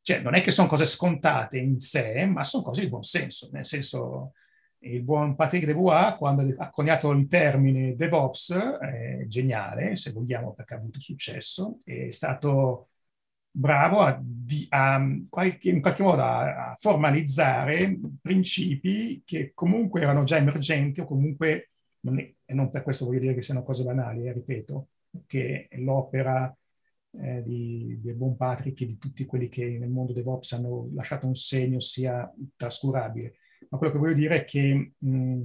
Cioè, 0.02 0.22
non 0.22 0.36
è 0.36 0.42
che 0.42 0.52
sono 0.52 0.68
cose 0.68 0.86
scontate 0.86 1.58
in 1.58 1.80
sé, 1.80 2.26
ma 2.26 2.44
sono 2.44 2.64
cose 2.64 2.82
di 2.82 2.90
buon 2.90 3.04
senso, 3.04 3.50
nel 3.52 3.66
senso, 3.66 4.34
il 4.80 5.02
buon 5.04 5.36
Patrick 5.36 5.66
Debois, 5.66 6.16
quando 6.16 6.46
ha 6.58 6.70
coniato 6.70 7.12
il 7.12 7.28
termine 7.28 7.96
DevOps, 7.96 8.54
è 8.54 9.26
geniale, 9.28 9.96
se 9.96 10.12
vogliamo, 10.12 10.54
perché 10.54 10.76
ha 10.76 10.78
avuto 10.78 11.00
successo, 11.00 11.80
è 11.84 12.10
stato 12.12 12.90
bravo 13.50 14.02
a, 14.02 14.22
a, 14.70 14.96
in 14.98 15.28
qualche 15.30 16.04
modo 16.04 16.22
a, 16.22 16.72
a, 16.72 16.76
formalizzare 16.78 17.98
principi 18.22 19.24
che 19.26 19.52
comunque 19.54 20.02
erano 20.02 20.24
già 20.24 20.38
emergenti 20.38 21.00
o 21.00 21.06
comunque, 21.06 21.72
non 22.02 22.20
è, 22.20 22.34
e 22.44 22.54
non 22.54 22.70
per 22.70 22.84
questo 22.84 23.06
voglio 23.06 23.20
dire 23.20 23.34
che 23.34 23.42
siano 23.42 23.64
cose 23.64 23.84
banali, 23.84 24.28
eh, 24.28 24.34
ripeto, 24.34 24.90
che 25.26 25.70
l'opera 25.78 26.54
eh, 27.12 27.44
di, 27.44 27.98
di 28.02 28.14
Bon 28.14 28.36
Patrick 28.36 28.82
e 28.82 28.86
di 28.86 28.98
tutti 28.98 29.26
quelli 29.26 29.48
che 29.48 29.78
nel 29.80 29.90
mondo 29.90 30.14
DevOps 30.14 30.52
hanno 30.54 30.90
lasciato 30.94 31.26
un 31.26 31.36
segno 31.36 31.80
sia 31.80 32.32
trascurabile. 32.56 33.36
Ma 33.70 33.78
quello 33.78 33.94
che 33.94 34.00
voglio 34.00 34.14
dire 34.14 34.36
è 34.38 34.46
che 34.46 34.94
mh, 34.98 35.44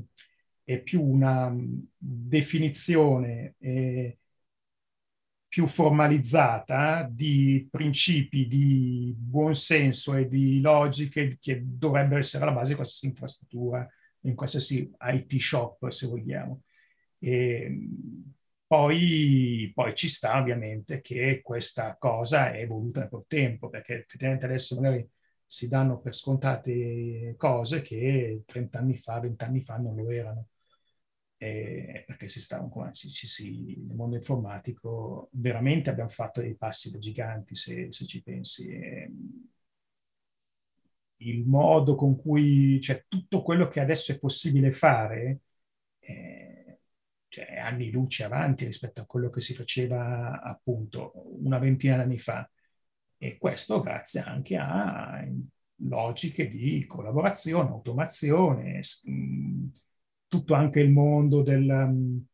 è 0.64 0.80
più 0.80 1.02
una 1.02 1.54
definizione 1.96 3.54
eh, 3.58 4.18
più 5.50 5.66
formalizzata 5.66 7.08
di 7.10 7.66
principi 7.68 8.46
di 8.46 9.12
buonsenso 9.18 10.14
e 10.14 10.28
di 10.28 10.60
logiche 10.60 11.36
che 11.40 11.60
dovrebbero 11.64 12.20
essere 12.20 12.44
alla 12.44 12.52
base 12.52 12.68
di 12.70 12.76
qualsiasi 12.76 13.06
infrastruttura, 13.06 13.88
in 14.20 14.36
qualsiasi 14.36 14.88
IT 15.00 15.36
shop, 15.40 15.88
se 15.88 16.06
vogliamo. 16.06 16.62
E, 17.18 17.88
poi, 18.64 19.72
poi, 19.74 19.94
ci 19.96 20.08
sta 20.08 20.38
ovviamente 20.38 21.00
che 21.00 21.40
questa 21.42 21.96
cosa 21.98 22.52
è 22.52 22.60
evoluta 22.60 23.08
col 23.08 23.24
tempo, 23.26 23.68
perché 23.68 23.98
effettivamente 23.98 24.44
adesso 24.44 24.76
magari 24.76 25.04
si 25.50 25.66
danno 25.66 25.98
per 26.00 26.14
scontate 26.14 27.34
cose 27.36 27.82
che 27.82 28.44
30 28.46 28.78
anni 28.78 28.94
fa, 28.94 29.18
20 29.18 29.42
anni 29.44 29.60
fa 29.60 29.78
non 29.78 29.96
lo 29.96 30.08
erano. 30.08 30.46
Eh, 31.36 32.04
perché 32.06 32.28
si 32.28 32.40
sta 32.40 32.58
ancora, 32.58 32.92
si, 32.92 33.08
si, 33.08 33.26
si, 33.26 33.74
nel 33.84 33.96
mondo 33.96 34.14
informatico 34.14 35.28
veramente 35.32 35.90
abbiamo 35.90 36.10
fatto 36.10 36.40
dei 36.40 36.54
passi 36.54 36.92
da 36.92 36.98
giganti 36.98 37.56
se, 37.56 37.90
se 37.90 38.06
ci 38.06 38.22
pensi. 38.22 38.68
Eh, 38.68 39.10
il 41.22 41.44
modo 41.46 41.96
con 41.96 42.16
cui, 42.16 42.80
cioè 42.80 43.04
tutto 43.08 43.42
quello 43.42 43.66
che 43.68 43.80
adesso 43.80 44.12
è 44.12 44.18
possibile 44.20 44.70
fare, 44.70 45.40
eh, 45.98 46.78
cioè 47.28 47.56
anni 47.56 47.90
luce 47.90 48.22
avanti 48.24 48.64
rispetto 48.66 49.00
a 49.00 49.06
quello 49.06 49.30
che 49.30 49.40
si 49.40 49.54
faceva 49.54 50.40
appunto 50.40 51.12
una 51.42 51.58
ventina 51.58 51.96
di 51.96 52.02
anni 52.02 52.18
fa. 52.18 52.48
E 53.22 53.36
questo 53.36 53.82
grazie 53.82 54.20
anche 54.20 54.56
a 54.56 55.22
logiche 55.82 56.48
di 56.48 56.86
collaborazione, 56.86 57.68
automazione, 57.68 58.80
tutto 60.26 60.54
anche 60.54 60.80
il 60.80 60.90
mondo 60.90 61.42
del, 61.42 62.24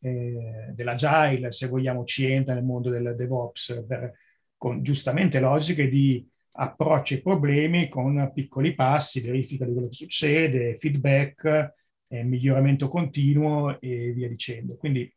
eh, 0.00 0.70
dell'agile, 0.72 1.52
se 1.52 1.66
vogliamo, 1.66 2.04
ci 2.04 2.24
entra 2.24 2.54
nel 2.54 2.64
mondo 2.64 2.88
del 2.88 3.14
DevOps, 3.14 3.84
per, 3.86 4.12
con 4.56 4.82
giustamente 4.82 5.40
logiche 5.40 5.88
di 5.88 6.26
approccio 6.52 7.14
ai 7.14 7.20
problemi 7.20 7.88
con 7.90 8.30
piccoli 8.32 8.74
passi, 8.74 9.20
verifica 9.20 9.66
di 9.66 9.72
quello 9.72 9.88
che 9.88 9.94
succede, 9.94 10.76
feedback, 10.78 11.74
eh, 12.08 12.22
miglioramento 12.22 12.88
continuo 12.88 13.78
e 13.78 14.12
via 14.12 14.28
dicendo. 14.28 14.76
Quindi, 14.76 15.12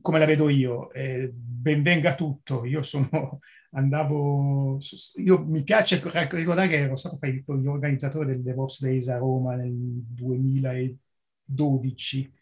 come 0.00 0.18
la 0.18 0.24
vedo 0.24 0.48
io, 0.48 0.90
eh, 0.92 1.30
benvenga 1.32 2.14
tutto. 2.14 2.64
Io 2.64 2.82
sono, 2.82 3.40
andavo, 3.72 4.78
io 5.16 5.44
mi 5.44 5.62
piace 5.62 6.00
ricordare 6.02 6.68
che 6.68 6.76
ero 6.76 6.96
stato 6.96 7.18
l'organizzatore 7.46 8.26
del 8.26 8.42
DevOps 8.42 8.82
Days 8.82 9.08
a 9.08 9.18
Roma 9.18 9.54
nel 9.56 9.72
2012, 9.72 12.32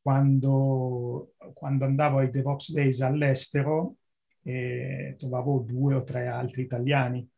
quando, 0.00 1.34
quando 1.54 1.84
andavo 1.84 2.18
ai 2.18 2.30
DevOps 2.30 2.72
Days 2.72 3.00
all'estero 3.00 3.96
e 4.42 5.14
trovavo 5.18 5.60
due 5.60 5.94
o 5.94 6.04
tre 6.04 6.26
altri 6.26 6.62
italiani 6.62 7.28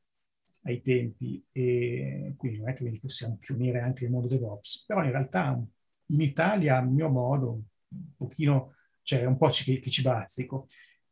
ai 0.62 0.80
tempi 0.80 1.44
e 1.52 2.32
quindi 2.36 2.58
non 2.58 2.70
è 2.70 2.72
che 2.72 2.98
possiamo 3.00 3.36
pioniere 3.38 3.80
anche 3.80 4.04
nel 4.04 4.12
mondo 4.12 4.28
DevOps, 4.28 4.84
però 4.86 5.04
in 5.04 5.10
realtà 5.10 5.62
in 6.06 6.20
Italia, 6.20 6.78
a 6.78 6.82
mio 6.82 7.08
modo, 7.10 7.62
un 7.88 8.14
pochino, 8.16 8.73
cioè 9.04 9.24
un 9.24 9.36
po' 9.36 9.48
che, 9.50 9.78
che 9.78 9.90
ci 9.90 10.02
bazzico 10.02 10.66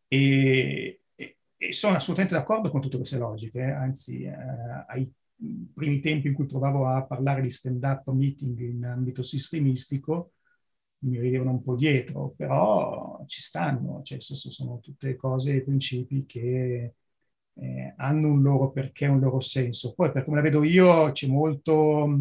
e, 0.08 1.02
e, 1.14 1.36
e, 1.56 1.72
sono 1.72 1.96
assolutamente 1.96 2.34
d'accordo 2.34 2.70
con 2.70 2.80
tutte 2.80 2.96
queste 2.96 3.18
logiche, 3.18 3.60
eh? 3.60 3.70
anzi 3.70 4.24
eh, 4.24 4.34
ai 4.88 5.10
primi 5.74 6.00
tempi 6.00 6.28
in 6.28 6.34
cui 6.34 6.46
provavo 6.46 6.86
a 6.88 7.04
parlare 7.04 7.42
di 7.42 7.50
stand-up 7.50 8.08
meeting 8.10 8.58
in 8.60 8.84
ambito 8.84 9.22
sistemistico, 9.22 10.32
mi 11.04 11.18
ridevano 11.18 11.50
un 11.52 11.62
po' 11.62 11.74
dietro, 11.74 12.32
però 12.36 13.22
ci 13.26 13.40
stanno, 13.40 14.02
cioè 14.02 14.20
sono 14.20 14.78
tutte 14.80 15.16
cose 15.16 15.56
e 15.56 15.62
principi 15.62 16.24
che 16.26 16.94
eh, 17.54 17.94
hanno 17.96 18.28
un 18.28 18.42
loro 18.42 18.70
perché, 18.70 19.06
un 19.06 19.20
loro 19.20 19.40
senso. 19.40 19.94
Poi 19.94 20.12
per 20.12 20.24
come 20.24 20.36
la 20.36 20.42
vedo 20.42 20.62
io 20.62 21.12
c'è 21.12 21.26
molto... 21.26 22.18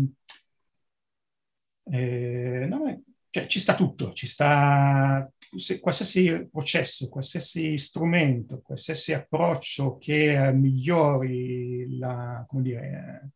Eh, 1.84 2.65
no, 2.69 3.03
cioè, 3.30 3.45
ci 3.47 3.59
sta 3.59 3.76
tutto, 3.76 4.13
ci 4.13 4.28
sta 4.28 5.30
se, 5.56 5.80
qualsiasi 5.80 6.47
processo, 6.49 7.10
qualsiasi 7.10 7.78
strumento, 7.78 8.62
qualsiasi 8.62 9.14
approccio 9.14 9.97
che 9.97 10.52
migliori 10.54 11.97
la, 11.97 12.45
dire, 12.52 13.32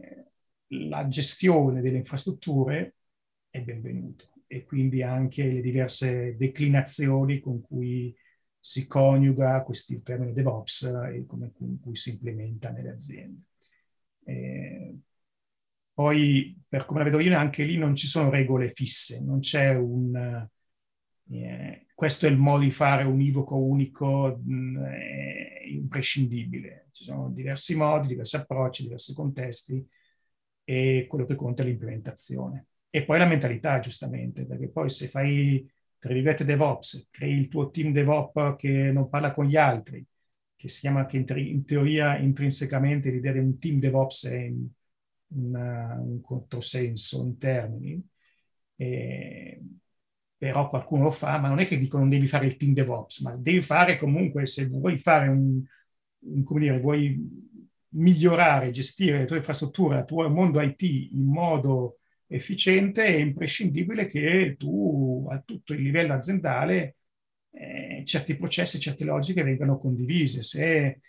eh, 0.00 0.24
la 0.88 1.06
gestione 1.08 1.80
delle 1.80 1.98
infrastrutture 1.98 2.94
è 3.50 3.60
benvenuto 3.60 4.32
e 4.46 4.64
quindi 4.64 5.02
anche 5.02 5.44
le 5.44 5.60
diverse 5.60 6.36
declinazioni 6.36 7.40
con 7.40 7.60
cui 7.60 8.14
si 8.58 8.86
coniuga 8.86 9.62
questo 9.62 10.00
termine 10.02 10.32
DevOps 10.32 10.82
e 11.12 11.24
come, 11.26 11.52
con 11.52 11.78
cui 11.80 11.94
si 11.96 12.10
implementa 12.10 12.70
nelle 12.70 12.90
aziende. 12.90 13.42
Eh, 14.24 14.96
poi, 15.92 16.60
per 16.68 16.84
come 16.84 16.98
la 16.98 17.04
vedo 17.06 17.20
io, 17.20 17.36
anche 17.38 17.64
lì 17.64 17.76
non 17.78 17.94
ci 17.96 18.06
sono 18.06 18.28
regole 18.30 18.70
fisse, 18.70 19.22
non 19.22 19.40
c'è 19.40 19.74
un... 19.74 20.46
Eh, 21.28 21.86
questo 21.94 22.26
è 22.26 22.30
il 22.30 22.36
modo 22.36 22.62
di 22.62 22.70
fare 22.70 23.04
univoco, 23.04 23.56
unico, 23.58 24.40
mh, 24.44 24.54
mm, 24.54 24.84
imprescindibile. 25.72 26.88
Ci 26.92 27.04
sono 27.04 27.30
diversi 27.30 27.74
modi, 27.74 28.08
diversi 28.08 28.36
approcci, 28.36 28.82
diversi 28.84 29.14
contesti 29.14 29.86
e 30.64 31.06
quello 31.08 31.26
che 31.26 31.34
conta 31.34 31.62
è 31.62 31.66
l'implementazione. 31.66 32.66
E 32.90 33.04
poi 33.04 33.18
la 33.18 33.26
mentalità, 33.26 33.78
giustamente, 33.78 34.44
perché 34.46 34.68
poi 34.68 34.88
se 34.88 35.08
fai, 35.08 35.68
tra 35.98 36.12
virgolette, 36.12 36.44
DevOps, 36.44 37.08
crei 37.10 37.36
il 37.36 37.48
tuo 37.48 37.70
team 37.70 37.92
DevOps 37.92 38.56
che 38.56 38.90
non 38.92 39.08
parla 39.08 39.32
con 39.32 39.46
gli 39.46 39.56
altri, 39.56 40.04
che 40.56 40.68
si 40.68 40.80
chiama, 40.80 41.06
che 41.06 41.16
in, 41.18 41.24
te- 41.26 41.40
in 41.40 41.64
teoria 41.64 42.16
intrinsecamente 42.18 43.10
l'idea 43.10 43.32
di 43.32 43.38
un 43.38 43.58
team 43.58 43.78
DevOps 43.78 44.26
è 44.26 44.36
in, 44.36 44.66
una, 45.28 45.98
un 46.00 46.20
controsenso 46.20 47.24
in 47.24 47.36
termini, 47.38 48.02
e, 48.76 49.60
però 50.36 50.68
qualcuno 50.68 51.04
lo 51.04 51.10
fa, 51.10 51.38
ma 51.38 51.48
non 51.48 51.60
è 51.60 51.66
che 51.66 51.78
dicono 51.78 52.02
non 52.02 52.10
devi 52.10 52.26
fare 52.26 52.46
il 52.46 52.56
team 52.56 52.72
DevOps, 52.74 53.20
ma 53.20 53.36
devi 53.36 53.60
fare 53.60 53.96
comunque, 53.96 54.46
se 54.46 54.66
vuoi 54.66 54.98
fare 54.98 55.28
un, 55.28 55.62
un 56.18 56.44
come 56.44 56.60
dire, 56.60 56.78
vuoi 56.80 57.18
migliorare, 57.90 58.70
gestire 58.70 59.18
le 59.20 59.24
tue 59.24 59.38
infrastrutture, 59.38 60.00
il 60.00 60.04
tuo 60.04 60.28
mondo 60.28 60.60
IT 60.60 60.82
in 60.82 61.24
modo 61.24 61.98
efficiente, 62.26 63.04
è 63.04 63.16
imprescindibile 63.16 64.06
che 64.06 64.56
tu 64.58 65.26
a 65.30 65.40
tutto 65.44 65.72
il 65.72 65.82
livello 65.82 66.12
aziendale 66.14 66.96
eh, 67.50 68.02
certi 68.04 68.36
processi, 68.36 68.78
certe 68.80 69.04
logiche 69.04 69.42
vengano 69.42 69.78
condivise. 69.78 70.42
Se 70.42 71.00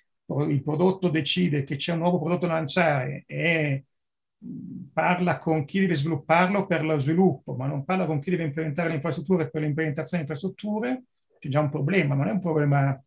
il 0.50 0.64
prodotto 0.64 1.10
decide 1.10 1.64
che 1.64 1.76
c'è 1.78 1.94
un 1.94 2.00
nuovo 2.00 2.20
prodotto 2.20 2.48
da 2.48 2.54
lanciare 2.54 3.24
e 3.28 3.86
parla 4.94 5.38
con 5.38 5.66
chi 5.66 5.80
deve 5.80 5.96
svilupparlo 5.96 6.66
per 6.66 6.84
lo 6.84 6.98
sviluppo, 7.00 7.56
ma 7.56 7.68
non 7.68 7.84
parla 7.84 8.06
con 8.06 8.20
chi 8.20 8.30
deve 8.30 8.44
implementare 8.44 8.90
le 8.90 8.96
infrastrutture 8.96 9.50
per 9.50 9.62
l'implementazione 9.62 10.24
delle 10.24 10.34
infrastrutture, 10.34 11.04
c'è 11.40 11.50
già 11.50 11.60
un 11.60 11.70
problema, 11.70 12.16
ma 12.16 12.24
non 12.24 12.32
è 12.32 12.36
un 12.36 12.40
problema 12.40 13.00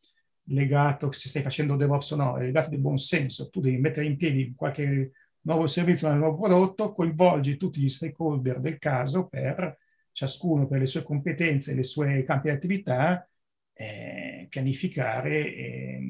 legato 0.44 1.12
se 1.12 1.28
stai 1.28 1.42
facendo 1.42 1.76
DevOps 1.76 2.10
o 2.12 2.16
no, 2.16 2.36
è 2.36 2.42
legato 2.42 2.70
di 2.70 2.78
buon 2.78 2.96
senso. 2.96 3.48
Tu 3.50 3.60
devi 3.60 3.78
mettere 3.78 4.06
in 4.06 4.16
piedi 4.16 4.52
qualche 4.56 5.12
nuovo 5.42 5.66
servizio, 5.66 6.08
un 6.08 6.18
nuovo 6.18 6.38
prodotto, 6.38 6.92
coinvolgi 6.92 7.56
tutti 7.56 7.80
gli 7.80 7.88
stakeholder 7.88 8.60
del 8.60 8.78
caso 8.78 9.26
per 9.28 9.78
ciascuno 10.12 10.66
per 10.66 10.80
le 10.80 10.86
sue 10.86 11.02
competenze 11.02 11.74
le 11.74 11.84
sue 11.84 12.22
campi 12.24 12.48
di 12.48 12.54
attività, 12.54 13.28
eh, 13.72 14.46
pianificare 14.48 15.54
e, 15.54 16.00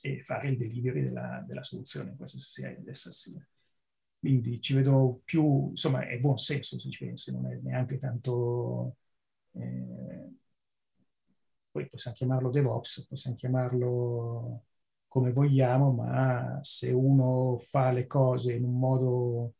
e, 0.00 0.22
fare 0.22 0.48
il 0.48 0.56
delivery 0.56 1.02
della, 1.02 1.44
della 1.46 1.62
soluzione, 1.62 2.16
questa 2.16 2.38
sia 2.38 2.74
essa 2.86 3.12
sia. 3.12 3.46
Quindi 4.18 4.60
ci 4.60 4.74
vedo 4.74 5.20
più, 5.24 5.70
insomma, 5.70 6.06
è 6.06 6.18
buon 6.18 6.38
senso 6.38 6.78
se 6.78 6.90
ci 6.90 7.04
pensi, 7.04 7.32
non 7.32 7.46
è 7.50 7.58
neanche 7.62 7.98
tanto... 7.98 8.96
Eh, 9.52 10.30
poi 11.70 11.86
possiamo 11.88 12.16
chiamarlo 12.16 12.50
DevOps, 12.50 13.06
possiamo 13.06 13.36
chiamarlo 13.36 14.62
come 15.08 15.32
vogliamo, 15.32 15.92
ma 15.92 16.58
se 16.62 16.90
uno 16.90 17.56
fa 17.58 17.90
le 17.90 18.06
cose 18.06 18.54
in 18.54 18.64
un 18.64 18.78
modo, 18.78 19.54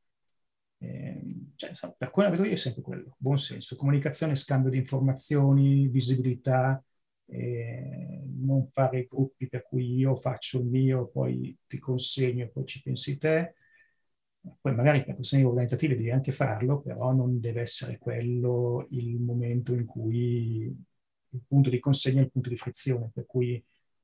eh, 0.78 1.22
cioè, 1.56 1.72
per 1.96 2.10
quello 2.10 2.30
vedo 2.30 2.44
io 2.44 2.52
è 2.52 2.56
sempre 2.56 2.82
quello, 2.82 3.16
buon 3.18 3.38
senso, 3.38 3.76
comunicazione, 3.76 4.34
scambio 4.34 4.70
di 4.70 4.78
informazioni, 4.78 5.88
visibilità, 5.88 6.82
eh, 7.26 8.22
non 8.38 8.66
fare 8.68 9.04
gruppi 9.04 9.48
per 9.48 9.64
cui 9.66 9.94
io 9.96 10.14
faccio 10.16 10.58
il 10.60 10.66
mio, 10.66 11.08
poi 11.08 11.56
ti 11.66 11.78
consegno 11.78 12.44
e 12.44 12.48
poi 12.48 12.64
ci 12.66 12.82
pensi 12.82 13.18
te. 13.18 13.54
Poi 14.60 14.74
magari 14.74 15.04
per 15.04 15.14
questioni 15.14 15.44
organizzative 15.44 15.96
devi 15.96 16.10
anche 16.10 16.32
farlo, 16.32 16.80
però 16.80 17.12
non 17.12 17.40
deve 17.40 17.62
essere 17.62 17.98
quello 17.98 18.86
il 18.90 19.18
momento 19.20 19.74
in 19.74 19.84
cui 19.84 20.74
il 21.30 21.42
punto 21.46 21.70
di 21.70 21.78
consegna 21.78 22.20
è 22.20 22.24
il 22.24 22.30
punto 22.30 22.48
di 22.48 22.56
frizione, 22.56 23.10
per 23.12 23.26
cui 23.26 23.62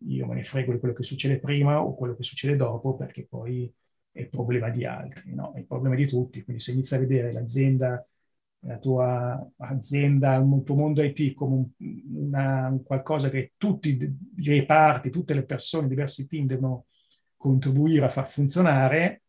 io 0.08 0.26
me 0.26 0.34
ne 0.34 0.42
frego 0.42 0.72
di 0.72 0.78
quello 0.78 0.94
che 0.94 1.02
succede 1.02 1.38
prima 1.38 1.82
o 1.82 1.94
quello 1.94 2.14
che 2.14 2.22
succede 2.22 2.56
dopo, 2.56 2.96
perché 2.96 3.26
poi 3.26 3.72
è 4.10 4.20
il 4.20 4.28
problema 4.28 4.68
di 4.68 4.84
altri, 4.84 5.34
no? 5.34 5.52
è 5.54 5.60
il 5.60 5.66
problema 5.66 5.94
di 5.94 6.06
tutti. 6.06 6.42
Quindi 6.42 6.62
se 6.62 6.72
inizi 6.72 6.94
a 6.94 6.98
vedere 6.98 7.32
l'azienda, 7.32 8.04
la 8.64 8.78
tua 8.78 9.50
azienda, 9.58 10.34
il 10.36 10.62
tuo 10.64 10.74
mondo 10.74 11.02
IT 11.02 11.34
come 11.34 11.70
una, 11.78 12.68
un 12.68 12.82
qualcosa 12.82 13.28
che 13.28 13.54
tutti 13.56 13.90
i 14.36 14.48
reparti, 14.48 15.10
tutte 15.10 15.34
le 15.34 15.44
persone, 15.44 15.88
diversi 15.88 16.26
team 16.26 16.46
devono 16.46 16.86
contribuire 17.36 18.04
a 18.04 18.08
far 18.08 18.28
funzionare, 18.28 19.21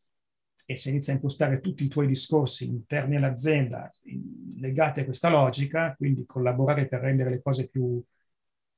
e 0.66 0.76
se 0.78 0.89
inizi 0.89 1.11
a 1.11 1.14
impostare 1.14 1.59
tutti 1.59 1.84
i 1.84 1.88
tuoi 1.88 2.07
discorsi 2.07 2.68
interni 2.68 3.16
all'azienda 3.16 3.91
legati 4.57 5.01
a 5.01 5.05
questa 5.05 5.30
logica, 5.30 5.93
quindi 5.95 6.26
collaborare 6.26 6.88
per 6.88 7.01
rendere 7.01 7.30
le 7.30 7.41
cose 7.41 7.68
più 7.68 8.01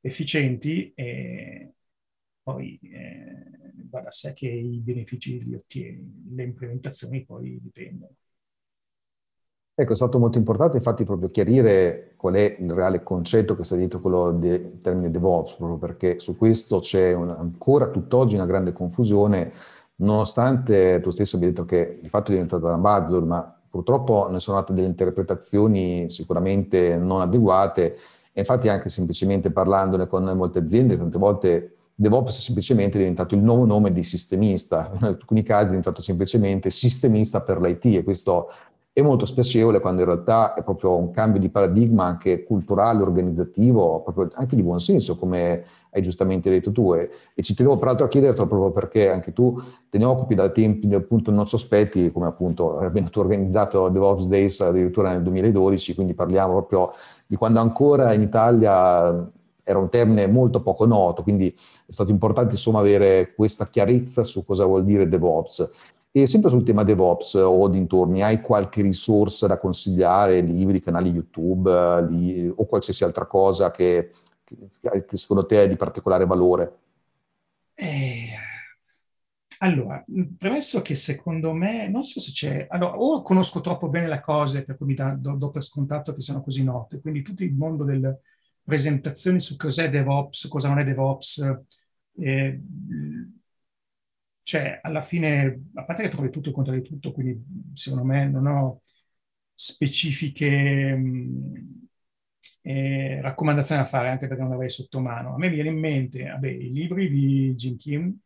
efficienti, 0.02 0.92
eh, 0.96 1.74
poi 2.42 2.80
eh, 2.84 3.74
va 3.90 4.02
da 4.02 4.12
sé 4.12 4.34
che 4.34 4.48
i 4.48 4.80
benefici 4.80 5.44
li 5.44 5.56
ottieni, 5.56 6.26
le 6.34 6.44
implementazioni 6.44 7.24
poi 7.26 7.60
dipendono. 7.62 8.16
Ecco, 9.78 9.92
è 9.92 9.96
stato 9.96 10.20
molto 10.20 10.38
importante 10.38 10.78
infatti 10.78 11.04
proprio 11.04 11.28
chiarire 11.28 12.14
qual 12.16 12.36
è 12.36 12.56
il 12.60 12.72
reale 12.72 13.04
concetto 13.04 13.58
che 13.58 13.66
sta 13.66 13.76
dietro 13.76 14.00
quello 14.00 14.32
del 14.32 14.80
termine 14.80 15.12
DevOps, 15.12 15.56
proprio 15.56 15.78
perché 15.78 16.18
su 16.22 16.38
questo 16.38 16.80
c'è 16.80 17.12
un, 17.14 17.30
ancora 17.30 17.90
tutt'oggi 17.90 18.36
una 18.36 18.46
grande 18.46 18.72
confusione, 18.72 19.52
nonostante 19.98 21.00
tu 21.02 21.10
stesso 21.10 21.36
abbia 21.36 21.50
detto 21.50 21.66
che 21.66 22.00
di 22.02 22.10
fatto 22.10 22.32
è 22.32 22.34
diventato 22.34 22.66
una 22.66 22.78
buzzword, 22.78 23.26
ma 23.26 23.60
purtroppo 23.70 24.28
ne 24.30 24.40
sono 24.40 24.58
nate 24.58 24.74
delle 24.74 24.88
interpretazioni 24.88 26.10
sicuramente 26.10 26.98
non 26.98 27.22
adeguate. 27.22 27.98
E 28.32 28.42
infatti 28.42 28.68
anche 28.68 28.90
semplicemente 28.90 29.52
parlandone 29.52 30.08
con 30.08 30.24
molte 30.36 30.60
aziende, 30.60 30.98
tante 30.98 31.18
volte 31.18 31.76
DevOps 31.96 32.38
è 32.38 32.42
semplicemente 32.42 32.98
diventato 32.98 33.36
il 33.36 33.42
nuovo 33.42 33.66
nome 33.66 33.94
di 33.94 34.04
sistemista, 34.04 34.92
in 35.00 35.06
alcuni 35.06 35.44
casi 35.44 35.64
è 35.64 35.68
diventato 35.68 36.02
semplicemente 36.02 36.70
sistemista 36.70 37.42
per 37.42 37.62
l'IT 37.62 37.86
e 37.86 38.04
questo 38.04 38.50
è 38.98 39.02
molto 39.02 39.26
spiacevole 39.26 39.82
quando 39.82 40.00
in 40.00 40.08
realtà 40.08 40.54
è 40.54 40.64
proprio 40.64 40.96
un 40.96 41.12
cambio 41.12 41.38
di 41.38 41.50
paradigma 41.50 42.06
anche 42.06 42.46
culturale, 42.46 43.04
organizzativo, 43.04 44.06
anche 44.36 44.56
di 44.56 44.64
buon 44.64 44.80
senso, 44.80 45.18
come 45.18 45.66
hai 45.90 46.02
giustamente 46.02 46.50
detto 46.50 46.72
tu. 46.72 46.94
E, 46.94 47.10
e 47.34 47.44
ci 47.44 47.54
tenevo 47.54 47.78
peraltro 47.78 48.06
a 48.06 48.08
chiedertelo 48.08 48.48
proprio 48.48 48.72
perché 48.72 49.10
anche 49.10 49.34
tu 49.34 49.62
te 49.90 49.98
ne 49.98 50.06
occupi 50.06 50.34
da 50.34 50.48
tempi 50.48 50.94
appunto 50.94 51.30
non 51.30 51.46
sospetti, 51.46 52.10
come 52.10 52.28
appunto 52.28 52.78
abbiamo 52.78 53.10
organizzato 53.16 53.90
DevOps 53.90 54.28
Days 54.28 54.62
addirittura 54.62 55.12
nel 55.12 55.24
2012, 55.24 55.94
quindi 55.94 56.14
parliamo 56.14 56.54
proprio 56.54 56.94
di 57.28 57.36
quando 57.36 57.60
ancora 57.60 58.14
in 58.14 58.22
Italia 58.22 59.30
era 59.62 59.78
un 59.78 59.90
termine 59.90 60.26
molto 60.28 60.62
poco 60.62 60.86
noto, 60.86 61.22
quindi 61.22 61.54
è 61.86 61.92
stato 61.92 62.12
importante 62.12 62.54
insomma 62.54 62.80
avere 62.80 63.34
questa 63.36 63.68
chiarezza 63.68 64.24
su 64.24 64.46
cosa 64.46 64.64
vuol 64.64 64.86
dire 64.86 65.10
DevOps. 65.10 65.70
E 66.18 66.28
sempre 66.28 66.50
sul 66.50 66.64
tema 66.64 66.84
DevOps 66.86 67.34
o 67.34 67.68
dintorni, 67.68 68.22
hai 68.22 68.40
qualche 68.40 68.82
risorsa 68.82 69.48
da 69.48 69.58
consigliare, 69.58 70.40
libri, 70.40 70.80
canali 70.80 71.10
YouTube 71.10 72.06
li, 72.08 72.48
o 72.48 72.66
qualsiasi 72.66 73.04
altra 73.04 73.26
cosa 73.26 73.70
che, 73.70 74.12
che, 74.46 75.18
secondo 75.18 75.46
te 75.46 75.64
è 75.64 75.68
di 75.68 75.76
particolare 75.76 76.26
valore? 76.26 76.78
Eh, 77.74 78.30
allora, 79.60 80.02
premesso 80.38 80.82
che 80.82 80.96
secondo 80.96 81.52
me, 81.52 81.90
non 81.90 82.04
so 82.04 82.22
se 82.22 82.32
c'è, 82.32 82.66
allora, 82.70 82.98
o 82.98 83.22
conosco 83.22 83.60
troppo 83.60 83.90
bene 83.90 84.08
le 84.08 84.22
cose 84.22 84.64
per 84.64 84.78
cui 84.78 84.86
mi 84.86 84.94
do, 84.94 85.36
do 85.36 85.50
per 85.50 85.64
scontato 85.64 86.14
che 86.14 86.22
siano 86.22 86.42
così 86.42 86.64
note, 86.64 87.02
quindi 87.02 87.24
tutto 87.24 87.44
il 87.44 87.54
mondo 87.54 87.84
del, 87.84 88.18
presentazioni 88.66 89.40
su 89.40 89.56
cos'è 89.58 89.90
DevOps, 89.90 90.48
cosa 90.48 90.70
non 90.70 90.80
è 90.80 90.84
DevOps. 90.84 91.58
Eh, 92.18 92.62
cioè, 94.46 94.80
alla 94.84 95.02
fine, 95.02 95.70
a 95.74 95.84
parte 95.86 96.04
che 96.04 96.10
trovi 96.10 96.30
tutto 96.30 96.50
e 96.50 96.54
contro 96.54 96.74
di 96.74 96.82
tutto, 96.84 97.12
quindi 97.12 97.44
secondo 97.74 98.06
me 98.06 98.30
non 98.30 98.46
ho... 98.48 98.82
specifiche 99.54 100.96
mh, 100.96 101.88
eh, 102.62 103.22
raccomandazioni 103.22 103.82
da 103.82 103.88
fare, 103.88 104.10
anche 104.10 104.28
perché 104.28 104.44
non 104.44 104.52
avrei 104.54 104.70
sotto 104.70 105.00
mano. 105.00 105.34
A 105.36 105.38
me 105.38 105.50
viene 105.50 105.70
in 105.70 105.80
mente 105.80 106.26
vabbè, 106.28 106.48
i 106.50 106.72
libri 106.72 107.10
di 107.10 107.54
Jim 107.56 107.78
Kim, 107.78 108.18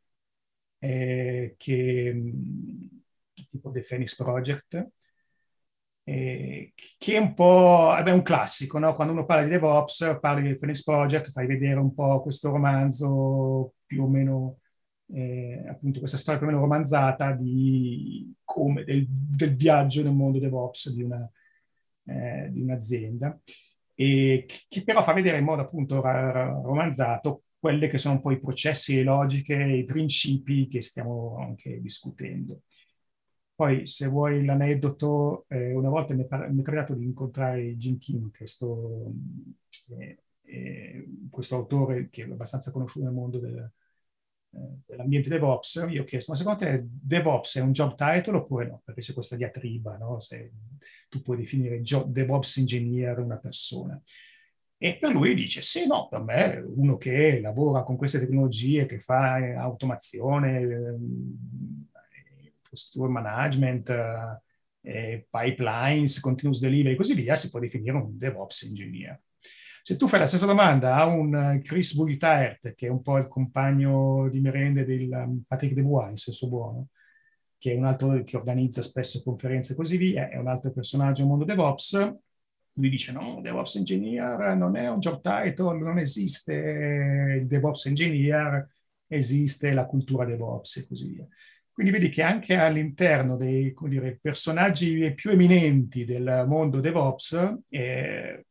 eh, 0.79 1.55
che, 1.57 2.13
mh, 2.13 3.01
tipo 3.49 3.71
The 3.71 3.81
Phoenix 3.87 4.15
Project, 4.15 4.87
eh, 6.03 6.73
che 6.97 7.13
è 7.15 7.17
un 7.19 7.33
po' 7.33 7.95
è 7.95 8.11
un 8.11 8.21
classico, 8.23 8.79
no? 8.79 8.95
quando 8.95 9.13
uno 9.13 9.25
parla 9.25 9.43
di 9.43 9.49
DevOps, 9.51 10.17
parli 10.19 10.43
del 10.43 10.57
Phoenix 10.57 10.83
Project, 10.83 11.29
fai 11.31 11.45
vedere 11.45 11.79
un 11.79 11.93
po' 11.93 12.21
questo 12.21 12.49
romanzo 12.49 13.73
più 13.85 14.03
o 14.03 14.07
meno, 14.07 14.59
eh, 15.11 15.63
appunto 15.67 15.99
questa 15.99 16.17
storia 16.17 16.39
più 16.39 16.47
o 16.47 16.51
meno 16.51 16.63
romanzata 16.63 17.31
di 17.31 18.33
come, 18.43 18.83
del, 18.83 19.05
del 19.07 19.55
viaggio 19.55 20.03
nel 20.03 20.13
mondo 20.13 20.39
DevOps 20.39 20.93
di, 20.93 21.03
una, 21.03 21.29
eh, 22.05 22.49
di 22.51 22.61
un'azienda, 22.61 23.39
e 23.95 24.45
che 24.67 24.83
però 24.83 25.03
fa 25.03 25.13
vedere 25.13 25.39
in 25.39 25.43
modo 25.43 25.61
appunto 25.61 26.01
romanzato 26.01 27.43
quelli 27.59 27.87
che 27.87 27.97
sono 27.97 28.15
un 28.15 28.21
po' 28.21 28.31
i 28.31 28.39
processi, 28.39 28.95
le 28.95 29.03
logiche, 29.03 29.55
i 29.55 29.83
principi 29.83 30.67
che 30.67 30.81
stiamo 30.81 31.37
anche 31.39 31.81
discutendo. 31.81 32.61
Poi, 33.53 33.85
se 33.85 34.07
vuoi 34.07 34.45
l'aneddoto, 34.45 35.45
eh, 35.49 35.73
una 35.73 35.89
volta 35.89 36.13
mi 36.13 36.23
è, 36.23 36.25
par- 36.25 36.49
mi 36.49 36.61
è, 36.61 36.63
capitato 36.63 36.93
di 36.93 37.03
incontrare 37.03 37.75
Jim 37.75 37.97
Kim, 37.97 38.31
questo, 38.31 39.11
eh, 39.99 40.23
eh, 40.43 41.05
questo 41.29 41.55
autore 41.57 42.07
che 42.09 42.23
è 42.23 42.31
abbastanza 42.31 42.71
conosciuto 42.71 43.03
nel 43.03 43.13
mondo 43.13 43.37
del, 43.39 43.69
dell'ambiente 44.49 45.29
DevOps. 45.29 45.87
Io 45.89 46.01
ho 46.01 46.05
chiesto, 46.05 46.31
ma 46.31 46.37
secondo 46.37 46.59
te 46.59 46.83
DevOps 46.83 47.57
è 47.57 47.61
un 47.61 47.71
job 47.71 47.95
title 47.95 48.37
oppure 48.37 48.67
no? 48.67 48.81
Perché 48.83 49.01
c'è 49.01 49.13
questa 49.13 49.35
diatriba, 49.35 49.97
no? 49.97 50.19
Se 50.19 50.51
tu 51.09 51.21
puoi 51.21 51.37
definire 51.37 51.81
DevOps 51.81 52.57
engineer 52.57 53.19
una 53.19 53.37
persona. 53.37 54.01
E 54.81 54.97
per 54.97 55.11
lui 55.11 55.33
dice, 55.33 55.61
sì, 55.61 55.85
no, 55.85 56.07
per 56.07 56.21
me 56.21 56.63
uno 56.65 56.95
che 56.97 57.41
lavora 57.41 57.83
con 57.83 57.97
queste 57.97 58.19
tecnologie, 58.19 58.85
che 58.85 58.99
fa 58.99 59.33
automazione, 59.57 60.59
ehm, 60.61 61.87
posture 62.69 63.09
management, 63.09 63.89
eh, 64.81 65.27
pipelines, 65.29 66.19
continuous 66.19 66.61
delivery 66.61 66.93
e 66.93 66.97
così 66.97 67.13
via, 67.13 67.35
si 67.35 67.49
può 67.49 67.59
definire 67.59 67.97
un 67.97 68.17
DevOps 68.17 68.63
engineer. 68.63 69.19
Se 69.81 69.95
tu 69.95 70.07
fai 70.07 70.19
la 70.19 70.27
stessa 70.27 70.45
domanda 70.45 70.95
a 70.95 71.05
un 71.05 71.59
Chris 71.63 71.95
Bugitaert, 71.95 72.73
che 72.73 72.87
è 72.87 72.89
un 72.89 73.01
po' 73.01 73.17
il 73.17 73.27
compagno 73.27 74.29
di 74.29 74.39
merende 74.39 74.85
del 74.85 75.09
um, 75.11 75.41
Patrick 75.47 75.73
Debois, 75.73 76.09
in 76.09 76.17
senso 76.17 76.47
buono, 76.47 76.87
che 77.57 77.73
è 77.73 77.75
un 77.75 77.85
altro 77.85 78.23
che 78.23 78.37
organizza 78.37 78.81
spesso 78.81 79.21
conferenze 79.23 79.73
e 79.73 79.75
così 79.75 79.97
via, 79.97 80.29
è 80.29 80.37
un 80.37 80.47
altro 80.47 80.71
personaggio 80.71 81.21
nel 81.21 81.29
mondo 81.29 81.45
DevOps, 81.45 82.17
lui 82.75 82.89
dice 82.89 83.11
no, 83.11 83.39
DevOps 83.41 83.75
Engineer 83.75 84.55
non 84.55 84.77
è 84.77 84.89
un 84.89 84.99
job 84.99 85.21
title, 85.21 85.77
non 85.77 85.97
esiste 85.97 86.53
il 87.41 87.47
DevOps 87.47 87.87
Engineer, 87.87 88.65
esiste 89.07 89.73
la 89.73 89.85
cultura 89.85 90.25
DevOps 90.25 90.77
e 90.77 90.87
così 90.87 91.09
via. 91.09 91.27
Quindi 91.71 91.91
vedi 91.91 92.09
che 92.09 92.21
anche 92.21 92.55
all'interno 92.55 93.35
dei 93.35 93.73
dire, 93.87 94.19
personaggi 94.21 95.13
più 95.13 95.31
eminenti 95.31 96.05
del 96.05 96.45
mondo 96.47 96.79
DevOps 96.79 97.57
eh, 97.69 98.45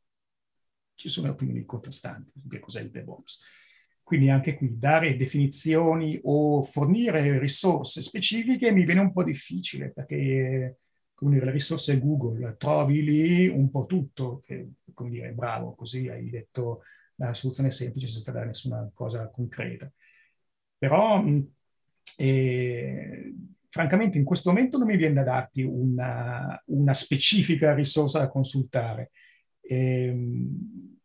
ci 0.98 1.08
sono 1.08 1.30
opinioni 1.30 1.64
contrastanti 1.64 2.32
su 2.40 2.48
che 2.48 2.58
cos'è 2.58 2.80
il 2.80 2.90
DevOps. 2.90 3.40
Quindi 4.02 4.30
anche 4.30 4.54
qui 4.54 4.78
dare 4.78 5.16
definizioni 5.16 6.18
o 6.24 6.62
fornire 6.62 7.38
risorse 7.38 8.02
specifiche 8.02 8.72
mi 8.72 8.84
viene 8.84 9.00
un 9.00 9.12
po' 9.12 9.22
difficile 9.22 9.90
perché 9.92 10.78
come 11.14 11.34
dire, 11.34 11.46
le 11.46 11.52
risorse 11.52 11.98
Google, 11.98 12.56
trovi 12.56 13.02
lì 13.02 13.48
un 13.48 13.70
po' 13.70 13.86
tutto, 13.86 14.38
che 14.38 14.70
come 14.94 15.10
dire, 15.10 15.32
bravo, 15.32 15.74
così 15.74 16.08
hai 16.08 16.30
detto 16.30 16.82
la 17.16 17.34
soluzione 17.34 17.70
semplice 17.70 18.06
senza 18.06 18.30
dare 18.32 18.46
nessuna 18.46 18.88
cosa 18.94 19.28
concreta. 19.28 19.90
Però 20.76 21.22
e, 22.16 23.34
francamente 23.68 24.16
in 24.18 24.24
questo 24.24 24.50
momento 24.50 24.78
non 24.78 24.86
mi 24.86 24.96
viene 24.96 25.14
da 25.14 25.24
darti 25.24 25.62
una, 25.62 26.60
una 26.66 26.94
specifica 26.94 27.74
risorsa 27.74 28.20
da 28.20 28.28
consultare. 28.28 29.10
Ehm, 29.68 30.98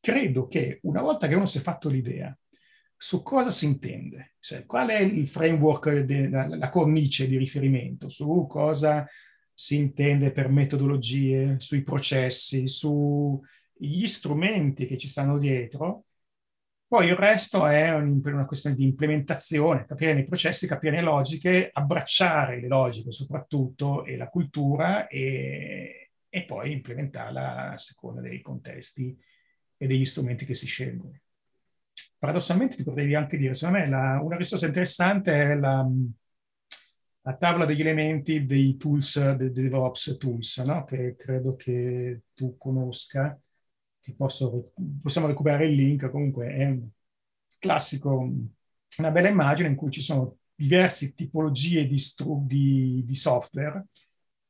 credo 0.00 0.46
che 0.46 0.78
una 0.82 1.02
volta 1.02 1.28
che 1.28 1.34
uno 1.34 1.46
si 1.46 1.58
è 1.58 1.60
fatto 1.60 1.88
l'idea 1.88 2.36
su 2.96 3.22
cosa 3.22 3.50
si 3.50 3.66
intende, 3.66 4.34
cioè 4.40 4.64
qual 4.66 4.88
è 4.88 4.98
il 5.00 5.28
framework, 5.28 6.00
de, 6.00 6.28
la, 6.28 6.48
la 6.48 6.68
cornice 6.68 7.28
di 7.28 7.36
riferimento, 7.36 8.08
su 8.08 8.46
cosa 8.48 9.06
si 9.54 9.76
intende 9.76 10.32
per 10.32 10.48
metodologie, 10.48 11.60
sui 11.60 11.82
processi, 11.82 12.66
sugli 12.66 14.06
strumenti 14.06 14.86
che 14.86 14.96
ci 14.96 15.06
stanno 15.06 15.38
dietro, 15.38 16.06
poi 16.88 17.08
il 17.08 17.16
resto 17.16 17.66
è 17.66 17.94
un, 17.94 18.20
una 18.24 18.46
questione 18.46 18.74
di 18.74 18.84
implementazione, 18.84 19.84
capire 19.84 20.18
i 20.18 20.24
processi, 20.24 20.66
capire 20.66 20.96
le 20.96 21.02
logiche, 21.02 21.68
abbracciare 21.70 22.60
le 22.60 22.66
logiche 22.66 23.12
soprattutto 23.12 24.04
e 24.04 24.16
la 24.16 24.28
cultura 24.28 25.06
e, 25.06 25.97
e 26.28 26.44
poi 26.44 26.72
implementarla 26.72 27.72
a 27.72 27.78
seconda 27.78 28.20
dei 28.20 28.40
contesti 28.40 29.16
e 29.76 29.86
degli 29.86 30.04
strumenti 30.04 30.44
che 30.44 30.54
si 30.54 30.66
scelgono. 30.66 31.18
Paradossalmente 32.18 32.76
ti 32.76 32.84
potrei 32.84 33.14
anche 33.14 33.36
dire, 33.36 33.54
secondo 33.54 33.80
me 33.80 33.88
la, 33.88 34.20
una 34.22 34.36
risorsa 34.36 34.66
interessante 34.66 35.32
è 35.32 35.54
la, 35.54 35.86
la, 37.22 37.36
tavola 37.36 37.64
degli 37.64 37.80
elementi 37.80 38.44
dei 38.44 38.76
tools, 38.76 39.34
dei 39.34 39.52
DevOps 39.52 40.16
tools, 40.18 40.58
no? 40.58 40.84
che 40.84 41.14
credo 41.16 41.54
che 41.56 42.22
tu 42.34 42.56
conosca 42.56 43.38
posso, 44.16 44.72
possiamo 45.00 45.26
recuperare 45.26 45.66
il 45.66 45.74
link, 45.74 46.10
comunque 46.10 46.48
è 46.48 46.66
un 46.66 46.88
classico, 47.58 48.32
una 48.98 49.10
bella 49.10 49.28
immagine 49.28 49.68
in 49.68 49.74
cui 49.74 49.90
ci 49.90 50.00
sono 50.00 50.38
diverse 50.54 51.14
tipologie 51.14 51.86
di, 51.86 51.98
stru- 51.98 52.46
di, 52.46 53.02
di 53.04 53.14
software 53.14 53.86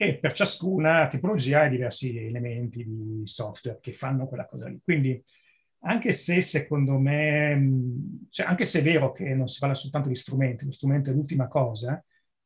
e 0.00 0.16
per 0.18 0.32
ciascuna 0.32 1.08
tipologia 1.08 1.62
hai 1.62 1.70
diversi 1.70 2.16
elementi 2.16 2.84
di 2.84 3.22
software 3.24 3.80
che 3.80 3.92
fanno 3.92 4.28
quella 4.28 4.46
cosa 4.46 4.68
lì. 4.68 4.80
Quindi 4.82 5.20
anche 5.80 6.12
se 6.12 6.40
secondo 6.40 6.98
me, 6.98 8.26
cioè 8.30 8.46
anche 8.46 8.64
se 8.64 8.78
è 8.78 8.82
vero 8.82 9.10
che 9.10 9.34
non 9.34 9.48
si 9.48 9.58
parla 9.58 9.74
soltanto 9.74 10.08
di 10.08 10.14
strumenti, 10.14 10.64
lo 10.64 10.70
strumento 10.70 11.10
è 11.10 11.12
l'ultima 11.12 11.48
cosa, 11.48 12.02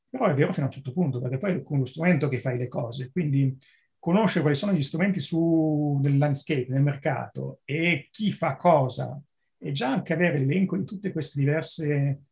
però 0.08 0.26
è 0.28 0.34
vero 0.34 0.50
fino 0.52 0.64
a 0.64 0.68
un 0.68 0.74
certo 0.74 0.92
punto, 0.92 1.20
perché 1.20 1.36
poi 1.36 1.56
è 1.56 1.62
con 1.62 1.78
lo 1.78 1.84
strumento 1.84 2.26
che 2.28 2.40
fai 2.40 2.56
le 2.56 2.68
cose. 2.68 3.10
Quindi 3.12 3.54
conoscere 3.98 4.40
quali 4.40 4.56
sono 4.56 4.72
gli 4.72 4.82
strumenti 4.82 5.20
su, 5.20 5.98
del 6.00 6.16
landscape, 6.16 6.66
nel 6.68 6.82
mercato 6.82 7.60
e 7.64 8.08
chi 8.10 8.32
fa 8.32 8.56
cosa 8.56 9.20
e 9.58 9.72
già 9.72 9.90
anche 9.92 10.14
avere 10.14 10.38
l'elenco 10.38 10.76
di 10.78 10.84
tutte 10.84 11.12
queste 11.12 11.38
diverse 11.38 12.22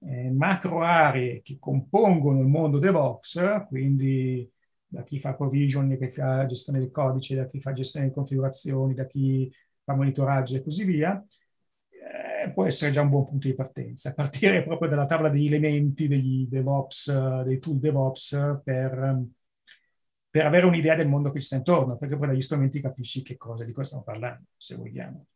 eh, 0.00 0.30
macro 0.30 0.82
aree 0.82 1.42
che 1.42 1.58
compongono 1.58 2.40
il 2.40 2.48
mondo 2.48 2.78
DevOps, 2.78 3.66
quindi 3.68 4.50
da 4.92 5.02
chi 5.04 5.18
fa 5.18 5.34
provision, 5.34 5.88
da 5.88 5.96
chi 5.96 6.08
fa 6.08 6.44
gestione 6.44 6.78
del 6.78 6.90
codice, 6.90 7.34
da 7.34 7.46
chi 7.46 7.60
fa 7.60 7.72
gestione 7.72 8.06
delle 8.06 8.16
configurazioni, 8.16 8.94
da 8.94 9.06
chi 9.06 9.50
fa 9.82 9.94
monitoraggio 9.94 10.56
e 10.56 10.60
così 10.60 10.84
via, 10.84 11.24
eh, 11.88 12.50
può 12.52 12.66
essere 12.66 12.90
già 12.90 13.00
un 13.00 13.08
buon 13.08 13.24
punto 13.24 13.48
di 13.48 13.54
partenza. 13.54 14.12
Partire 14.14 14.62
proprio 14.62 14.90
dalla 14.90 15.06
tavola 15.06 15.30
degli 15.30 15.46
elementi 15.46 16.08
degli 16.08 16.46
DevOps, 16.46 17.42
dei 17.42 17.58
tool 17.58 17.78
DevOps 17.78 18.60
per 18.62 19.24
per 20.32 20.46
avere 20.46 20.64
un'idea 20.64 20.94
del 20.94 21.08
mondo 21.08 21.30
che 21.30 21.40
ci 21.40 21.44
sta 21.44 21.56
intorno, 21.56 21.98
perché 21.98 22.16
poi 22.16 22.28
dagli 22.28 22.40
strumenti 22.40 22.80
capisci 22.80 23.20
che 23.20 23.36
cosa, 23.36 23.64
di 23.64 23.72
cosa 23.72 23.88
stiamo 23.88 24.02
parlando, 24.02 24.46
se 24.56 24.76
vogliamo. 24.76 25.26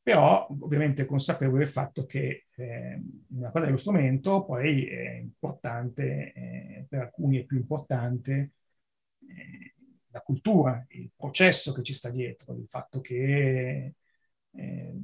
Però 0.00 0.46
ovviamente 0.60 1.04
consapevole 1.04 1.64
del 1.64 1.68
fatto 1.68 2.06
che 2.06 2.44
eh, 2.54 3.02
una 3.30 3.50
cosa 3.50 3.64
dello 3.64 3.76
strumento 3.76 4.44
poi 4.44 4.86
è 4.86 5.14
importante, 5.14 6.32
eh, 6.32 6.86
per 6.88 7.00
alcuni 7.00 7.38
è 7.40 7.44
più 7.44 7.56
importante 7.56 8.52
eh, 9.28 9.74
la 10.08 10.20
cultura, 10.20 10.84
il 10.90 11.10
processo 11.14 11.72
che 11.72 11.82
ci 11.82 11.92
sta 11.92 12.10
dietro, 12.10 12.54
il 12.54 12.68
fatto 12.68 13.00
che 13.00 13.94
eh, 14.50 15.00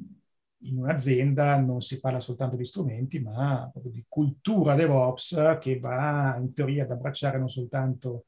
in 0.65 0.79
un'azienda 0.79 1.57
non 1.61 1.81
si 1.81 2.01
parla 2.01 2.21
soltanto 2.21 2.57
di 2.57 2.65
strumenti, 2.65 3.19
ma 3.21 3.69
proprio 3.71 3.93
di 3.93 4.05
cultura 4.09 4.75
DevOps 4.75 5.59
che 5.61 5.79
va 5.79 6.37
in 6.39 6.53
teoria 6.55 6.85
ad 6.85 6.91
abbracciare 6.93 7.39
non 7.39 7.49
soltanto 7.49 8.27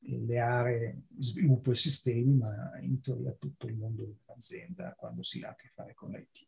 le 0.00 0.38
aree 0.38 1.02
sviluppo 1.18 1.72
e 1.72 1.76
sistemi, 1.76 2.34
ma 2.34 2.78
in 2.80 3.00
teoria 3.00 3.32
tutto 3.32 3.66
il 3.66 3.76
mondo 3.76 4.04
dell'azienda 4.04 4.94
quando 4.96 5.22
si 5.22 5.42
ha 5.42 5.50
a 5.50 5.54
che 5.54 5.68
fare 5.68 5.94
con 5.94 6.10
l'IT. 6.10 6.46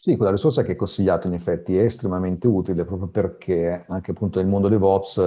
Sì, 0.00 0.16
quella 0.16 0.30
risorsa 0.30 0.62
che 0.62 0.70
hai 0.72 0.76
consigliato 0.76 1.26
in 1.26 1.32
effetti 1.34 1.76
è 1.76 1.82
estremamente 1.82 2.46
utile 2.46 2.84
proprio 2.84 3.08
perché 3.08 3.84
anche 3.88 4.12
appunto 4.12 4.38
nel 4.38 4.48
mondo 4.48 4.68
DevOps, 4.68 5.18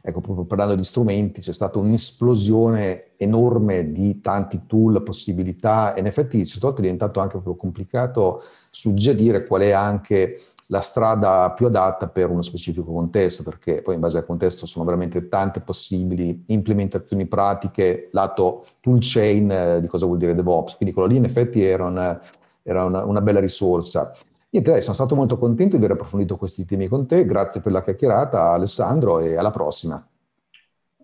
ecco 0.00 0.20
proprio 0.20 0.44
parlando 0.44 0.74
di 0.74 0.82
strumenti, 0.82 1.40
c'è 1.42 1.52
stata 1.52 1.78
un'esplosione 1.78 3.10
enorme 3.16 3.92
di 3.92 4.20
tanti 4.22 4.62
tool, 4.66 5.02
possibilità 5.02 5.92
e 5.94 6.00
in 6.00 6.06
effetti 6.06 6.44
certe 6.46 6.60
volte 6.66 6.78
è 6.80 6.82
diventato 6.82 7.20
anche 7.20 7.32
proprio 7.34 7.56
complicato 7.56 8.42
suggerire 8.70 9.46
qual 9.46 9.60
è 9.62 9.70
anche 9.72 10.40
la 10.68 10.80
strada 10.80 11.52
più 11.54 11.66
adatta 11.66 12.08
per 12.08 12.30
uno 12.30 12.40
specifico 12.40 12.90
contesto, 12.92 13.42
perché 13.42 13.82
poi 13.82 13.94
in 13.94 14.00
base 14.00 14.16
al 14.18 14.24
contesto 14.26 14.64
sono 14.64 14.86
veramente 14.86 15.28
tante 15.28 15.60
possibili 15.60 16.44
implementazioni 16.46 17.26
pratiche 17.26 18.08
lato 18.12 18.64
toolchain 18.80 19.50
eh, 19.50 19.80
di 19.82 19.86
cosa 19.86 20.06
vuol 20.06 20.16
dire 20.18 20.34
DevOps, 20.34 20.76
quindi 20.76 20.94
quello 20.94 21.08
lì 21.08 21.16
in 21.16 21.24
effetti 21.24 21.62
era 21.62 21.84
una, 21.84 22.18
era 22.64 22.84
una, 22.84 23.04
una 23.04 23.20
bella 23.20 23.38
risorsa. 23.38 24.12
Niente, 24.50 24.70
dai, 24.70 24.82
sono 24.82 24.94
stato 24.94 25.14
molto 25.14 25.38
contento 25.38 25.76
di 25.76 25.84
aver 25.84 25.96
approfondito 25.96 26.36
questi 26.36 26.64
temi 26.64 26.88
con 26.88 27.06
te, 27.06 27.24
grazie 27.24 27.60
per 27.60 27.72
la 27.72 27.82
chiacchierata 27.82 28.52
Alessandro 28.52 29.20
e 29.20 29.36
alla 29.36 29.50
prossima. 29.50 30.04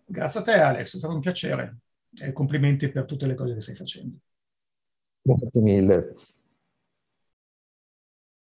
Grazie 0.04 0.40
a 0.40 0.42
te 0.42 0.52
Alex, 0.52 0.94
è 0.94 0.98
stato 0.98 1.14
un 1.14 1.20
piacere 1.20 1.78
e 2.20 2.32
complimenti 2.32 2.88
per 2.88 3.04
tutte 3.04 3.26
le 3.26 3.34
cose 3.34 3.54
che 3.54 3.60
stai 3.60 3.74
facendo. 3.74 4.16
Grazie 5.22 5.60
mille. 5.60 6.14